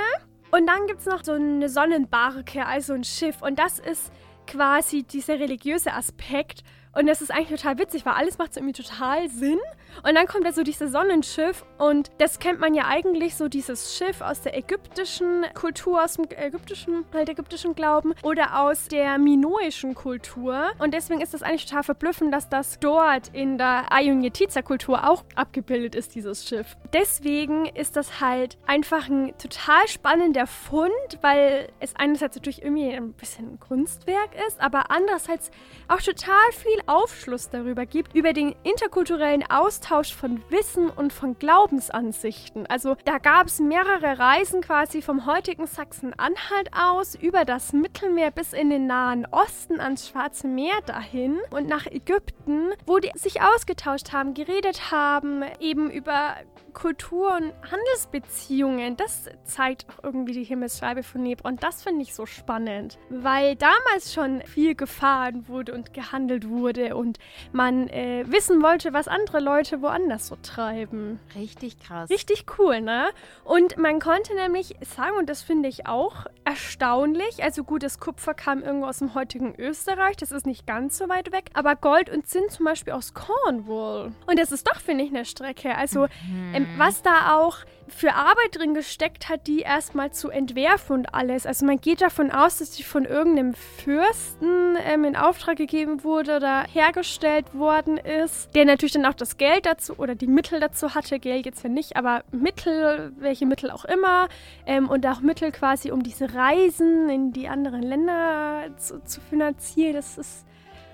Und 0.50 0.66
dann 0.66 0.86
gibt 0.86 1.00
es 1.00 1.06
noch 1.06 1.24
so 1.24 1.32
eine 1.32 1.68
Sonnenbarke, 1.70 2.66
also 2.66 2.92
ein 2.92 3.04
Schiff. 3.04 3.40
Und 3.42 3.58
das 3.58 3.78
ist 3.78 4.12
quasi 4.46 5.02
dieser 5.02 5.38
religiöse 5.40 5.92
Aspekt. 5.92 6.62
Und 6.96 7.06
das 7.06 7.20
ist 7.20 7.30
eigentlich 7.30 7.60
total 7.60 7.78
witzig, 7.78 8.06
weil 8.06 8.14
alles 8.14 8.38
macht 8.38 8.54
so 8.54 8.60
irgendwie 8.60 8.82
total 8.82 9.28
Sinn. 9.28 9.58
Und 10.02 10.14
dann 10.14 10.26
kommt 10.26 10.46
da 10.46 10.52
so 10.52 10.62
dieses 10.62 10.92
Sonnenschiff 10.92 11.64
und 11.78 12.10
das 12.18 12.38
kennt 12.38 12.60
man 12.60 12.74
ja 12.74 12.84
eigentlich 12.86 13.34
so 13.36 13.48
dieses 13.48 13.96
Schiff 13.96 14.20
aus 14.20 14.42
der 14.42 14.56
ägyptischen 14.56 15.44
Kultur, 15.54 16.04
aus 16.04 16.14
dem 16.14 16.26
ägyptischen, 16.30 17.04
halt 17.12 17.28
ägyptischen 17.28 17.74
Glauben 17.74 18.14
oder 18.22 18.60
aus 18.60 18.88
der 18.88 19.18
minoischen 19.18 19.94
Kultur. 19.94 20.70
Und 20.78 20.94
deswegen 20.94 21.20
ist 21.20 21.34
das 21.34 21.42
eigentlich 21.42 21.66
total 21.66 21.82
verblüffend, 21.82 22.32
dass 22.32 22.48
das 22.48 22.78
dort 22.78 23.28
in 23.32 23.58
der 23.58 23.92
Ayun-Yetiza-Kultur 23.92 25.08
auch 25.08 25.24
abgebildet 25.34 25.94
ist, 25.94 26.14
dieses 26.14 26.46
Schiff. 26.46 26.76
Deswegen 26.92 27.66
ist 27.66 27.96
das 27.96 28.20
halt 28.20 28.58
einfach 28.66 29.08
ein 29.08 29.36
total 29.38 29.88
spannender 29.88 30.46
Fund, 30.46 30.92
weil 31.22 31.68
es 31.80 31.96
einerseits 31.96 32.36
natürlich 32.36 32.62
irgendwie 32.62 32.90
ein 32.90 33.12
bisschen 33.12 33.54
ein 33.54 33.60
Kunstwerk 33.60 34.30
ist, 34.46 34.60
aber 34.60 34.90
andererseits 34.90 35.50
auch 35.88 36.00
total 36.00 36.52
viel 36.52 36.80
Aufschluss 36.86 37.50
darüber 37.50 37.86
gibt, 37.86 38.14
über 38.14 38.32
den 38.32 38.54
interkulturellen 38.62 39.44
Austausch 39.48 39.85
von 39.86 40.42
Wissen 40.50 40.90
und 40.90 41.12
von 41.12 41.38
Glaubensansichten. 41.38 42.66
Also 42.66 42.96
da 43.04 43.18
gab 43.18 43.46
es 43.46 43.60
mehrere 43.60 44.18
Reisen 44.18 44.60
quasi 44.60 45.00
vom 45.00 45.26
heutigen 45.26 45.66
Sachsen-Anhalt 45.66 46.70
aus 46.72 47.14
über 47.14 47.44
das 47.44 47.72
Mittelmeer 47.72 48.32
bis 48.32 48.52
in 48.52 48.70
den 48.70 48.88
Nahen 48.88 49.26
Osten 49.30 49.80
ans 49.80 50.08
Schwarze 50.08 50.48
Meer 50.48 50.80
dahin 50.86 51.38
und 51.50 51.68
nach 51.68 51.86
Ägypten, 51.86 52.70
wo 52.84 52.98
die 52.98 53.12
sich 53.14 53.40
ausgetauscht 53.40 54.12
haben, 54.12 54.34
geredet 54.34 54.90
haben, 54.90 55.44
eben 55.60 55.88
über 55.90 56.34
Kultur- 56.76 57.34
und 57.34 57.54
Handelsbeziehungen. 57.70 58.98
Das 58.98 59.30
zeigt 59.44 59.86
auch 59.88 60.04
irgendwie 60.04 60.34
die 60.34 60.44
Himmelsscheibe 60.44 61.02
von 61.02 61.22
Nebra. 61.22 61.48
Und 61.48 61.62
das 61.62 61.82
finde 61.82 62.02
ich 62.02 62.14
so 62.14 62.26
spannend, 62.26 62.98
weil 63.08 63.56
damals 63.56 64.12
schon 64.12 64.42
viel 64.42 64.74
gefahren 64.74 65.48
wurde 65.48 65.72
und 65.72 65.94
gehandelt 65.94 66.50
wurde 66.50 66.94
und 66.94 67.18
man 67.52 67.88
äh, 67.88 68.24
wissen 68.28 68.62
wollte, 68.62 68.92
was 68.92 69.08
andere 69.08 69.40
Leute 69.40 69.80
woanders 69.80 70.26
so 70.26 70.36
treiben. 70.42 71.18
Richtig 71.34 71.80
krass. 71.80 72.10
Richtig 72.10 72.44
cool, 72.58 72.82
ne? 72.82 73.06
Und 73.44 73.78
man 73.78 73.98
konnte 73.98 74.34
nämlich 74.34 74.76
sagen, 74.82 75.16
und 75.16 75.30
das 75.30 75.40
finde 75.42 75.70
ich 75.70 75.86
auch 75.86 76.26
erstaunlich, 76.44 77.42
also 77.42 77.64
gut, 77.64 77.84
das 77.84 78.00
Kupfer 78.00 78.34
kam 78.34 78.62
irgendwo 78.62 78.86
aus 78.86 78.98
dem 78.98 79.14
heutigen 79.14 79.54
Österreich, 79.56 80.16
das 80.18 80.30
ist 80.30 80.44
nicht 80.44 80.66
ganz 80.66 80.98
so 80.98 81.08
weit 81.08 81.32
weg, 81.32 81.46
aber 81.54 81.74
Gold 81.74 82.10
und 82.10 82.26
Zinn 82.26 82.50
zum 82.50 82.66
Beispiel 82.66 82.92
aus 82.92 83.14
Cornwall. 83.14 84.12
Und 84.26 84.38
das 84.38 84.52
ist 84.52 84.68
doch, 84.68 84.78
finde 84.78 85.04
ich, 85.04 85.10
eine 85.10 85.24
Strecke. 85.24 85.74
Also, 85.74 86.06
ähm, 86.52 86.65
was 86.76 87.02
da 87.02 87.36
auch 87.36 87.58
für 87.88 88.14
Arbeit 88.14 88.56
drin 88.56 88.74
gesteckt 88.74 89.28
hat, 89.28 89.46
die 89.46 89.60
erstmal 89.60 90.10
zu 90.12 90.30
entwerfen 90.30 90.96
und 90.96 91.14
alles. 91.14 91.46
Also 91.46 91.64
man 91.64 91.80
geht 91.80 92.00
davon 92.00 92.30
aus, 92.30 92.58
dass 92.58 92.70
die 92.72 92.82
von 92.82 93.04
irgendeinem 93.04 93.54
Fürsten 93.54 94.76
ähm, 94.84 95.04
in 95.04 95.16
Auftrag 95.16 95.56
gegeben 95.56 96.02
wurde 96.02 96.36
oder 96.36 96.64
hergestellt 96.72 97.54
worden 97.54 97.96
ist, 97.96 98.54
der 98.54 98.64
natürlich 98.64 98.92
dann 98.92 99.06
auch 99.06 99.14
das 99.14 99.36
Geld 99.36 99.66
dazu 99.66 99.94
oder 99.98 100.14
die 100.14 100.26
Mittel 100.26 100.60
dazu 100.60 100.94
hatte. 100.94 101.18
Geld 101.18 101.46
jetzt 101.46 101.62
ja 101.62 101.68
nicht, 101.68 101.96
aber 101.96 102.24
Mittel, 102.32 103.12
welche 103.18 103.46
Mittel 103.46 103.70
auch 103.70 103.84
immer. 103.84 104.28
Ähm, 104.66 104.88
und 104.88 105.06
auch 105.06 105.20
Mittel 105.20 105.52
quasi, 105.52 105.90
um 105.90 106.02
diese 106.02 106.34
Reisen 106.34 107.08
in 107.08 107.32
die 107.32 107.48
anderen 107.48 107.82
Länder 107.82 108.76
zu, 108.78 109.02
zu 109.04 109.20
finanzieren. 109.20 109.94
Das 109.94 110.18
ist 110.18 110.44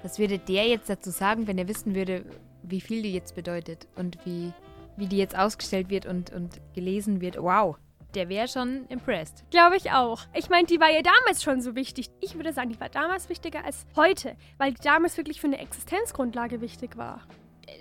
Was 0.03 0.19
würde 0.19 0.39
der 0.39 0.69
jetzt 0.69 0.91
dazu 0.91 1.11
sagen, 1.11 1.47
wenn 1.47 1.59
er 1.59 1.69
wissen 1.69 1.95
würde, 1.95 2.25
wie 2.63 2.81
viel 2.81 3.03
die 3.03 3.13
jetzt 3.13 3.35
bedeutet 3.35 3.89
und 3.97 4.19
wie, 4.25 4.53
wie 4.97 5.07
die 5.07 5.19
jetzt 5.19 5.37
ausgestellt 5.37 5.91
wird 5.91 6.07
und, 6.07 6.31
und 6.33 6.61
gelesen 6.75 7.21
wird? 7.21 7.37
Wow, 7.37 7.77
der 8.15 8.29
wäre 8.29 8.49
schon 8.49 8.87
impressed. 8.89 9.45
Glaube 9.51 9.77
ich 9.77 9.91
auch. 9.93 10.23
Ich 10.35 10.51
meine, 10.51 10.67
die 10.67 10.81
war 10.81 10.91
ja 10.91 11.03
damals 11.03 11.43
schon 11.43 11.61
so 11.61 11.75
wichtig. 11.75 12.11
Ich 12.21 12.35
würde 12.35 12.53
sagen, 12.53 12.71
die 12.71 12.81
war 12.81 12.89
damals 12.89 13.29
wichtiger 13.29 13.65
als 13.65 13.87
heute, 13.97 14.37
weil 14.59 14.73
die 14.75 14.83
damals 14.83 15.17
wirklich 15.17 15.41
für 15.41 15.47
eine 15.47 15.59
Existenzgrundlage 15.59 16.61
wichtig 16.61 16.97
war. 16.97 17.21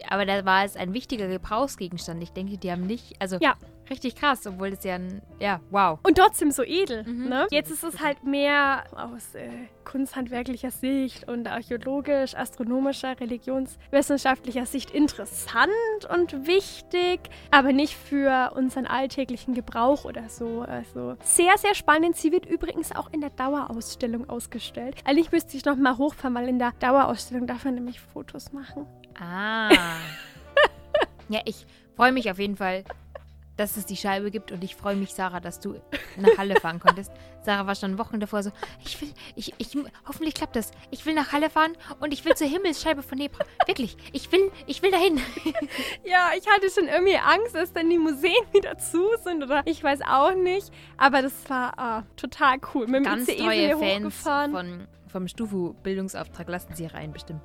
Aber 0.10 0.26
da 0.26 0.46
war 0.46 0.64
es 0.64 0.76
ein 0.76 0.94
wichtiger 0.94 1.28
Gebrauchsgegenstand. 1.28 2.24
Ich 2.24 2.32
denke, 2.32 2.58
die 2.58 2.72
haben 2.72 2.86
nicht, 2.88 3.22
also 3.22 3.38
Ja. 3.42 3.56
Richtig 3.92 4.16
krass, 4.16 4.48
obwohl 4.48 4.70
es 4.70 4.84
ja 4.84 4.96
ein, 4.96 5.22
ja, 5.40 5.60
wow. 5.70 6.00
Und 6.04 6.18
trotzdem 6.18 6.52
so 6.52 6.64
edel. 6.64 7.04
Mhm. 7.04 7.30
Ne? 7.30 7.48
Jetzt 7.52 7.70
ist 7.70 7.84
es 7.84 8.00
halt 8.00 8.24
mehr 8.24 8.86
aus 8.96 9.36
äh, 9.36 9.50
kunsthandwerklicher 9.84 10.72
Sicht 10.72 11.28
und 11.28 11.48
archäologisch, 11.48 12.36
astronomischer, 12.36 13.20
religionswissenschaftlicher 13.20 14.66
Sicht 14.66 14.92
interessant 14.92 15.70
und 16.14 16.48
wichtig, 16.48 17.20
aber 17.52 17.74
nicht 17.74 17.96
für 17.96 18.54
unseren 18.56 18.88
alltäglichen 18.88 19.54
Gebrauch 19.54 20.06
oder 20.06 20.30
so. 20.30 20.62
Also 20.62 21.18
sehr, 21.24 21.58
sehr 21.58 21.76
spannend. 21.76 22.16
Sie 22.16 22.32
wird 22.32 22.46
übrigens 22.46 22.96
auch 22.96 23.12
in 23.12 23.22
der 23.22 23.30
Dauerausstellung 23.32 24.30
ausgestellt. 24.30 24.96
Eigentlich 25.06 25.32
müsste 25.32 25.58
ich 25.58 25.66
noch 25.66 25.76
mal 25.76 25.98
hochfahren, 25.98 26.36
weil 26.36 26.48
in 26.48 26.60
der 26.60 26.72
Dauerausstellung 26.80 27.48
darf 27.48 27.66
man 27.66 27.76
nämlich 27.76 28.00
Fotos 28.00 28.52
machen. 28.54 28.86
Ah. 29.20 29.70
ja, 31.30 31.42
ich 31.46 31.66
freue 31.96 32.12
mich 32.12 32.32
auf 32.32 32.40
jeden 32.40 32.56
Fall, 32.56 32.84
dass 33.62 33.78
es 33.78 33.86
die 33.86 33.96
Scheibe 33.96 34.32
gibt 34.32 34.52
und 34.52 34.64
ich 34.64 34.76
freue 34.76 34.96
mich, 34.96 35.14
Sarah, 35.14 35.40
dass 35.40 35.60
du 35.60 35.76
nach 36.18 36.38
Halle 36.38 36.60
fahren 36.60 36.80
konntest. 36.80 37.12
Sarah 37.44 37.68
war 37.68 37.76
schon 37.76 37.98
Wochen 38.00 38.20
davor 38.20 38.42
so, 38.42 38.52
ich 38.84 39.00
will, 39.00 39.14
ich, 39.36 39.54
ich, 39.60 39.78
hoffentlich 40.08 40.34
klappt 40.34 40.56
das. 40.56 40.72
Ich 40.90 41.06
will 41.06 41.14
nach 41.14 41.32
Halle 41.32 41.50
fahren 41.50 41.74
und 42.00 42.12
ich 42.12 42.26
will 42.26 42.34
zur 42.36 42.48
Himmelsscheibe 42.48 43.04
von 43.04 43.20
Nebra. 43.20 43.46
Wirklich, 43.68 43.96
ich 44.14 44.32
will, 44.32 44.52
ich 44.66 44.82
will 44.82 44.92
dahin. 44.92 45.22
Ja, 46.04 46.32
ich 46.38 46.48
hatte 46.48 46.70
schon 46.70 46.88
irgendwie 46.88 47.18
Angst, 47.18 47.56
dass 47.56 47.72
dann 47.74 47.90
die 47.90 47.98
Museen 47.98 48.34
wieder 48.52 48.78
zu 48.78 49.08
sind 49.24 49.44
oder 49.44 49.62
ich 49.66 49.84
weiß 49.84 50.02
auch 50.02 50.34
nicht. 50.34 50.72
Aber 50.98 51.22
das 51.22 51.34
war 51.50 51.78
ah, 51.78 52.04
total 52.16 52.58
cool. 52.74 52.88
Mit 52.88 52.96
dem 52.96 53.04
Ganz 53.04 53.28
ICE 53.30 53.50
wir 53.50 53.78
Fans 53.78 54.16
von, 54.18 54.88
vom 55.12 55.28
Stufu-Bildungsauftrag 55.28 56.48
lassen 56.48 56.74
sie 56.76 56.86
rein, 56.86 57.12
bestimmt. 57.12 57.42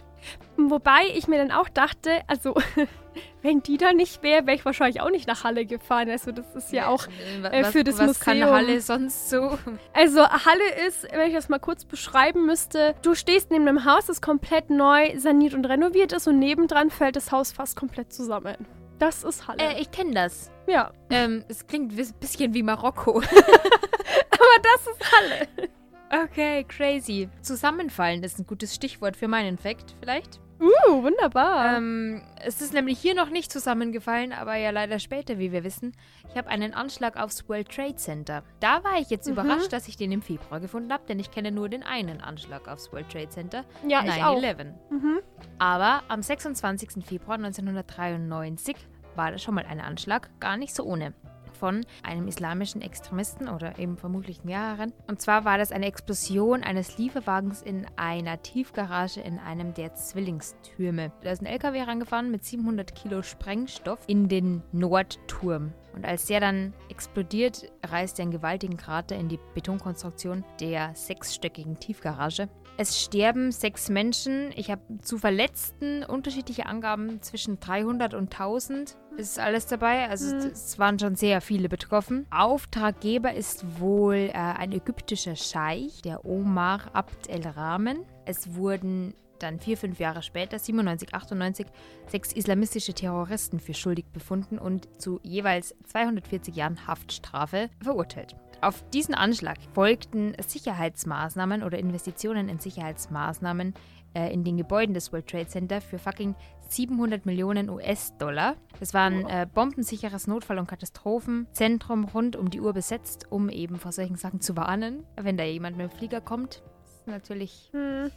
Wobei 0.56 1.02
ich 1.14 1.28
mir 1.28 1.38
dann 1.38 1.50
auch 1.50 1.68
dachte, 1.68 2.20
also 2.26 2.54
wenn 3.42 3.62
die 3.62 3.76
da 3.76 3.92
nicht 3.92 4.22
wäre, 4.22 4.46
wäre 4.46 4.56
ich 4.56 4.64
wahrscheinlich 4.64 5.00
auch 5.00 5.10
nicht 5.10 5.26
nach 5.26 5.44
Halle 5.44 5.66
gefahren. 5.66 6.08
Also 6.08 6.32
das 6.32 6.46
ist 6.54 6.72
ja 6.72 6.88
auch... 6.88 7.06
äh, 7.50 7.64
für 7.64 7.84
das 7.84 7.98
was 7.98 8.20
kann 8.20 8.38
Museum. 8.38 8.54
Halle 8.54 8.80
sonst 8.80 9.30
so? 9.30 9.58
Also 9.92 10.22
Halle 10.28 10.86
ist, 10.86 11.04
wenn 11.12 11.28
ich 11.28 11.34
das 11.34 11.48
mal 11.48 11.58
kurz 11.58 11.84
beschreiben 11.84 12.46
müsste, 12.46 12.94
du 13.02 13.14
stehst 13.14 13.50
neben 13.50 13.68
einem 13.68 13.84
Haus, 13.84 14.06
das 14.06 14.20
komplett 14.20 14.70
neu 14.70 15.18
saniert 15.18 15.54
und 15.54 15.64
renoviert 15.66 16.12
ist 16.12 16.26
und 16.26 16.38
nebendran 16.38 16.90
fällt 16.90 17.16
das 17.16 17.32
Haus 17.32 17.52
fast 17.52 17.76
komplett 17.76 18.12
zusammen. 18.12 18.56
Das 18.98 19.24
ist 19.24 19.46
Halle. 19.46 19.58
Äh, 19.62 19.80
ich 19.80 19.90
kenne 19.90 20.14
das. 20.14 20.50
ja, 20.66 20.90
Ähm, 21.10 21.44
es 21.48 21.66
klingt 21.66 21.92
ein 21.92 22.14
bisschen 22.18 22.54
wie 22.54 22.62
Marokko. 22.62 23.18
aber 23.20 24.56
das 24.62 24.86
ist 24.86 25.12
Halle. 25.12 25.68
Okay, 26.10 26.64
crazy. 26.64 27.28
Zusammenfallen 27.42 28.22
ist 28.22 28.38
ein 28.38 28.46
gutes 28.46 28.74
Stichwort 28.74 29.16
für 29.16 29.28
meinen 29.28 29.58
Fact, 29.58 29.96
vielleicht. 30.00 30.40
Uh, 30.58 31.02
wunderbar. 31.02 31.76
Ähm, 31.76 32.22
es 32.42 32.62
ist 32.62 32.72
nämlich 32.72 32.98
hier 32.98 33.14
noch 33.14 33.28
nicht 33.28 33.52
zusammengefallen, 33.52 34.32
aber 34.32 34.54
ja 34.56 34.70
leider 34.70 34.98
später, 34.98 35.38
wie 35.38 35.52
wir 35.52 35.64
wissen. 35.64 35.92
Ich 36.30 36.36
habe 36.38 36.48
einen 36.48 36.72
Anschlag 36.72 37.18
aufs 37.18 37.46
World 37.48 37.68
Trade 37.68 37.96
Center. 37.96 38.42
Da 38.60 38.82
war 38.82 38.98
ich 38.98 39.10
jetzt 39.10 39.26
Mhm. 39.26 39.32
überrascht, 39.34 39.70
dass 39.72 39.86
ich 39.86 39.96
den 39.98 40.12
im 40.12 40.22
Februar 40.22 40.60
gefunden 40.60 40.90
habe, 40.92 41.04
denn 41.08 41.18
ich 41.18 41.30
kenne 41.30 41.50
nur 41.52 41.68
den 41.68 41.82
einen 41.82 42.22
Anschlag 42.22 42.68
aufs 42.68 42.90
World 42.92 43.10
Trade 43.10 43.28
Center. 43.28 43.64
ja, 43.86 44.02
ich 44.04 44.22
auch. 44.24 44.40
9-11. 44.40 44.72
Mhm. 44.88 45.18
Aber 45.58 46.02
am 46.08 46.22
26. 46.22 47.04
Februar 47.04 47.36
1993 47.36 48.76
war 49.14 49.32
das 49.32 49.42
schon 49.42 49.54
mal 49.54 49.66
ein 49.66 49.80
Anschlag, 49.80 50.30
gar 50.40 50.56
nicht 50.56 50.74
so 50.74 50.84
ohne. 50.84 51.12
Von 51.56 51.84
einem 52.02 52.28
islamischen 52.28 52.82
Extremisten 52.82 53.48
oder 53.48 53.78
eben 53.78 53.96
vermutlich 53.96 54.44
mehreren. 54.44 54.92
Und 55.08 55.20
zwar 55.20 55.44
war 55.44 55.58
das 55.58 55.72
eine 55.72 55.86
Explosion 55.86 56.62
eines 56.62 56.98
Lieferwagens 56.98 57.62
in 57.62 57.86
einer 57.96 58.42
Tiefgarage 58.42 59.20
in 59.20 59.38
einem 59.38 59.74
der 59.74 59.94
Zwillingstürme. 59.94 61.12
Da 61.22 61.30
ist 61.30 61.42
ein 61.42 61.46
LKW 61.46 61.82
rangefahren 61.82 62.30
mit 62.30 62.44
700 62.44 62.94
Kilo 62.94 63.22
Sprengstoff 63.22 64.00
in 64.06 64.28
den 64.28 64.62
Nordturm. 64.72 65.72
Und 65.94 66.04
als 66.04 66.26
der 66.26 66.40
dann 66.40 66.74
explodiert, 66.90 67.72
reißt 67.84 68.18
er 68.18 68.24
einen 68.24 68.32
gewaltigen 68.32 68.76
Krater 68.76 69.16
in 69.16 69.28
die 69.28 69.40
Betonkonstruktion 69.54 70.44
der 70.60 70.94
sechsstöckigen 70.94 71.80
Tiefgarage. 71.80 72.48
Es 72.78 73.00
sterben 73.00 73.52
sechs 73.52 73.88
Menschen. 73.88 74.52
Ich 74.54 74.70
habe 74.70 74.82
zu 75.00 75.16
Verletzten 75.16 76.04
unterschiedliche 76.04 76.66
Angaben 76.66 77.22
zwischen 77.22 77.58
300 77.58 78.12
und 78.12 78.30
1000. 78.38 78.98
Ist 79.16 79.38
alles 79.38 79.66
dabei. 79.66 80.08
Also 80.10 80.34
Mhm. 80.34 80.50
es 80.52 80.78
waren 80.78 80.98
schon 80.98 81.16
sehr 81.16 81.40
viele 81.40 81.70
betroffen. 81.70 82.26
Auftraggeber 82.30 83.32
ist 83.32 83.80
wohl 83.80 84.30
äh, 84.30 84.32
ein 84.32 84.72
ägyptischer 84.72 85.36
Scheich, 85.36 86.02
der 86.02 86.26
Omar 86.26 86.82
Abd 86.92 87.30
el-Rahman. 87.30 88.04
Es 88.26 88.54
wurden 88.54 89.14
dann 89.38 89.58
vier, 89.60 89.76
fünf 89.78 89.98
Jahre 89.98 90.22
später, 90.22 90.58
97, 90.58 91.14
98, 91.14 91.66
sechs 92.08 92.32
islamistische 92.32 92.94
Terroristen 92.94 93.60
für 93.60 93.74
schuldig 93.74 94.06
befunden 94.12 94.58
und 94.58 94.88
zu 95.00 95.20
jeweils 95.22 95.74
240 95.84 96.54
Jahren 96.56 96.86
Haftstrafe 96.86 97.68
verurteilt. 97.82 98.34
Auf 98.60 98.82
diesen 98.90 99.14
Anschlag 99.14 99.58
folgten 99.74 100.34
Sicherheitsmaßnahmen 100.44 101.62
oder 101.62 101.78
Investitionen 101.78 102.48
in 102.48 102.58
Sicherheitsmaßnahmen 102.58 103.74
äh, 104.14 104.32
in 104.32 104.44
den 104.44 104.56
Gebäuden 104.56 104.94
des 104.94 105.12
World 105.12 105.28
Trade 105.28 105.46
Center 105.46 105.80
für 105.80 105.98
fucking 105.98 106.34
700 106.68 107.26
Millionen 107.26 107.68
US-Dollar. 107.68 108.56
Das 108.80 108.94
war 108.94 109.04
ein 109.04 109.26
äh, 109.26 109.46
bombensicheres 109.52 110.26
Notfall- 110.26 110.58
und 110.58 110.66
Katastrophenzentrum 110.66 112.04
rund 112.04 112.34
um 112.34 112.50
die 112.50 112.60
Uhr 112.60 112.72
besetzt, 112.72 113.26
um 113.30 113.50
eben 113.50 113.78
vor 113.78 113.92
solchen 113.92 114.16
Sachen 114.16 114.40
zu 114.40 114.56
warnen. 114.56 115.04
Wenn 115.16 115.36
da 115.36 115.44
jemand 115.44 115.76
mit 115.76 115.90
dem 115.90 115.96
Flieger 115.96 116.20
kommt, 116.20 116.62
ist 116.84 117.06
natürlich 117.06 117.70
Hm. 117.72 118.10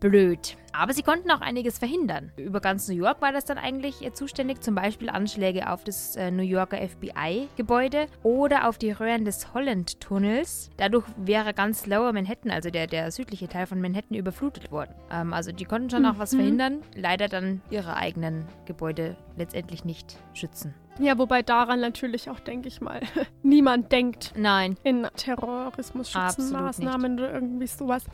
Blöd. 0.00 0.56
Aber 0.72 0.92
sie 0.92 1.02
konnten 1.02 1.30
auch 1.30 1.40
einiges 1.40 1.78
verhindern. 1.78 2.32
Über 2.36 2.60
ganz 2.60 2.86
New 2.88 2.94
York 2.94 3.22
war 3.22 3.32
das 3.32 3.46
dann 3.46 3.56
eigentlich 3.56 4.04
äh, 4.04 4.12
zuständig, 4.12 4.60
zum 4.60 4.74
Beispiel 4.74 5.08
Anschläge 5.08 5.70
auf 5.70 5.84
das 5.84 6.16
äh, 6.16 6.30
New 6.30 6.42
Yorker 6.42 6.76
FBI-Gebäude 6.86 8.06
oder 8.22 8.68
auf 8.68 8.76
die 8.78 8.90
Röhren 8.90 9.24
des 9.24 9.54
Holland-Tunnels. 9.54 10.70
Dadurch 10.76 11.06
wäre 11.16 11.54
ganz 11.54 11.86
Lower 11.86 12.12
Manhattan, 12.12 12.50
also 12.50 12.70
der, 12.70 12.86
der 12.86 13.10
südliche 13.10 13.48
Teil 13.48 13.66
von 13.66 13.80
Manhattan, 13.80 14.16
überflutet 14.16 14.70
worden. 14.70 14.94
Ähm, 15.10 15.32
also 15.32 15.50
die 15.52 15.64
konnten 15.64 15.88
schon 15.90 16.04
auch 16.06 16.18
was 16.18 16.32
Mhm. 16.32 16.36
verhindern, 16.38 16.82
leider 16.94 17.28
dann 17.28 17.62
ihre 17.70 17.96
eigenen 17.96 18.44
Gebäude 18.66 19.16
letztendlich 19.36 19.84
nicht 19.84 20.18
schützen. 20.34 20.74
Ja, 20.98 21.18
wobei 21.18 21.42
daran 21.42 21.80
natürlich 21.80 22.30
auch, 22.30 22.40
denke 22.40 22.68
ich 22.68 22.80
mal, 22.80 23.00
niemand 23.42 23.92
denkt 23.92 24.32
Nein. 24.36 24.76
in 24.82 25.06
Terrorismus-Schützenmaßnahmen 25.16 27.12
Absolut 27.12 27.20
oder 27.20 27.34
irgendwie 27.34 27.66
sowas. 27.66 28.04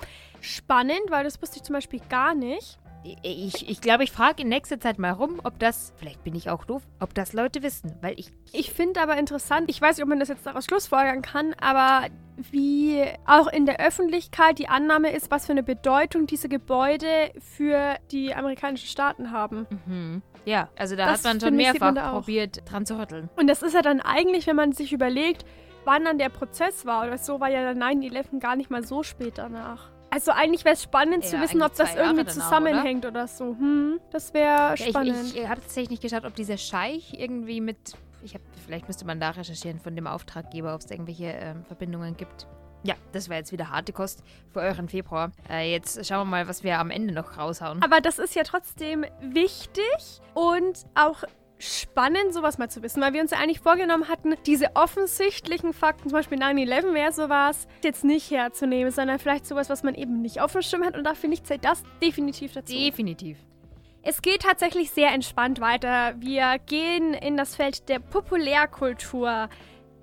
Spannend, 0.40 1.02
weil 1.10 1.24
das 1.24 1.40
wusste 1.40 1.58
ich 1.58 1.62
zum 1.62 1.74
Beispiel 1.74 2.00
gar 2.08 2.34
nicht. 2.34 2.78
Ich, 3.22 3.68
ich 3.68 3.80
glaube, 3.80 4.04
ich 4.04 4.12
frage 4.12 4.42
in 4.42 4.48
nächster 4.48 4.78
Zeit 4.78 4.98
mal 4.98 5.10
rum, 5.10 5.40
ob 5.42 5.58
das, 5.58 5.92
vielleicht 5.96 6.22
bin 6.22 6.34
ich 6.34 6.50
auch 6.50 6.64
doof, 6.64 6.82
ob 7.00 7.14
das 7.14 7.32
Leute 7.32 7.62
wissen, 7.62 7.96
weil 8.00 8.18
ich 8.18 8.30
Ich 8.52 8.72
finde 8.72 9.00
aber 9.00 9.16
interessant, 9.16 9.68
ich 9.68 9.80
weiß 9.80 9.96
nicht, 9.96 10.04
ob 10.04 10.08
man 10.08 10.20
das 10.20 10.28
jetzt 10.28 10.46
daraus 10.46 10.64
schlussfolgern 10.64 11.22
kann, 11.22 11.54
aber 11.60 12.08
wie 12.50 13.04
auch 13.26 13.48
in 13.48 13.66
der 13.66 13.80
Öffentlichkeit 13.80 14.58
die 14.58 14.68
Annahme 14.68 15.12
ist, 15.12 15.30
was 15.30 15.46
für 15.46 15.52
eine 15.52 15.62
Bedeutung 15.62 16.26
diese 16.26 16.48
Gebäude 16.48 17.32
für 17.40 17.96
die 18.10 18.34
amerikanischen 18.34 18.88
Staaten 18.88 19.30
haben. 19.30 19.66
Mhm. 19.86 20.22
Ja, 20.44 20.68
also 20.76 20.96
da 20.96 21.06
Das 21.06 21.18
hat 21.18 21.24
man 21.24 21.40
schon 21.40 21.56
mehrfach 21.56 21.92
man 21.92 22.12
probiert, 22.12 22.62
dran 22.70 22.86
zu 22.86 22.98
rütteln. 22.98 23.28
Und 23.36 23.46
das 23.46 23.62
ist 23.62 23.74
ja 23.74 23.82
dann 23.82 24.00
eigentlich, 24.00 24.46
wenn 24.46 24.56
man 24.56 24.72
sich 24.72 24.92
überlegt, 24.92 25.44
wann 25.84 26.04
dann 26.04 26.18
der 26.18 26.30
Prozess 26.30 26.86
war 26.86 27.06
oder 27.06 27.18
so, 27.18 27.40
war 27.40 27.48
ja 27.48 27.72
dann 27.72 27.82
9-11 27.82 28.40
gar 28.40 28.56
nicht 28.56 28.70
mal 28.70 28.84
so 28.84 29.02
spät 29.02 29.34
danach. 29.36 29.91
Also 30.12 30.30
eigentlich 30.30 30.62
wäre 30.66 30.74
es 30.74 30.82
spannend 30.82 31.24
zu 31.24 31.36
Ja, 31.36 31.42
wissen, 31.42 31.62
ob 31.62 31.74
das 31.74 31.94
Jahre 31.94 32.08
irgendwie 32.08 32.26
zusammenhängt 32.26 33.06
oder? 33.06 33.26
so. 33.26 33.56
Hm, 33.56 33.98
das 34.10 34.34
wäre 34.34 34.76
spannend. 34.76 35.28
ich 35.28 35.38
ich 35.38 35.48
habe 35.48 35.62
tatsächlich 35.62 35.88
nicht 35.88 36.02
geschaut, 36.02 36.26
ob 36.26 36.34
dieser 36.34 36.58
Scheich 36.58 37.14
irgendwie 37.16 37.62
mit. 37.62 37.94
Ich 38.22 38.34
hab, 38.34 38.42
vielleicht 38.66 38.86
müsste 38.88 39.06
man 39.06 39.18
da 39.20 39.30
recherchieren 39.30 39.80
von 39.80 39.96
dem 39.96 40.06
Auftraggeber, 40.06 40.74
ob 40.74 40.82
es 40.82 40.90
irgendwelche 40.90 41.28
ähm, 41.28 41.64
Verbindungen 41.64 42.14
gibt. 42.14 42.46
Ja, 42.84 42.94
das 43.12 43.30
war 43.30 43.36
jetzt 43.36 43.52
wieder 43.52 43.70
harte 43.70 43.94
Kost 43.94 44.22
für 44.52 44.60
euren 44.60 44.88
Februar. 44.90 45.32
Äh, 45.48 45.72
jetzt 45.72 46.04
schauen 46.06 46.20
wir 46.20 46.24
mal, 46.30 46.48
was 46.48 46.62
wir 46.62 46.78
am 46.78 46.90
Ende 46.90 47.14
noch 47.14 47.38
raushauen. 47.38 47.82
Aber 47.82 48.02
das 48.02 48.18
ist 48.18 48.34
ja 48.34 48.42
trotzdem 48.42 49.06
wichtig 49.20 50.20
und 50.34 50.84
auch 50.94 51.22
spannend, 51.62 52.34
sowas 52.34 52.58
mal 52.58 52.68
zu 52.68 52.82
wissen, 52.82 53.00
weil 53.00 53.12
wir 53.12 53.20
uns 53.20 53.30
ja 53.30 53.38
eigentlich 53.38 53.60
vorgenommen 53.60 54.08
hatten, 54.08 54.34
diese 54.46 54.74
offensichtlichen 54.74 55.72
Fakten, 55.72 56.08
zum 56.08 56.18
Beispiel 56.18 56.38
9-11 56.38 56.92
wäre 56.92 57.12
sowas, 57.12 57.68
jetzt 57.84 58.04
nicht 58.04 58.30
herzunehmen, 58.30 58.90
sondern 58.90 59.18
vielleicht 59.18 59.46
sowas, 59.46 59.70
was 59.70 59.82
man 59.82 59.94
eben 59.94 60.20
nicht 60.22 60.40
auf 60.40 60.52
dem 60.52 60.62
Schirm 60.62 60.84
hat 60.84 60.96
und 60.96 61.04
da 61.04 61.14
finde 61.14 61.34
ich, 61.34 61.44
zählt 61.44 61.64
das 61.64 61.82
definitiv 62.02 62.52
dazu. 62.52 62.74
Definitiv. 62.74 63.38
Es 64.04 64.20
geht 64.20 64.42
tatsächlich 64.42 64.90
sehr 64.90 65.12
entspannt 65.12 65.60
weiter. 65.60 66.14
Wir 66.18 66.58
gehen 66.66 67.14
in 67.14 67.36
das 67.36 67.54
Feld 67.54 67.88
der 67.88 68.00
Populärkultur. 68.00 69.48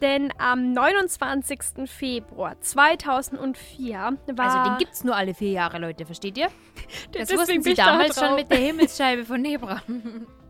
Denn 0.01 0.33
am 0.37 0.71
29. 0.71 1.59
Februar 1.85 2.59
2004 2.59 4.17
war... 4.33 4.45
Also 4.45 4.69
den 4.69 4.77
gibt's 4.77 5.03
nur 5.03 5.15
alle 5.15 5.33
vier 5.33 5.51
Jahre, 5.51 5.77
Leute, 5.79 6.05
versteht 6.05 6.37
ihr? 6.37 6.47
Das 7.11 7.27
Deswegen 7.27 7.39
wussten 7.39 7.61
sie 7.61 7.69
ich 7.71 7.77
da 7.77 7.85
damals 7.87 8.15
drauf. 8.15 8.27
schon 8.27 8.35
mit 8.35 8.49
der 8.49 8.57
Himmelsscheibe 8.57 9.25
von 9.25 9.41
Nebra. 9.41 9.81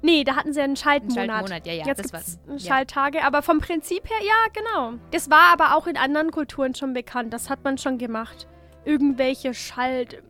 Nee, 0.02 0.24
da 0.24 0.38
hatten 0.38 0.54
sie 0.54 0.62
einen 0.62 0.74
Ein 0.74 0.78
Schaltmonat. 0.78 1.28
Schaltmonat, 1.28 1.68
ja, 1.68 1.74
ja, 1.74 1.86
Jetzt 1.86 2.14
das. 2.14 2.39
Ja. 2.47 2.58
Schalttage, 2.58 3.22
aber 3.22 3.41
vom 3.41 3.60
Prinzip 3.60 4.10
her, 4.10 4.16
ja, 4.26 4.45
genau. 4.54 4.93
Das 5.12 5.30
war 5.30 5.52
aber 5.52 5.76
auch 5.76 5.88
in 5.88 5.97
anderen 5.97 6.32
Kulturen 6.32 6.74
schon 6.74 6.93
bekannt. 6.93 7.34
Das 7.34 7.50
hat 7.50 7.66
man 7.66 7.78
schon 7.78 7.97
gemacht. 7.97 8.47
Irgendwelche 8.86 9.54
Schalt... 9.54 10.24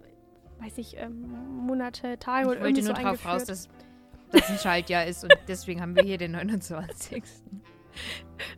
Weiß 0.59 0.79
ich, 0.79 0.97
ähm, 0.97 1.67
Monate, 1.67 2.17
Tage 2.17 2.45
Ich 2.45 2.47
oder 2.47 2.61
wollte 2.61 2.79
irgendwie 2.79 2.81
nur 2.87 2.95
so 2.95 3.01
drauf 3.01 3.25
raus, 3.25 3.45
dass 3.45 3.69
das 4.31 4.49
ein 4.49 4.57
Schaltjahr 4.57 5.05
ist 5.05 5.23
und 5.23 5.33
deswegen 5.47 5.81
haben 5.81 5.95
wir 5.95 6.03
hier 6.03 6.17
den 6.17 6.31
29. 6.33 7.23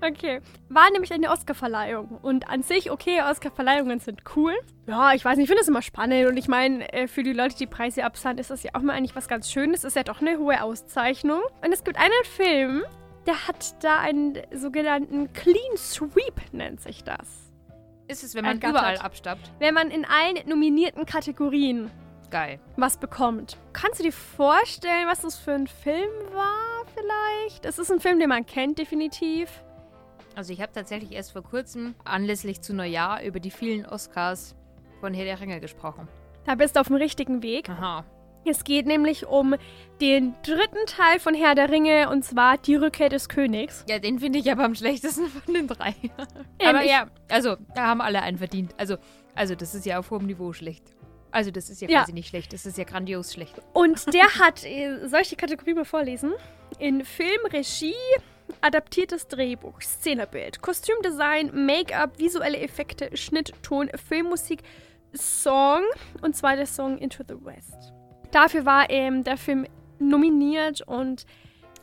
Okay. 0.01 0.41
War 0.69 0.89
nämlich 0.91 1.11
eine 1.11 1.29
Oscarverleihung. 1.31 2.19
Und 2.21 2.49
an 2.49 2.63
sich, 2.63 2.91
okay, 2.91 3.21
Oscarverleihungen 3.21 3.99
sind 3.99 4.21
cool. 4.35 4.53
Ja, 4.87 5.13
ich 5.13 5.25
weiß 5.25 5.37
nicht, 5.37 5.45
ich 5.45 5.49
finde 5.49 5.61
es 5.61 5.67
immer 5.67 5.81
spannend. 5.81 6.27
Und 6.27 6.37
ich 6.37 6.47
meine, 6.47 6.91
äh, 6.93 7.07
für 7.07 7.23
die 7.23 7.33
Leute, 7.33 7.55
die 7.57 7.67
Preise 7.67 8.03
absahen, 8.03 8.37
ist 8.37 8.51
das 8.51 8.63
ja 8.63 8.71
auch 8.73 8.81
mal 8.81 8.93
eigentlich 8.93 9.15
was 9.15 9.27
ganz 9.27 9.51
Schönes. 9.51 9.83
Ist 9.83 9.95
ja 9.95 10.03
doch 10.03 10.21
eine 10.21 10.37
hohe 10.37 10.61
Auszeichnung. 10.61 11.41
Und 11.63 11.71
es 11.71 11.83
gibt 11.83 11.97
einen 11.97 12.11
Film, 12.25 12.83
der 13.25 13.47
hat 13.47 13.83
da 13.83 13.99
einen 13.99 14.37
sogenannten 14.53 15.31
Clean 15.33 15.77
Sweep, 15.77 16.53
nennt 16.53 16.81
sich 16.81 17.03
das. 17.03 17.51
Ist 18.07 18.23
es, 18.23 18.35
wenn 18.35 18.43
man 18.43 18.57
überall 18.57 18.97
abstaubt? 18.97 19.51
Wenn 19.59 19.73
man 19.73 19.89
in 19.89 20.05
allen 20.05 20.37
nominierten 20.47 21.05
Kategorien 21.05 21.89
Geil. 22.31 22.59
was 22.77 22.97
bekommt. 22.97 23.57
Kannst 23.73 23.99
du 23.99 24.03
dir 24.03 24.13
vorstellen, 24.13 25.07
was 25.07 25.21
das 25.21 25.37
für 25.37 25.51
ein 25.51 25.67
Film 25.67 26.09
war, 26.33 26.85
vielleicht? 26.95 27.65
Es 27.65 27.77
ist 27.77 27.91
ein 27.91 27.99
Film, 27.99 28.19
den 28.19 28.29
man 28.29 28.45
kennt, 28.45 28.79
definitiv. 28.79 29.63
Also 30.35 30.53
ich 30.53 30.61
habe 30.61 30.71
tatsächlich 30.71 31.11
erst 31.11 31.33
vor 31.33 31.43
kurzem 31.43 31.93
anlässlich 32.05 32.61
zu 32.61 32.73
Neujahr 32.73 33.21
über 33.23 33.39
die 33.39 33.51
vielen 33.51 33.85
Oscars 33.85 34.55
von 35.01 35.13
Herr 35.13 35.25
der 35.25 35.41
Ringe 35.41 35.59
gesprochen. 35.59 36.07
Da 36.45 36.55
bist 36.55 36.75
du 36.75 36.79
auf 36.79 36.87
dem 36.87 36.95
richtigen 36.95 37.43
Weg. 37.43 37.69
Aha. 37.69 38.05
Es 38.45 38.63
geht 38.63 38.87
nämlich 38.87 39.27
um 39.27 39.55
den 39.99 40.33
dritten 40.41 40.85
Teil 40.87 41.19
von 41.19 41.35
Herr 41.35 41.53
der 41.53 41.69
Ringe 41.69 42.09
und 42.09 42.23
zwar 42.23 42.57
die 42.57 42.75
Rückkehr 42.75 43.09
des 43.09 43.29
Königs. 43.29 43.85
Ja, 43.87 43.99
den 43.99 44.19
finde 44.19 44.39
ich 44.39 44.51
aber 44.51 44.63
am 44.63 44.73
schlechtesten 44.73 45.27
von 45.45 45.53
den 45.53 45.67
drei. 45.67 45.95
Ähm, 46.57 46.75
aber 46.75 46.83
ja, 46.83 47.07
also, 47.29 47.57
da 47.75 47.87
haben 47.87 48.01
alle 48.01 48.21
einen 48.21 48.37
verdient. 48.37 48.73
Also, 48.77 48.97
also 49.35 49.53
das 49.53 49.75
ist 49.75 49.85
ja 49.85 49.99
auf 49.99 50.09
hohem 50.09 50.25
Niveau 50.25 50.53
schlecht. 50.53 50.95
Also, 51.31 51.49
das 51.51 51.69
ist 51.69 51.81
ja, 51.81 51.89
Ja. 51.89 51.99
quasi 51.99 52.13
nicht 52.13 52.27
schlecht. 52.29 52.51
Das 52.53 52.65
ist 52.65 52.77
ja 52.77 52.83
grandios 52.83 53.33
schlecht. 53.33 53.55
Und 53.73 54.13
der 54.13 54.35
hat, 54.39 54.63
äh, 54.65 55.07
soll 55.07 55.21
ich 55.21 55.29
die 55.29 55.35
Kategorie 55.35 55.73
mal 55.73 55.85
vorlesen? 55.85 56.33
In 56.79 57.05
Film, 57.05 57.39
Regie, 57.51 57.93
adaptiertes 58.61 59.27
Drehbuch, 59.27 59.81
Szenebild, 59.81 60.61
Kostümdesign, 60.61 61.65
Make-up, 61.65 62.19
visuelle 62.19 62.57
Effekte, 62.59 63.15
Schnitt, 63.15 63.53
Ton, 63.63 63.89
Filmmusik, 64.09 64.61
Song 65.13 65.81
und 66.21 66.35
zwar 66.35 66.55
der 66.55 66.65
Song 66.67 66.97
Into 66.97 67.23
the 67.27 67.35
West. 67.45 67.93
Dafür 68.31 68.65
war 68.65 68.89
ähm, 68.89 69.23
der 69.23 69.37
Film 69.37 69.67
nominiert 69.99 70.81
und 70.87 71.25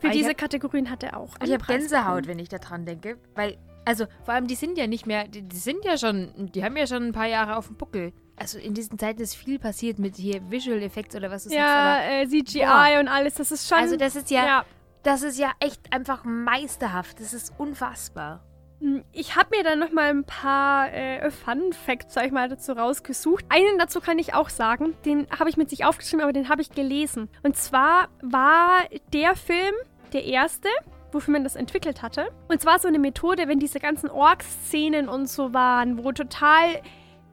für 0.00 0.08
Ah, 0.08 0.12
diese 0.12 0.30
hab- 0.30 0.38
Kategorien 0.38 0.90
hat 0.90 1.02
er 1.02 1.16
auch. 1.18 1.34
Ich 1.44 1.52
habe 1.52 1.64
Gänsehaut, 1.64 2.26
wenn 2.26 2.38
ich 2.38 2.48
daran 2.48 2.86
denke. 2.86 3.18
Weil, 3.34 3.58
also, 3.84 4.06
vor 4.24 4.34
allem, 4.34 4.46
die 4.46 4.54
sind 4.54 4.78
ja 4.78 4.86
nicht 4.86 5.06
mehr, 5.06 5.26
die, 5.28 5.42
die 5.42 5.56
sind 5.56 5.84
ja 5.84 5.98
schon, 5.98 6.32
die 6.52 6.64
haben 6.64 6.76
ja 6.76 6.86
schon 6.86 7.02
ein 7.08 7.12
paar 7.12 7.26
Jahre 7.26 7.56
auf 7.56 7.66
dem 7.66 7.76
Buckel. 7.76 8.12
Also, 8.38 8.58
in 8.58 8.74
diesen 8.74 8.98
Zeiten 8.98 9.20
ist 9.20 9.34
viel 9.34 9.58
passiert 9.58 9.98
mit 9.98 10.16
hier 10.16 10.40
Visual 10.50 10.82
Effects 10.82 11.14
oder 11.16 11.30
was 11.30 11.46
ist 11.46 11.52
Ja, 11.54 12.00
jetzt. 12.20 12.32
äh, 12.34 12.42
CGI 12.44 12.64
Boah. 12.64 13.00
und 13.00 13.08
alles, 13.08 13.34
das 13.34 13.50
ist 13.52 13.68
schon. 13.68 13.78
Also, 13.78 13.96
das 13.96 14.16
ist 14.16 14.30
ja, 14.30 14.46
ja. 14.46 14.64
das 15.02 15.22
ist 15.22 15.38
ja 15.38 15.50
echt 15.60 15.92
einfach 15.92 16.24
meisterhaft. 16.24 17.20
Das 17.20 17.32
ist 17.34 17.52
unfassbar. 17.58 18.40
Hm, 18.80 19.02
Ich 19.12 19.34
habe 19.36 19.56
mir 19.56 19.64
dann 19.64 19.78
noch 19.80 19.90
mal 19.92 20.10
ein 20.10 20.24
paar 20.24 20.92
äh, 20.92 21.30
Fun 21.30 21.72
Facts, 21.72 22.14
sag 22.14 22.26
ich 22.26 22.32
mal, 22.32 22.48
dazu 22.48 22.72
rausgesucht. 22.72 23.44
Einen 23.48 23.78
dazu 23.78 24.00
kann 24.00 24.18
ich 24.18 24.34
auch 24.34 24.48
sagen, 24.50 24.94
den 25.04 25.26
habe 25.36 25.50
ich 25.50 25.56
mit 25.56 25.68
sich 25.70 25.84
aufgeschrieben, 25.84 26.22
aber 26.22 26.32
den 26.32 26.48
habe 26.48 26.62
ich 26.62 26.70
gelesen. 26.70 27.28
Und 27.42 27.56
zwar 27.56 28.08
war 28.22 28.82
der 29.12 29.34
Film 29.34 29.74
der 30.12 30.24
erste, 30.24 30.68
wofür 31.10 31.32
man 31.32 31.42
das 31.42 31.56
entwickelt 31.56 32.02
hatte. 32.02 32.28
Und 32.48 32.60
zwar 32.60 32.78
so 32.78 32.86
eine 32.86 32.98
Methode, 33.00 33.48
wenn 33.48 33.58
diese 33.58 33.80
ganzen 33.80 34.10
Ork-Szenen 34.10 35.08
und 35.08 35.26
so 35.28 35.52
waren, 35.54 36.04
wo 36.04 36.12
total 36.12 36.80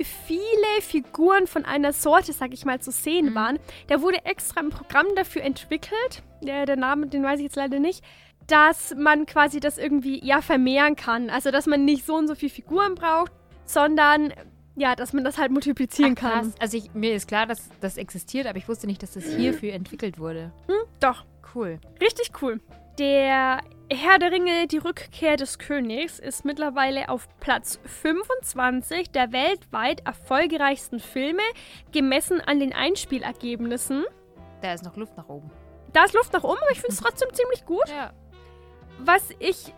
viele 0.03 0.81
Figuren 0.81 1.47
von 1.47 1.65
einer 1.65 1.93
Sorte, 1.93 2.33
sag 2.33 2.53
ich 2.53 2.65
mal, 2.65 2.79
zu 2.81 2.91
sehen 2.91 3.27
Mhm. 3.31 3.35
waren. 3.35 3.59
Da 3.87 4.01
wurde 4.01 4.25
extra 4.25 4.59
ein 4.61 4.69
Programm 4.69 5.07
dafür 5.15 5.43
entwickelt. 5.43 6.23
Der, 6.41 6.65
der 6.65 6.75
Name, 6.75 7.07
den 7.07 7.23
weiß 7.23 7.39
ich 7.39 7.45
jetzt 7.45 7.55
leider 7.55 7.79
nicht. 7.79 8.03
Dass 8.47 8.93
man 8.95 9.25
quasi 9.25 9.59
das 9.59 9.77
irgendwie 9.77 10.23
ja 10.23 10.41
vermehren 10.41 10.95
kann. 10.95 11.29
Also, 11.29 11.49
dass 11.51 11.65
man 11.65 11.83
nicht 11.85 12.05
so 12.05 12.15
und 12.15 12.27
so 12.27 12.35
viele 12.35 12.51
Figuren 12.51 12.95
braucht, 12.95 13.31
sondern 13.65 14.33
ja, 14.75 14.95
dass 14.95 15.13
man 15.13 15.23
das 15.23 15.37
halt 15.37 15.51
multiplizieren 15.51 16.15
Ach, 16.17 16.21
kann. 16.21 16.53
Also 16.59 16.77
ich, 16.77 16.93
mir 16.93 17.15
ist 17.15 17.27
klar, 17.27 17.45
dass 17.47 17.69
das 17.79 17.95
existiert, 17.97 18.45
aber 18.45 18.57
ich 18.57 18.67
wusste 18.67 18.87
nicht, 18.87 19.01
dass 19.01 19.13
das 19.13 19.23
hierfür 19.25 19.73
entwickelt 19.73 20.19
wurde. 20.19 20.51
Doch, 20.99 21.23
Cool. 21.53 21.79
Richtig 22.01 22.31
cool. 22.41 22.59
Der 22.99 23.61
Herr 23.91 24.17
der 24.17 24.31
Ringe, 24.31 24.65
die 24.65 24.79
Rückkehr 24.79 25.37
des 25.37 25.59
Königs, 25.59 26.17
ist 26.17 26.43
mittlerweile 26.43 27.07
auf 27.09 27.27
Platz 27.39 27.79
25 27.85 29.11
der 29.11 29.31
weltweit 29.31 30.01
erfolgreichsten 30.07 30.99
Filme, 30.99 31.43
gemessen 31.91 32.41
an 32.41 32.59
den 32.59 32.73
Einspielergebnissen. 32.73 34.03
Da 34.61 34.73
ist 34.73 34.83
noch 34.83 34.95
Luft 34.95 35.15
nach 35.17 35.29
oben. 35.29 35.51
Da 35.93 36.05
ist 36.05 36.15
Luft 36.15 36.33
nach 36.33 36.43
oben, 36.43 36.57
aber 36.63 36.71
ich 36.71 36.81
finde 36.81 36.95
es 36.95 36.99
trotzdem 37.03 37.31
ziemlich 37.31 37.63
gut. 37.65 37.87
Ja. 37.87 38.11
Was 38.97 39.29
ich. 39.37 39.71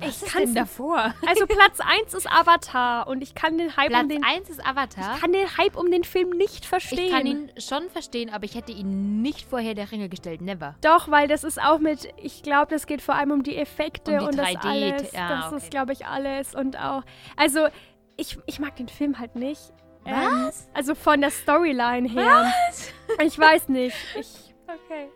Was 0.00 0.22
ich 0.22 0.32
denn 0.32 0.54
davor? 0.54 1.14
Also 1.26 1.46
Platz 1.46 1.80
1 1.80 2.14
ist 2.14 2.30
Avatar 2.30 3.06
und 3.08 3.22
ich 3.22 3.34
kann 3.34 3.58
den 3.58 3.76
Hype 3.76 3.88
Platz 3.88 4.02
um 4.02 4.08
den. 4.08 4.24
1 4.24 4.48
ist 4.50 4.64
Avatar. 4.64 5.14
Ich 5.14 5.20
kann 5.20 5.32
den 5.32 5.56
Hype 5.56 5.76
um 5.76 5.90
den 5.90 6.04
Film 6.04 6.30
nicht 6.30 6.66
verstehen. 6.66 7.06
Ich 7.06 7.10
kann 7.10 7.26
ihn 7.26 7.50
schon 7.58 7.88
verstehen, 7.90 8.30
aber 8.32 8.44
ich 8.44 8.54
hätte 8.54 8.72
ihn 8.72 9.22
nicht 9.22 9.48
vorher 9.48 9.74
der 9.74 9.90
Ringe 9.90 10.08
gestellt. 10.08 10.40
Never. 10.40 10.74
Doch, 10.82 11.10
weil 11.10 11.28
das 11.28 11.44
ist 11.44 11.60
auch 11.60 11.78
mit, 11.78 12.08
ich 12.16 12.42
glaube, 12.42 12.68
das 12.70 12.86
geht 12.86 13.02
vor 13.02 13.14
allem 13.14 13.30
um 13.30 13.42
die 13.42 13.56
Effekte 13.56 14.12
Um 14.12 14.18
die 14.18 14.24
und 14.26 14.38
das 14.38 14.48
3D 14.48 14.66
alles. 14.66 15.12
ja, 15.12 15.28
das 15.28 15.46
okay. 15.46 15.56
ist, 15.56 15.70
glaube 15.70 15.92
ich, 15.92 16.06
alles. 16.06 16.54
Und 16.54 16.78
auch, 16.78 17.02
also, 17.36 17.66
ich, 18.16 18.38
ich 18.46 18.58
mag 18.58 18.76
den 18.76 18.88
Film 18.88 19.18
halt 19.18 19.34
nicht. 19.36 19.72
Ähm, 20.04 20.46
Was? 20.46 20.68
also 20.72 20.94
von 20.94 21.20
der 21.20 21.30
Storyline 21.30 22.08
her. 22.08 22.52
Was? 22.68 22.92
Ich 23.24 23.38
weiß 23.38 23.68
nicht. 23.68 23.96
Ich, 24.18 24.28
Okay. 24.68 25.08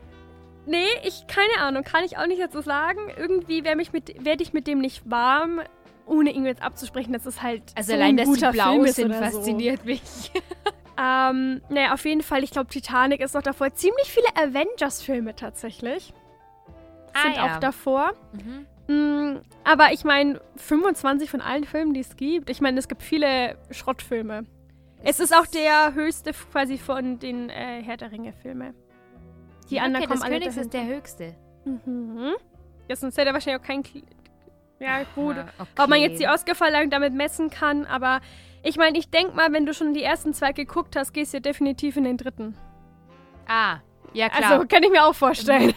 Nee, 0.67 0.87
ich, 1.05 1.27
keine 1.27 1.59
Ahnung, 1.61 1.85
kann 1.85 2.05
ich 2.05 2.19
auch 2.19 2.27
nicht 2.27 2.41
dazu 2.41 2.61
sagen. 2.61 3.01
Irgendwie 3.17 3.65
werde 3.65 3.83
werd 4.25 4.41
ich 4.41 4.53
mit 4.53 4.67
dem 4.67 4.79
nicht 4.81 5.09
warm, 5.11 5.61
ohne 6.07 6.31
ihn 6.31 6.45
jetzt 6.47 6.63
abzusprechen, 6.63 7.13
dass 7.13 7.27
es 7.27 7.43
halt 7.43 7.63
Also 7.75 7.93
so 7.93 7.95
allein, 7.95 8.19
ein 8.19 8.27
dass 8.29 8.33
die 8.33 8.57
blau 8.57 8.83
ist 8.83 8.97
sind, 8.97 9.15
fasziniert 9.15 9.85
mich. 9.85 10.03
So. 10.03 10.41
Ähm, 11.03 11.63
naja, 11.71 11.95
auf 11.95 12.05
jeden 12.05 12.21
Fall, 12.21 12.45
ich 12.45 12.51
glaube, 12.51 12.69
Titanic 12.69 13.23
ist 13.23 13.35
noch 13.35 13.41
davor. 13.41 13.73
Ziemlich 13.73 14.13
viele 14.13 14.27
Avengers-Filme 14.37 15.35
tatsächlich 15.35 16.13
Ah, 17.15 17.23
sind 17.23 17.37
ja. 17.37 17.55
auch 17.57 17.61
davor. 17.61 18.13
Mhm. 18.33 18.67
Mm, 18.95 19.41
aber 19.65 19.93
ich 19.93 20.05
meine, 20.05 20.41
25 20.57 21.31
von 21.31 21.41
allen 21.41 21.65
Filmen, 21.65 21.95
die 21.95 22.01
es 22.01 22.17
gibt. 22.17 22.51
Ich 22.51 22.61
meine, 22.61 22.79
es 22.79 22.87
gibt 22.87 23.03
viele 23.03 23.57
Schrottfilme. 23.71 24.45
Es 25.03 25.21
ist 25.21 25.35
auch 25.35 25.47
der 25.47 25.95
höchste 25.95 26.33
quasi 26.53 26.77
von 26.77 27.19
den 27.19 27.49
äh, 27.49 27.83
Herr 27.83 27.97
der 27.97 28.13
Ringe-Filme. 28.13 28.75
Die 29.71 29.75
Die 29.77 29.81
anderen 29.81 30.05
Rückkehr 30.05 30.09
kommen 30.09 30.21
des 30.21 30.25
alle 30.25 30.39
Königs 30.41 30.57
ist 30.57 30.75
dahinter. 30.75 30.89
der 30.89 30.97
höchste. 30.97 31.35
Mhm. 31.65 32.35
Ja, 32.89 32.97
sonst 32.97 33.17
hätte 33.17 33.29
er 33.29 33.35
wahrscheinlich 33.35 33.63
auch 33.63 33.67
kein... 33.67 33.83
Kli 33.83 34.05
ja, 34.81 35.03
gut. 35.15 35.37
Ah, 35.37 35.47
okay. 35.59 35.83
Ob 35.83 35.89
man 35.89 36.01
jetzt 36.01 36.21
die 36.21 36.27
Oscar-Verleihung 36.27 36.89
damit 36.89 37.13
messen 37.13 37.51
kann, 37.51 37.85
aber 37.85 38.21
ich 38.63 38.77
meine, 38.77 38.99
ich 38.99 39.11
denke 39.11 39.37
mal, 39.37 39.53
wenn 39.53 39.67
du 39.67 39.75
schon 39.75 39.93
die 39.93 40.03
ersten 40.03 40.33
zwei 40.33 40.53
geguckt 40.53 40.97
hast, 40.97 41.13
gehst 41.13 41.35
du 41.35 41.41
definitiv 41.41 41.97
in 41.99 42.05
den 42.05 42.17
dritten. 42.17 42.57
Ah, 43.47 43.79
ja 44.15 44.31
klar. 44.31 44.53
Also 44.53 44.67
kann 44.67 44.83
ich 44.83 44.91
mir 44.91 45.05
auch 45.05 45.15
vorstellen. 45.15 45.75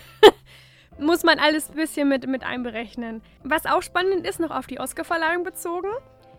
Muss 0.99 1.23
man 1.23 1.37
alles 1.37 1.69
ein 1.69 1.75
bisschen 1.75 2.07
mit, 2.07 2.27
mit 2.27 2.43
einberechnen. 2.43 3.21
Was 3.43 3.65
auch 3.65 3.81
spannend 3.81 4.25
ist, 4.25 4.39
noch 4.39 4.51
auf 4.51 4.67
die 4.67 4.79
Oscarverleihung 4.79 5.43
bezogen. 5.43 5.89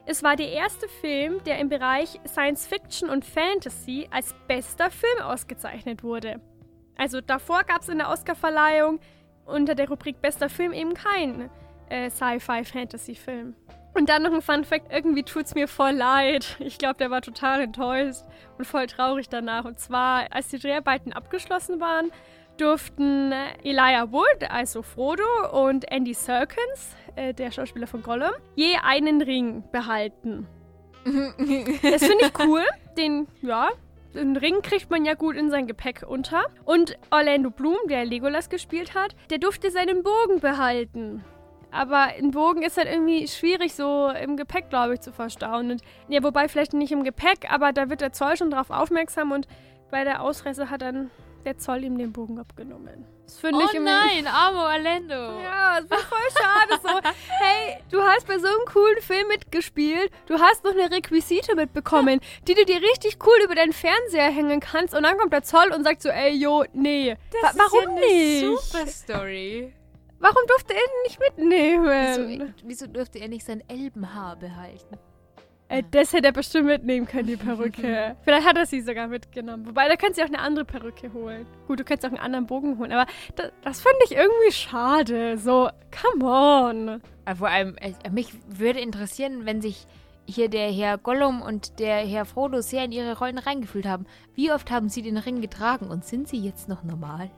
Es 0.06 0.22
war 0.22 0.36
der 0.36 0.50
erste 0.50 0.88
Film, 0.88 1.42
der 1.44 1.58
im 1.58 1.68
Bereich 1.68 2.20
Science 2.26 2.66
Fiction 2.66 3.10
und 3.10 3.24
Fantasy 3.24 4.08
als 4.10 4.34
bester 4.48 4.90
Film 4.90 5.22
ausgezeichnet 5.22 6.02
wurde. 6.02 6.40
Also 6.96 7.20
davor 7.20 7.64
gab 7.64 7.82
es 7.82 7.88
in 7.88 7.98
der 7.98 8.10
Oscarverleihung 8.10 9.00
unter 9.46 9.74
der 9.74 9.88
Rubrik 9.88 10.20
bester 10.20 10.48
Film 10.48 10.72
eben 10.72 10.94
keinen 10.94 11.50
äh, 11.88 12.10
Sci-Fi-Fantasy-Film. 12.10 13.54
Und 13.94 14.08
dann 14.08 14.24
noch 14.24 14.32
ein 14.32 14.42
Fun 14.42 14.64
Fact, 14.64 14.92
irgendwie 14.92 15.22
tut's 15.22 15.54
mir 15.54 15.68
voll 15.68 15.92
leid. 15.92 16.56
Ich 16.58 16.78
glaube, 16.78 16.96
der 16.96 17.10
war 17.10 17.22
total 17.22 17.60
enttäuscht 17.60 18.22
und 18.58 18.64
voll 18.64 18.86
traurig 18.86 19.28
danach. 19.28 19.64
Und 19.64 19.78
zwar, 19.78 20.26
als 20.32 20.48
die 20.48 20.58
Dreharbeiten 20.58 21.12
abgeschlossen 21.12 21.80
waren, 21.80 22.10
durften 22.56 23.32
Elijah 23.62 24.10
Wood, 24.10 24.50
also 24.50 24.82
Frodo, 24.82 25.22
und 25.52 25.90
Andy 25.90 26.14
Serkins, 26.14 26.96
äh, 27.14 27.34
der 27.34 27.52
Schauspieler 27.52 27.86
von 27.86 28.02
Gollum, 28.02 28.32
je 28.56 28.76
einen 28.82 29.22
Ring 29.22 29.64
behalten. 29.70 30.46
Das 31.82 32.04
finde 32.04 32.26
ich 32.26 32.38
cool. 32.38 32.64
Den, 32.96 33.28
ja, 33.42 33.68
den 34.14 34.36
Ring 34.36 34.62
kriegt 34.62 34.90
man 34.90 35.04
ja 35.04 35.14
gut 35.14 35.36
in 35.36 35.50
sein 35.50 35.66
Gepäck 35.66 36.04
unter. 36.06 36.44
Und 36.64 36.96
Orlando 37.10 37.50
Bloom, 37.50 37.76
der 37.88 38.04
Legolas 38.04 38.48
gespielt 38.48 38.94
hat, 38.94 39.14
der 39.30 39.38
durfte 39.38 39.70
seinen 39.70 40.02
Bogen 40.02 40.40
behalten. 40.40 41.24
Aber 41.70 42.02
ein 42.02 42.30
Bogen 42.30 42.62
ist 42.62 42.76
halt 42.76 42.88
irgendwie 42.88 43.26
schwierig 43.26 43.74
so 43.74 44.08
im 44.08 44.36
Gepäck, 44.36 44.70
glaube 44.70 44.94
ich, 44.94 45.00
zu 45.00 45.12
verstauen. 45.12 45.72
Und 45.72 45.82
ja, 46.08 46.22
wobei 46.22 46.48
vielleicht 46.48 46.72
nicht 46.72 46.92
im 46.92 47.02
Gepäck, 47.02 47.50
aber 47.50 47.72
da 47.72 47.90
wird 47.90 48.00
der 48.00 48.12
Zoll 48.12 48.36
schon 48.36 48.50
drauf 48.50 48.70
aufmerksam 48.70 49.32
und 49.32 49.48
bei 49.90 50.04
der 50.04 50.22
Ausreise 50.22 50.70
hat 50.70 50.82
dann 50.82 51.10
der 51.44 51.58
Zoll 51.58 51.84
ihm 51.84 51.98
den 51.98 52.12
Bogen 52.12 52.38
abgenommen. 52.38 53.06
Das 53.24 53.40
finde 53.40 53.58
oh 53.58 53.62
ich 53.66 53.74
irgendwie- 53.74 53.90
nein, 53.92 54.26
armo 54.26 54.60
Orlando. 54.64 55.40
ja, 55.42 55.78
es 55.78 55.90
war 55.90 55.98
voll 55.98 56.18
schade 56.36 56.80
so. 56.82 57.10
Hey, 57.38 57.78
du 57.90 58.02
hast 58.02 58.26
bei 58.26 58.38
so 58.38 58.46
einem 58.46 58.66
coolen 58.66 59.00
Film 59.00 59.28
mitgespielt. 59.28 60.10
Du 60.26 60.38
hast 60.38 60.62
noch 60.64 60.72
eine 60.72 60.90
Requisite 60.90 61.54
mitbekommen, 61.54 62.20
die 62.46 62.54
du 62.54 62.64
dir 62.64 62.82
richtig 62.82 63.18
cool 63.24 63.36
über 63.44 63.54
deinen 63.54 63.72
Fernseher 63.72 64.30
hängen 64.30 64.60
kannst. 64.60 64.94
Und 64.94 65.04
dann 65.04 65.16
kommt 65.16 65.32
der 65.32 65.42
Zoll 65.42 65.72
und 65.74 65.84
sagt 65.84 66.02
so, 66.02 66.10
ey, 66.10 66.34
jo, 66.34 66.64
nee. 66.72 67.16
Wa 67.42 67.52
warum 67.54 67.94
nicht? 67.94 68.44
Super 68.44 68.86
Story. 68.86 69.72
Warum 70.18 70.46
durfte 70.46 70.74
er 70.74 70.80
ihn 70.80 71.02
nicht 71.04 71.20
mitnehmen? 71.20 72.28
Wieso, 72.28 72.52
wieso 72.64 72.86
durfte 72.86 73.18
er 73.18 73.28
nicht 73.28 73.44
sein 73.44 73.62
Elbenhaar 73.68 74.36
behalten? 74.36 74.98
Äh, 75.68 75.82
das 75.90 76.12
hätte 76.12 76.28
er 76.28 76.32
bestimmt 76.32 76.66
mitnehmen 76.66 77.06
können, 77.06 77.26
die 77.26 77.36
Perücke. 77.36 78.16
Vielleicht 78.24 78.46
hat 78.46 78.56
er 78.56 78.66
sie 78.66 78.80
sogar 78.80 79.08
mitgenommen. 79.08 79.66
Wobei, 79.66 79.88
da 79.88 79.96
kannst 79.96 80.18
du 80.18 80.22
auch 80.22 80.28
eine 80.28 80.40
andere 80.40 80.64
Perücke 80.64 81.12
holen. 81.12 81.46
Gut, 81.66 81.80
du 81.80 81.84
kannst 81.84 82.04
auch 82.04 82.10
einen 82.10 82.18
anderen 82.18 82.46
Bogen 82.46 82.78
holen. 82.78 82.92
Aber 82.92 83.10
das, 83.36 83.50
das 83.62 83.80
finde 83.80 83.98
ich 84.04 84.12
irgendwie 84.12 84.52
schade. 84.52 85.38
So, 85.38 85.70
come 86.02 86.24
on. 86.24 87.02
Aber 87.24 87.36
vor 87.36 87.48
allem, 87.48 87.76
äh, 87.76 87.92
mich 88.10 88.32
würde 88.46 88.80
interessieren, 88.80 89.46
wenn 89.46 89.60
sich 89.62 89.86
hier 90.26 90.48
der 90.48 90.70
Herr 90.70 90.98
Gollum 90.98 91.42
und 91.42 91.78
der 91.78 91.98
Herr 91.98 92.24
Frodo 92.24 92.60
sehr 92.60 92.84
in 92.84 92.92
ihre 92.92 93.18
Rollen 93.18 93.38
reingefühlt 93.38 93.86
haben. 93.86 94.06
Wie 94.34 94.52
oft 94.52 94.70
haben 94.70 94.88
sie 94.88 95.02
den 95.02 95.18
Ring 95.18 95.40
getragen 95.40 95.88
und 95.88 96.04
sind 96.04 96.28
sie 96.28 96.38
jetzt 96.38 96.68
noch 96.68 96.82
normal? 96.82 97.30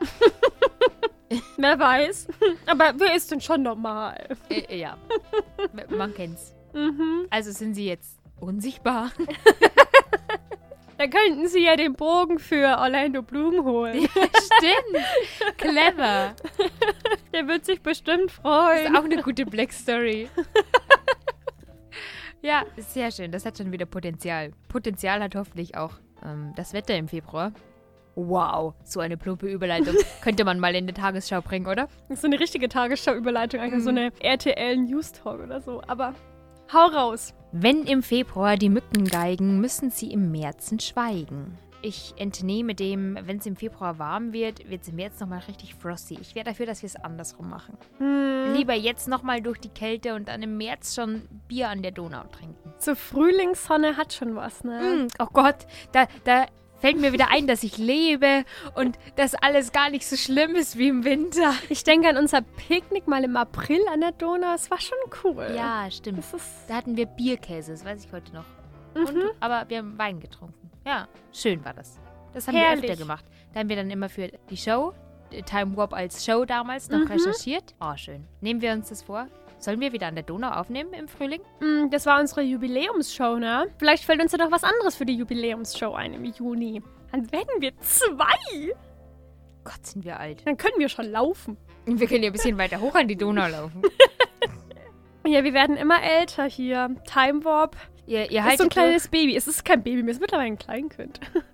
Wer 1.56 1.78
weiß. 1.78 2.28
Aber 2.66 2.92
wer 2.96 3.14
ist 3.16 3.30
denn 3.30 3.40
schon 3.40 3.62
normal? 3.62 4.36
Äh, 4.50 4.76
ja, 4.78 4.98
man 5.88 6.12
kennt's. 6.12 6.54
Mhm. 6.72 7.26
Also 7.30 7.52
sind 7.52 7.74
sie 7.74 7.86
jetzt 7.86 8.18
unsichtbar? 8.40 9.10
Dann 10.98 11.10
könnten 11.10 11.48
sie 11.48 11.64
ja 11.64 11.74
den 11.74 11.94
Bogen 11.94 12.38
für 12.38 12.78
Orlando 12.78 13.22
Bloom 13.22 13.64
holen. 13.64 14.08
Stimmt. 14.08 15.56
Clever. 15.56 16.34
Der 17.32 17.48
wird 17.48 17.64
sich 17.64 17.80
bestimmt 17.80 18.26
Ist 18.26 18.36
freuen. 18.36 18.94
auch 18.96 19.02
eine 19.04 19.20
gute 19.20 19.44
Black 19.44 19.72
Story. 19.72 20.28
ja, 22.42 22.62
sehr 22.76 23.10
schön. 23.10 23.32
Das 23.32 23.44
hat 23.44 23.58
schon 23.58 23.72
wieder 23.72 23.86
Potenzial. 23.86 24.52
Potenzial 24.68 25.20
hat 25.22 25.34
hoffentlich 25.34 25.76
auch 25.76 25.94
ähm, 26.24 26.52
das 26.54 26.72
Wetter 26.72 26.94
im 26.94 27.08
Februar. 27.08 27.52
Wow, 28.14 28.74
so 28.84 29.00
eine 29.00 29.16
plumpe 29.16 29.48
Überleitung. 29.48 29.96
Könnte 30.22 30.44
man 30.44 30.60
mal 30.60 30.74
in 30.74 30.86
die 30.86 30.92
Tagesschau 30.92 31.40
bringen, 31.40 31.66
oder? 31.66 31.88
Ist 32.10 32.20
so 32.20 32.26
eine 32.28 32.38
richtige 32.38 32.68
Tagesschau-Überleitung, 32.68 33.58
eigentlich 33.60 33.82
so 33.82 33.88
eine 33.88 34.12
RTL 34.20 34.76
News 34.76 35.12
Talk 35.12 35.40
oder 35.40 35.60
so. 35.60 35.82
Aber 35.86 36.14
hau 36.72 36.86
raus. 36.86 37.34
Wenn 37.52 37.84
im 37.84 38.02
Februar 38.02 38.56
die 38.56 38.70
Mücken 38.70 39.04
geigen, 39.04 39.60
müssen 39.60 39.90
sie 39.90 40.10
im 40.10 40.30
Märzen 40.30 40.80
schweigen. 40.80 41.58
Ich 41.84 42.14
entnehme 42.16 42.76
dem, 42.76 43.18
wenn 43.24 43.38
es 43.38 43.46
im 43.46 43.56
Februar 43.56 43.98
warm 43.98 44.32
wird, 44.32 44.70
wird 44.70 44.82
es 44.82 44.88
im 44.88 44.96
März 44.96 45.18
nochmal 45.18 45.40
richtig 45.48 45.74
frosty. 45.74 46.16
Ich 46.20 46.36
wäre 46.36 46.44
dafür, 46.44 46.64
dass 46.64 46.82
wir 46.82 46.86
es 46.86 46.96
andersrum 46.96 47.50
machen. 47.50 47.76
Hm. 47.98 48.54
Lieber 48.54 48.72
jetzt 48.72 49.08
nochmal 49.08 49.42
durch 49.42 49.58
die 49.58 49.68
Kälte 49.68 50.14
und 50.14 50.28
dann 50.28 50.42
im 50.42 50.56
März 50.56 50.94
schon 50.94 51.22
Bier 51.48 51.68
an 51.68 51.82
der 51.82 51.90
Donau 51.90 52.22
trinken. 52.30 52.72
So 52.78 52.94
Frühlingssonne 52.94 53.96
hat 53.96 54.12
schon 54.12 54.36
was, 54.36 54.62
ne? 54.62 54.80
Mm, 54.80 55.08
oh 55.18 55.26
Gott, 55.32 55.66
da, 55.90 56.06
da 56.24 56.46
fällt 56.82 57.00
mir 57.00 57.12
wieder 57.14 57.30
ein, 57.30 57.46
dass 57.46 57.62
ich 57.62 57.78
lebe 57.78 58.44
und 58.74 58.98
dass 59.16 59.34
alles 59.34 59.72
gar 59.72 59.88
nicht 59.88 60.06
so 60.06 60.16
schlimm 60.16 60.54
ist 60.54 60.76
wie 60.76 60.88
im 60.88 61.04
Winter. 61.04 61.54
Ich 61.70 61.84
denke 61.84 62.08
an 62.08 62.18
unser 62.18 62.42
Picknick 62.42 63.08
mal 63.08 63.24
im 63.24 63.36
April 63.36 63.80
an 63.90 64.00
der 64.00 64.12
Donau. 64.12 64.52
Es 64.54 64.70
war 64.70 64.80
schon 64.80 64.98
cool. 65.24 65.46
Ja, 65.56 65.90
stimmt. 65.90 66.22
Da 66.68 66.74
hatten 66.74 66.96
wir 66.96 67.06
Bierkäse, 67.06 67.72
das 67.72 67.84
weiß 67.84 68.04
ich 68.04 68.12
heute 68.12 68.34
noch. 68.34 68.44
Mhm. 68.94 69.06
Und, 69.06 69.30
aber 69.40 69.64
wir 69.70 69.78
haben 69.78 69.96
Wein 69.96 70.20
getrunken. 70.20 70.70
Ja, 70.84 71.08
schön 71.32 71.64
war 71.64 71.72
das. 71.72 71.98
Das 72.34 72.46
haben 72.46 72.54
wir 72.54 72.62
Herrlich. 72.62 72.90
öfter 72.90 72.96
gemacht. 73.02 73.24
Da 73.54 73.60
haben 73.60 73.68
wir 73.68 73.76
dann 73.76 73.90
immer 73.90 74.08
für 74.10 74.28
die 74.50 74.56
Show 74.56 74.92
Time 75.46 75.76
Warp 75.78 75.94
als 75.94 76.24
Show 76.26 76.44
damals 76.44 76.90
noch 76.90 76.98
Mhm. 77.00 77.06
recherchiert. 77.06 77.74
Oh, 77.80 77.96
schön. 77.96 78.26
Nehmen 78.42 78.60
wir 78.60 78.72
uns 78.72 78.90
das 78.90 79.02
vor? 79.02 79.28
Sollen 79.62 79.80
wir 79.80 79.92
wieder 79.92 80.08
an 80.08 80.16
der 80.16 80.24
Donau 80.24 80.50
aufnehmen 80.50 80.92
im 80.92 81.06
Frühling? 81.06 81.40
Mm, 81.60 81.88
Das 81.90 82.04
war 82.04 82.18
unsere 82.20 82.42
Jubiläumsshow, 82.42 83.38
ne? 83.38 83.68
Vielleicht 83.78 84.04
fällt 84.04 84.20
uns 84.20 84.32
ja 84.32 84.38
noch 84.38 84.50
was 84.50 84.64
anderes 84.64 84.96
für 84.96 85.06
die 85.06 85.14
Jubiläumsshow 85.14 85.92
ein 85.94 86.14
im 86.14 86.24
Juni. 86.24 86.82
Dann 87.12 87.30
werden 87.30 87.60
wir 87.60 87.70
zwei. 87.80 88.74
Gott, 89.64 89.86
sind 89.86 90.04
wir 90.04 90.18
alt. 90.18 90.44
Dann 90.44 90.56
können 90.56 90.74
wir 90.78 90.88
schon 90.88 91.10
laufen. 91.10 91.56
Wir 91.86 92.08
können 92.08 92.24
ja 92.24 92.30
ein 92.30 92.32
bisschen 92.32 92.58
weiter 92.58 92.80
hoch 92.80 92.94
an 92.96 93.06
die 93.08 93.16
Donau 93.16 93.46
laufen. 93.48 93.82
Ja, 95.24 95.44
wir 95.44 95.52
werden 95.54 95.76
immer 95.76 96.02
älter 96.02 96.46
hier. 96.46 96.96
Time 97.06 97.44
Warp 97.44 97.76
Ihr, 98.06 98.28
ihr 98.32 98.44
ist 98.44 98.58
so 98.58 98.64
ein 98.64 98.68
kleines 98.70 99.06
Baby. 99.06 99.36
Es 99.36 99.46
ist 99.46 99.64
kein 99.64 99.80
Baby 99.84 100.02
mehr, 100.02 100.10
es 100.10 100.16
ist 100.16 100.20
mittlerweile 100.20 100.48
ein 100.48 100.58
Kleinkind. 100.58 101.20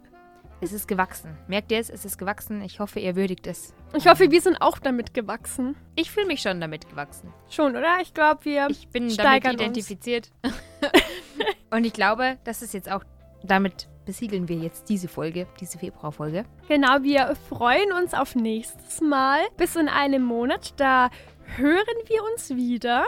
Es 0.60 0.72
ist 0.72 0.88
gewachsen. 0.88 1.36
Merkt 1.46 1.70
ihr 1.70 1.78
es? 1.78 1.88
Es 1.88 2.04
ist 2.04 2.18
gewachsen. 2.18 2.62
Ich 2.62 2.80
hoffe, 2.80 2.98
ihr 2.98 3.14
würdigt 3.14 3.46
es. 3.46 3.74
Ich 3.96 4.08
hoffe, 4.08 4.30
wir 4.32 4.40
sind 4.40 4.60
auch 4.60 4.78
damit 4.78 5.14
gewachsen. 5.14 5.76
Ich 5.94 6.10
fühle 6.10 6.26
mich 6.26 6.42
schon 6.42 6.60
damit 6.60 6.88
gewachsen. 6.88 7.32
Schon, 7.48 7.76
oder? 7.76 7.98
Ich 8.02 8.12
glaube, 8.12 8.44
wir 8.44 8.66
Ich 8.68 8.88
bin 8.88 9.04
damit 9.04 9.20
steigern 9.20 9.52
uns. 9.54 9.62
identifiziert. 9.62 10.30
Und 11.70 11.84
ich 11.84 11.92
glaube, 11.92 12.38
das 12.44 12.62
ist 12.62 12.74
jetzt 12.74 12.90
auch, 12.90 13.04
damit 13.44 13.88
besiegeln 14.04 14.48
wir 14.48 14.56
jetzt 14.56 14.88
diese 14.88 15.06
Folge, 15.06 15.46
diese 15.60 15.78
Februarfolge. 15.78 16.44
Genau, 16.66 17.02
wir 17.02 17.36
freuen 17.48 17.92
uns 17.92 18.12
auf 18.14 18.34
nächstes 18.34 19.00
Mal. 19.00 19.40
Bis 19.56 19.76
in 19.76 19.88
einem 19.88 20.22
Monat. 20.22 20.74
Da 20.78 21.10
hören 21.56 21.86
wir 22.06 22.24
uns 22.32 22.50
wieder. 22.50 23.06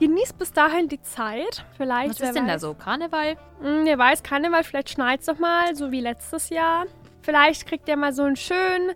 Genießt 0.00 0.36
bis 0.38 0.52
dahin 0.52 0.88
die 0.88 1.00
Zeit. 1.02 1.64
Vielleicht. 1.76 2.10
Was 2.10 2.20
ist 2.20 2.34
denn 2.34 2.46
da 2.46 2.54
weiß. 2.54 2.60
so? 2.62 2.74
Karneval? 2.74 3.36
Hm, 3.60 3.84
wer 3.84 3.98
weiß, 3.98 4.22
Karneval, 4.22 4.64
vielleicht 4.64 4.90
schneit 4.90 5.20
es 5.20 5.26
doch 5.26 5.38
mal, 5.38 5.74
so 5.76 5.92
wie 5.92 6.00
letztes 6.00 6.48
Jahr. 6.50 6.86
Vielleicht 7.22 7.66
kriegt 7.66 7.88
ihr 7.88 7.96
mal 7.96 8.12
so 8.12 8.22
einen 8.24 8.36
schönen, 8.36 8.92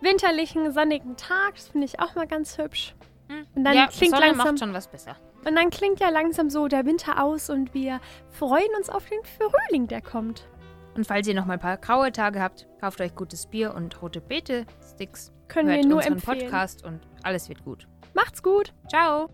winterlichen, 0.00 0.70
sonnigen 0.72 1.16
Tag. 1.16 1.54
Das 1.54 1.68
finde 1.68 1.86
ich 1.86 2.00
auch 2.00 2.14
mal 2.14 2.26
ganz 2.26 2.58
hübsch. 2.58 2.94
Und 3.54 3.64
dann 3.64 3.74
ja, 3.74 3.86
klingt 3.86 4.14
Sonne 4.14 4.26
langsam- 4.26 4.46
macht 4.46 4.58
schon 4.58 4.74
was 4.74 4.88
besser. 4.88 5.16
Und 5.44 5.56
dann 5.56 5.70
klingt 5.70 5.98
ja 5.98 6.10
langsam 6.10 6.50
so 6.50 6.68
der 6.68 6.84
Winter 6.86 7.20
aus 7.22 7.50
und 7.50 7.74
wir 7.74 8.00
freuen 8.30 8.68
uns 8.76 8.88
auf 8.88 9.06
den 9.08 9.18
Frühling, 9.24 9.88
der 9.88 10.00
kommt. 10.00 10.46
Und 10.94 11.06
falls 11.06 11.26
ihr 11.26 11.34
noch 11.34 11.46
mal 11.46 11.54
ein 11.54 11.58
paar 11.60 11.78
graue 11.78 12.12
Tage 12.12 12.40
habt, 12.40 12.68
kauft 12.80 13.00
euch 13.00 13.14
gutes 13.14 13.46
Bier 13.46 13.74
und 13.74 14.00
rote 14.02 14.20
Beete-Sticks. 14.20 15.32
Können 15.48 15.70
Hört 15.70 15.78
wir 15.82 15.86
nur 15.88 15.96
unseren 15.98 16.12
empfehlen. 16.14 16.40
Podcast 16.40 16.84
und 16.84 17.00
alles 17.24 17.48
wird 17.48 17.64
gut. 17.64 17.88
Macht's 18.14 18.42
gut. 18.42 18.72
Ciao! 18.88 19.30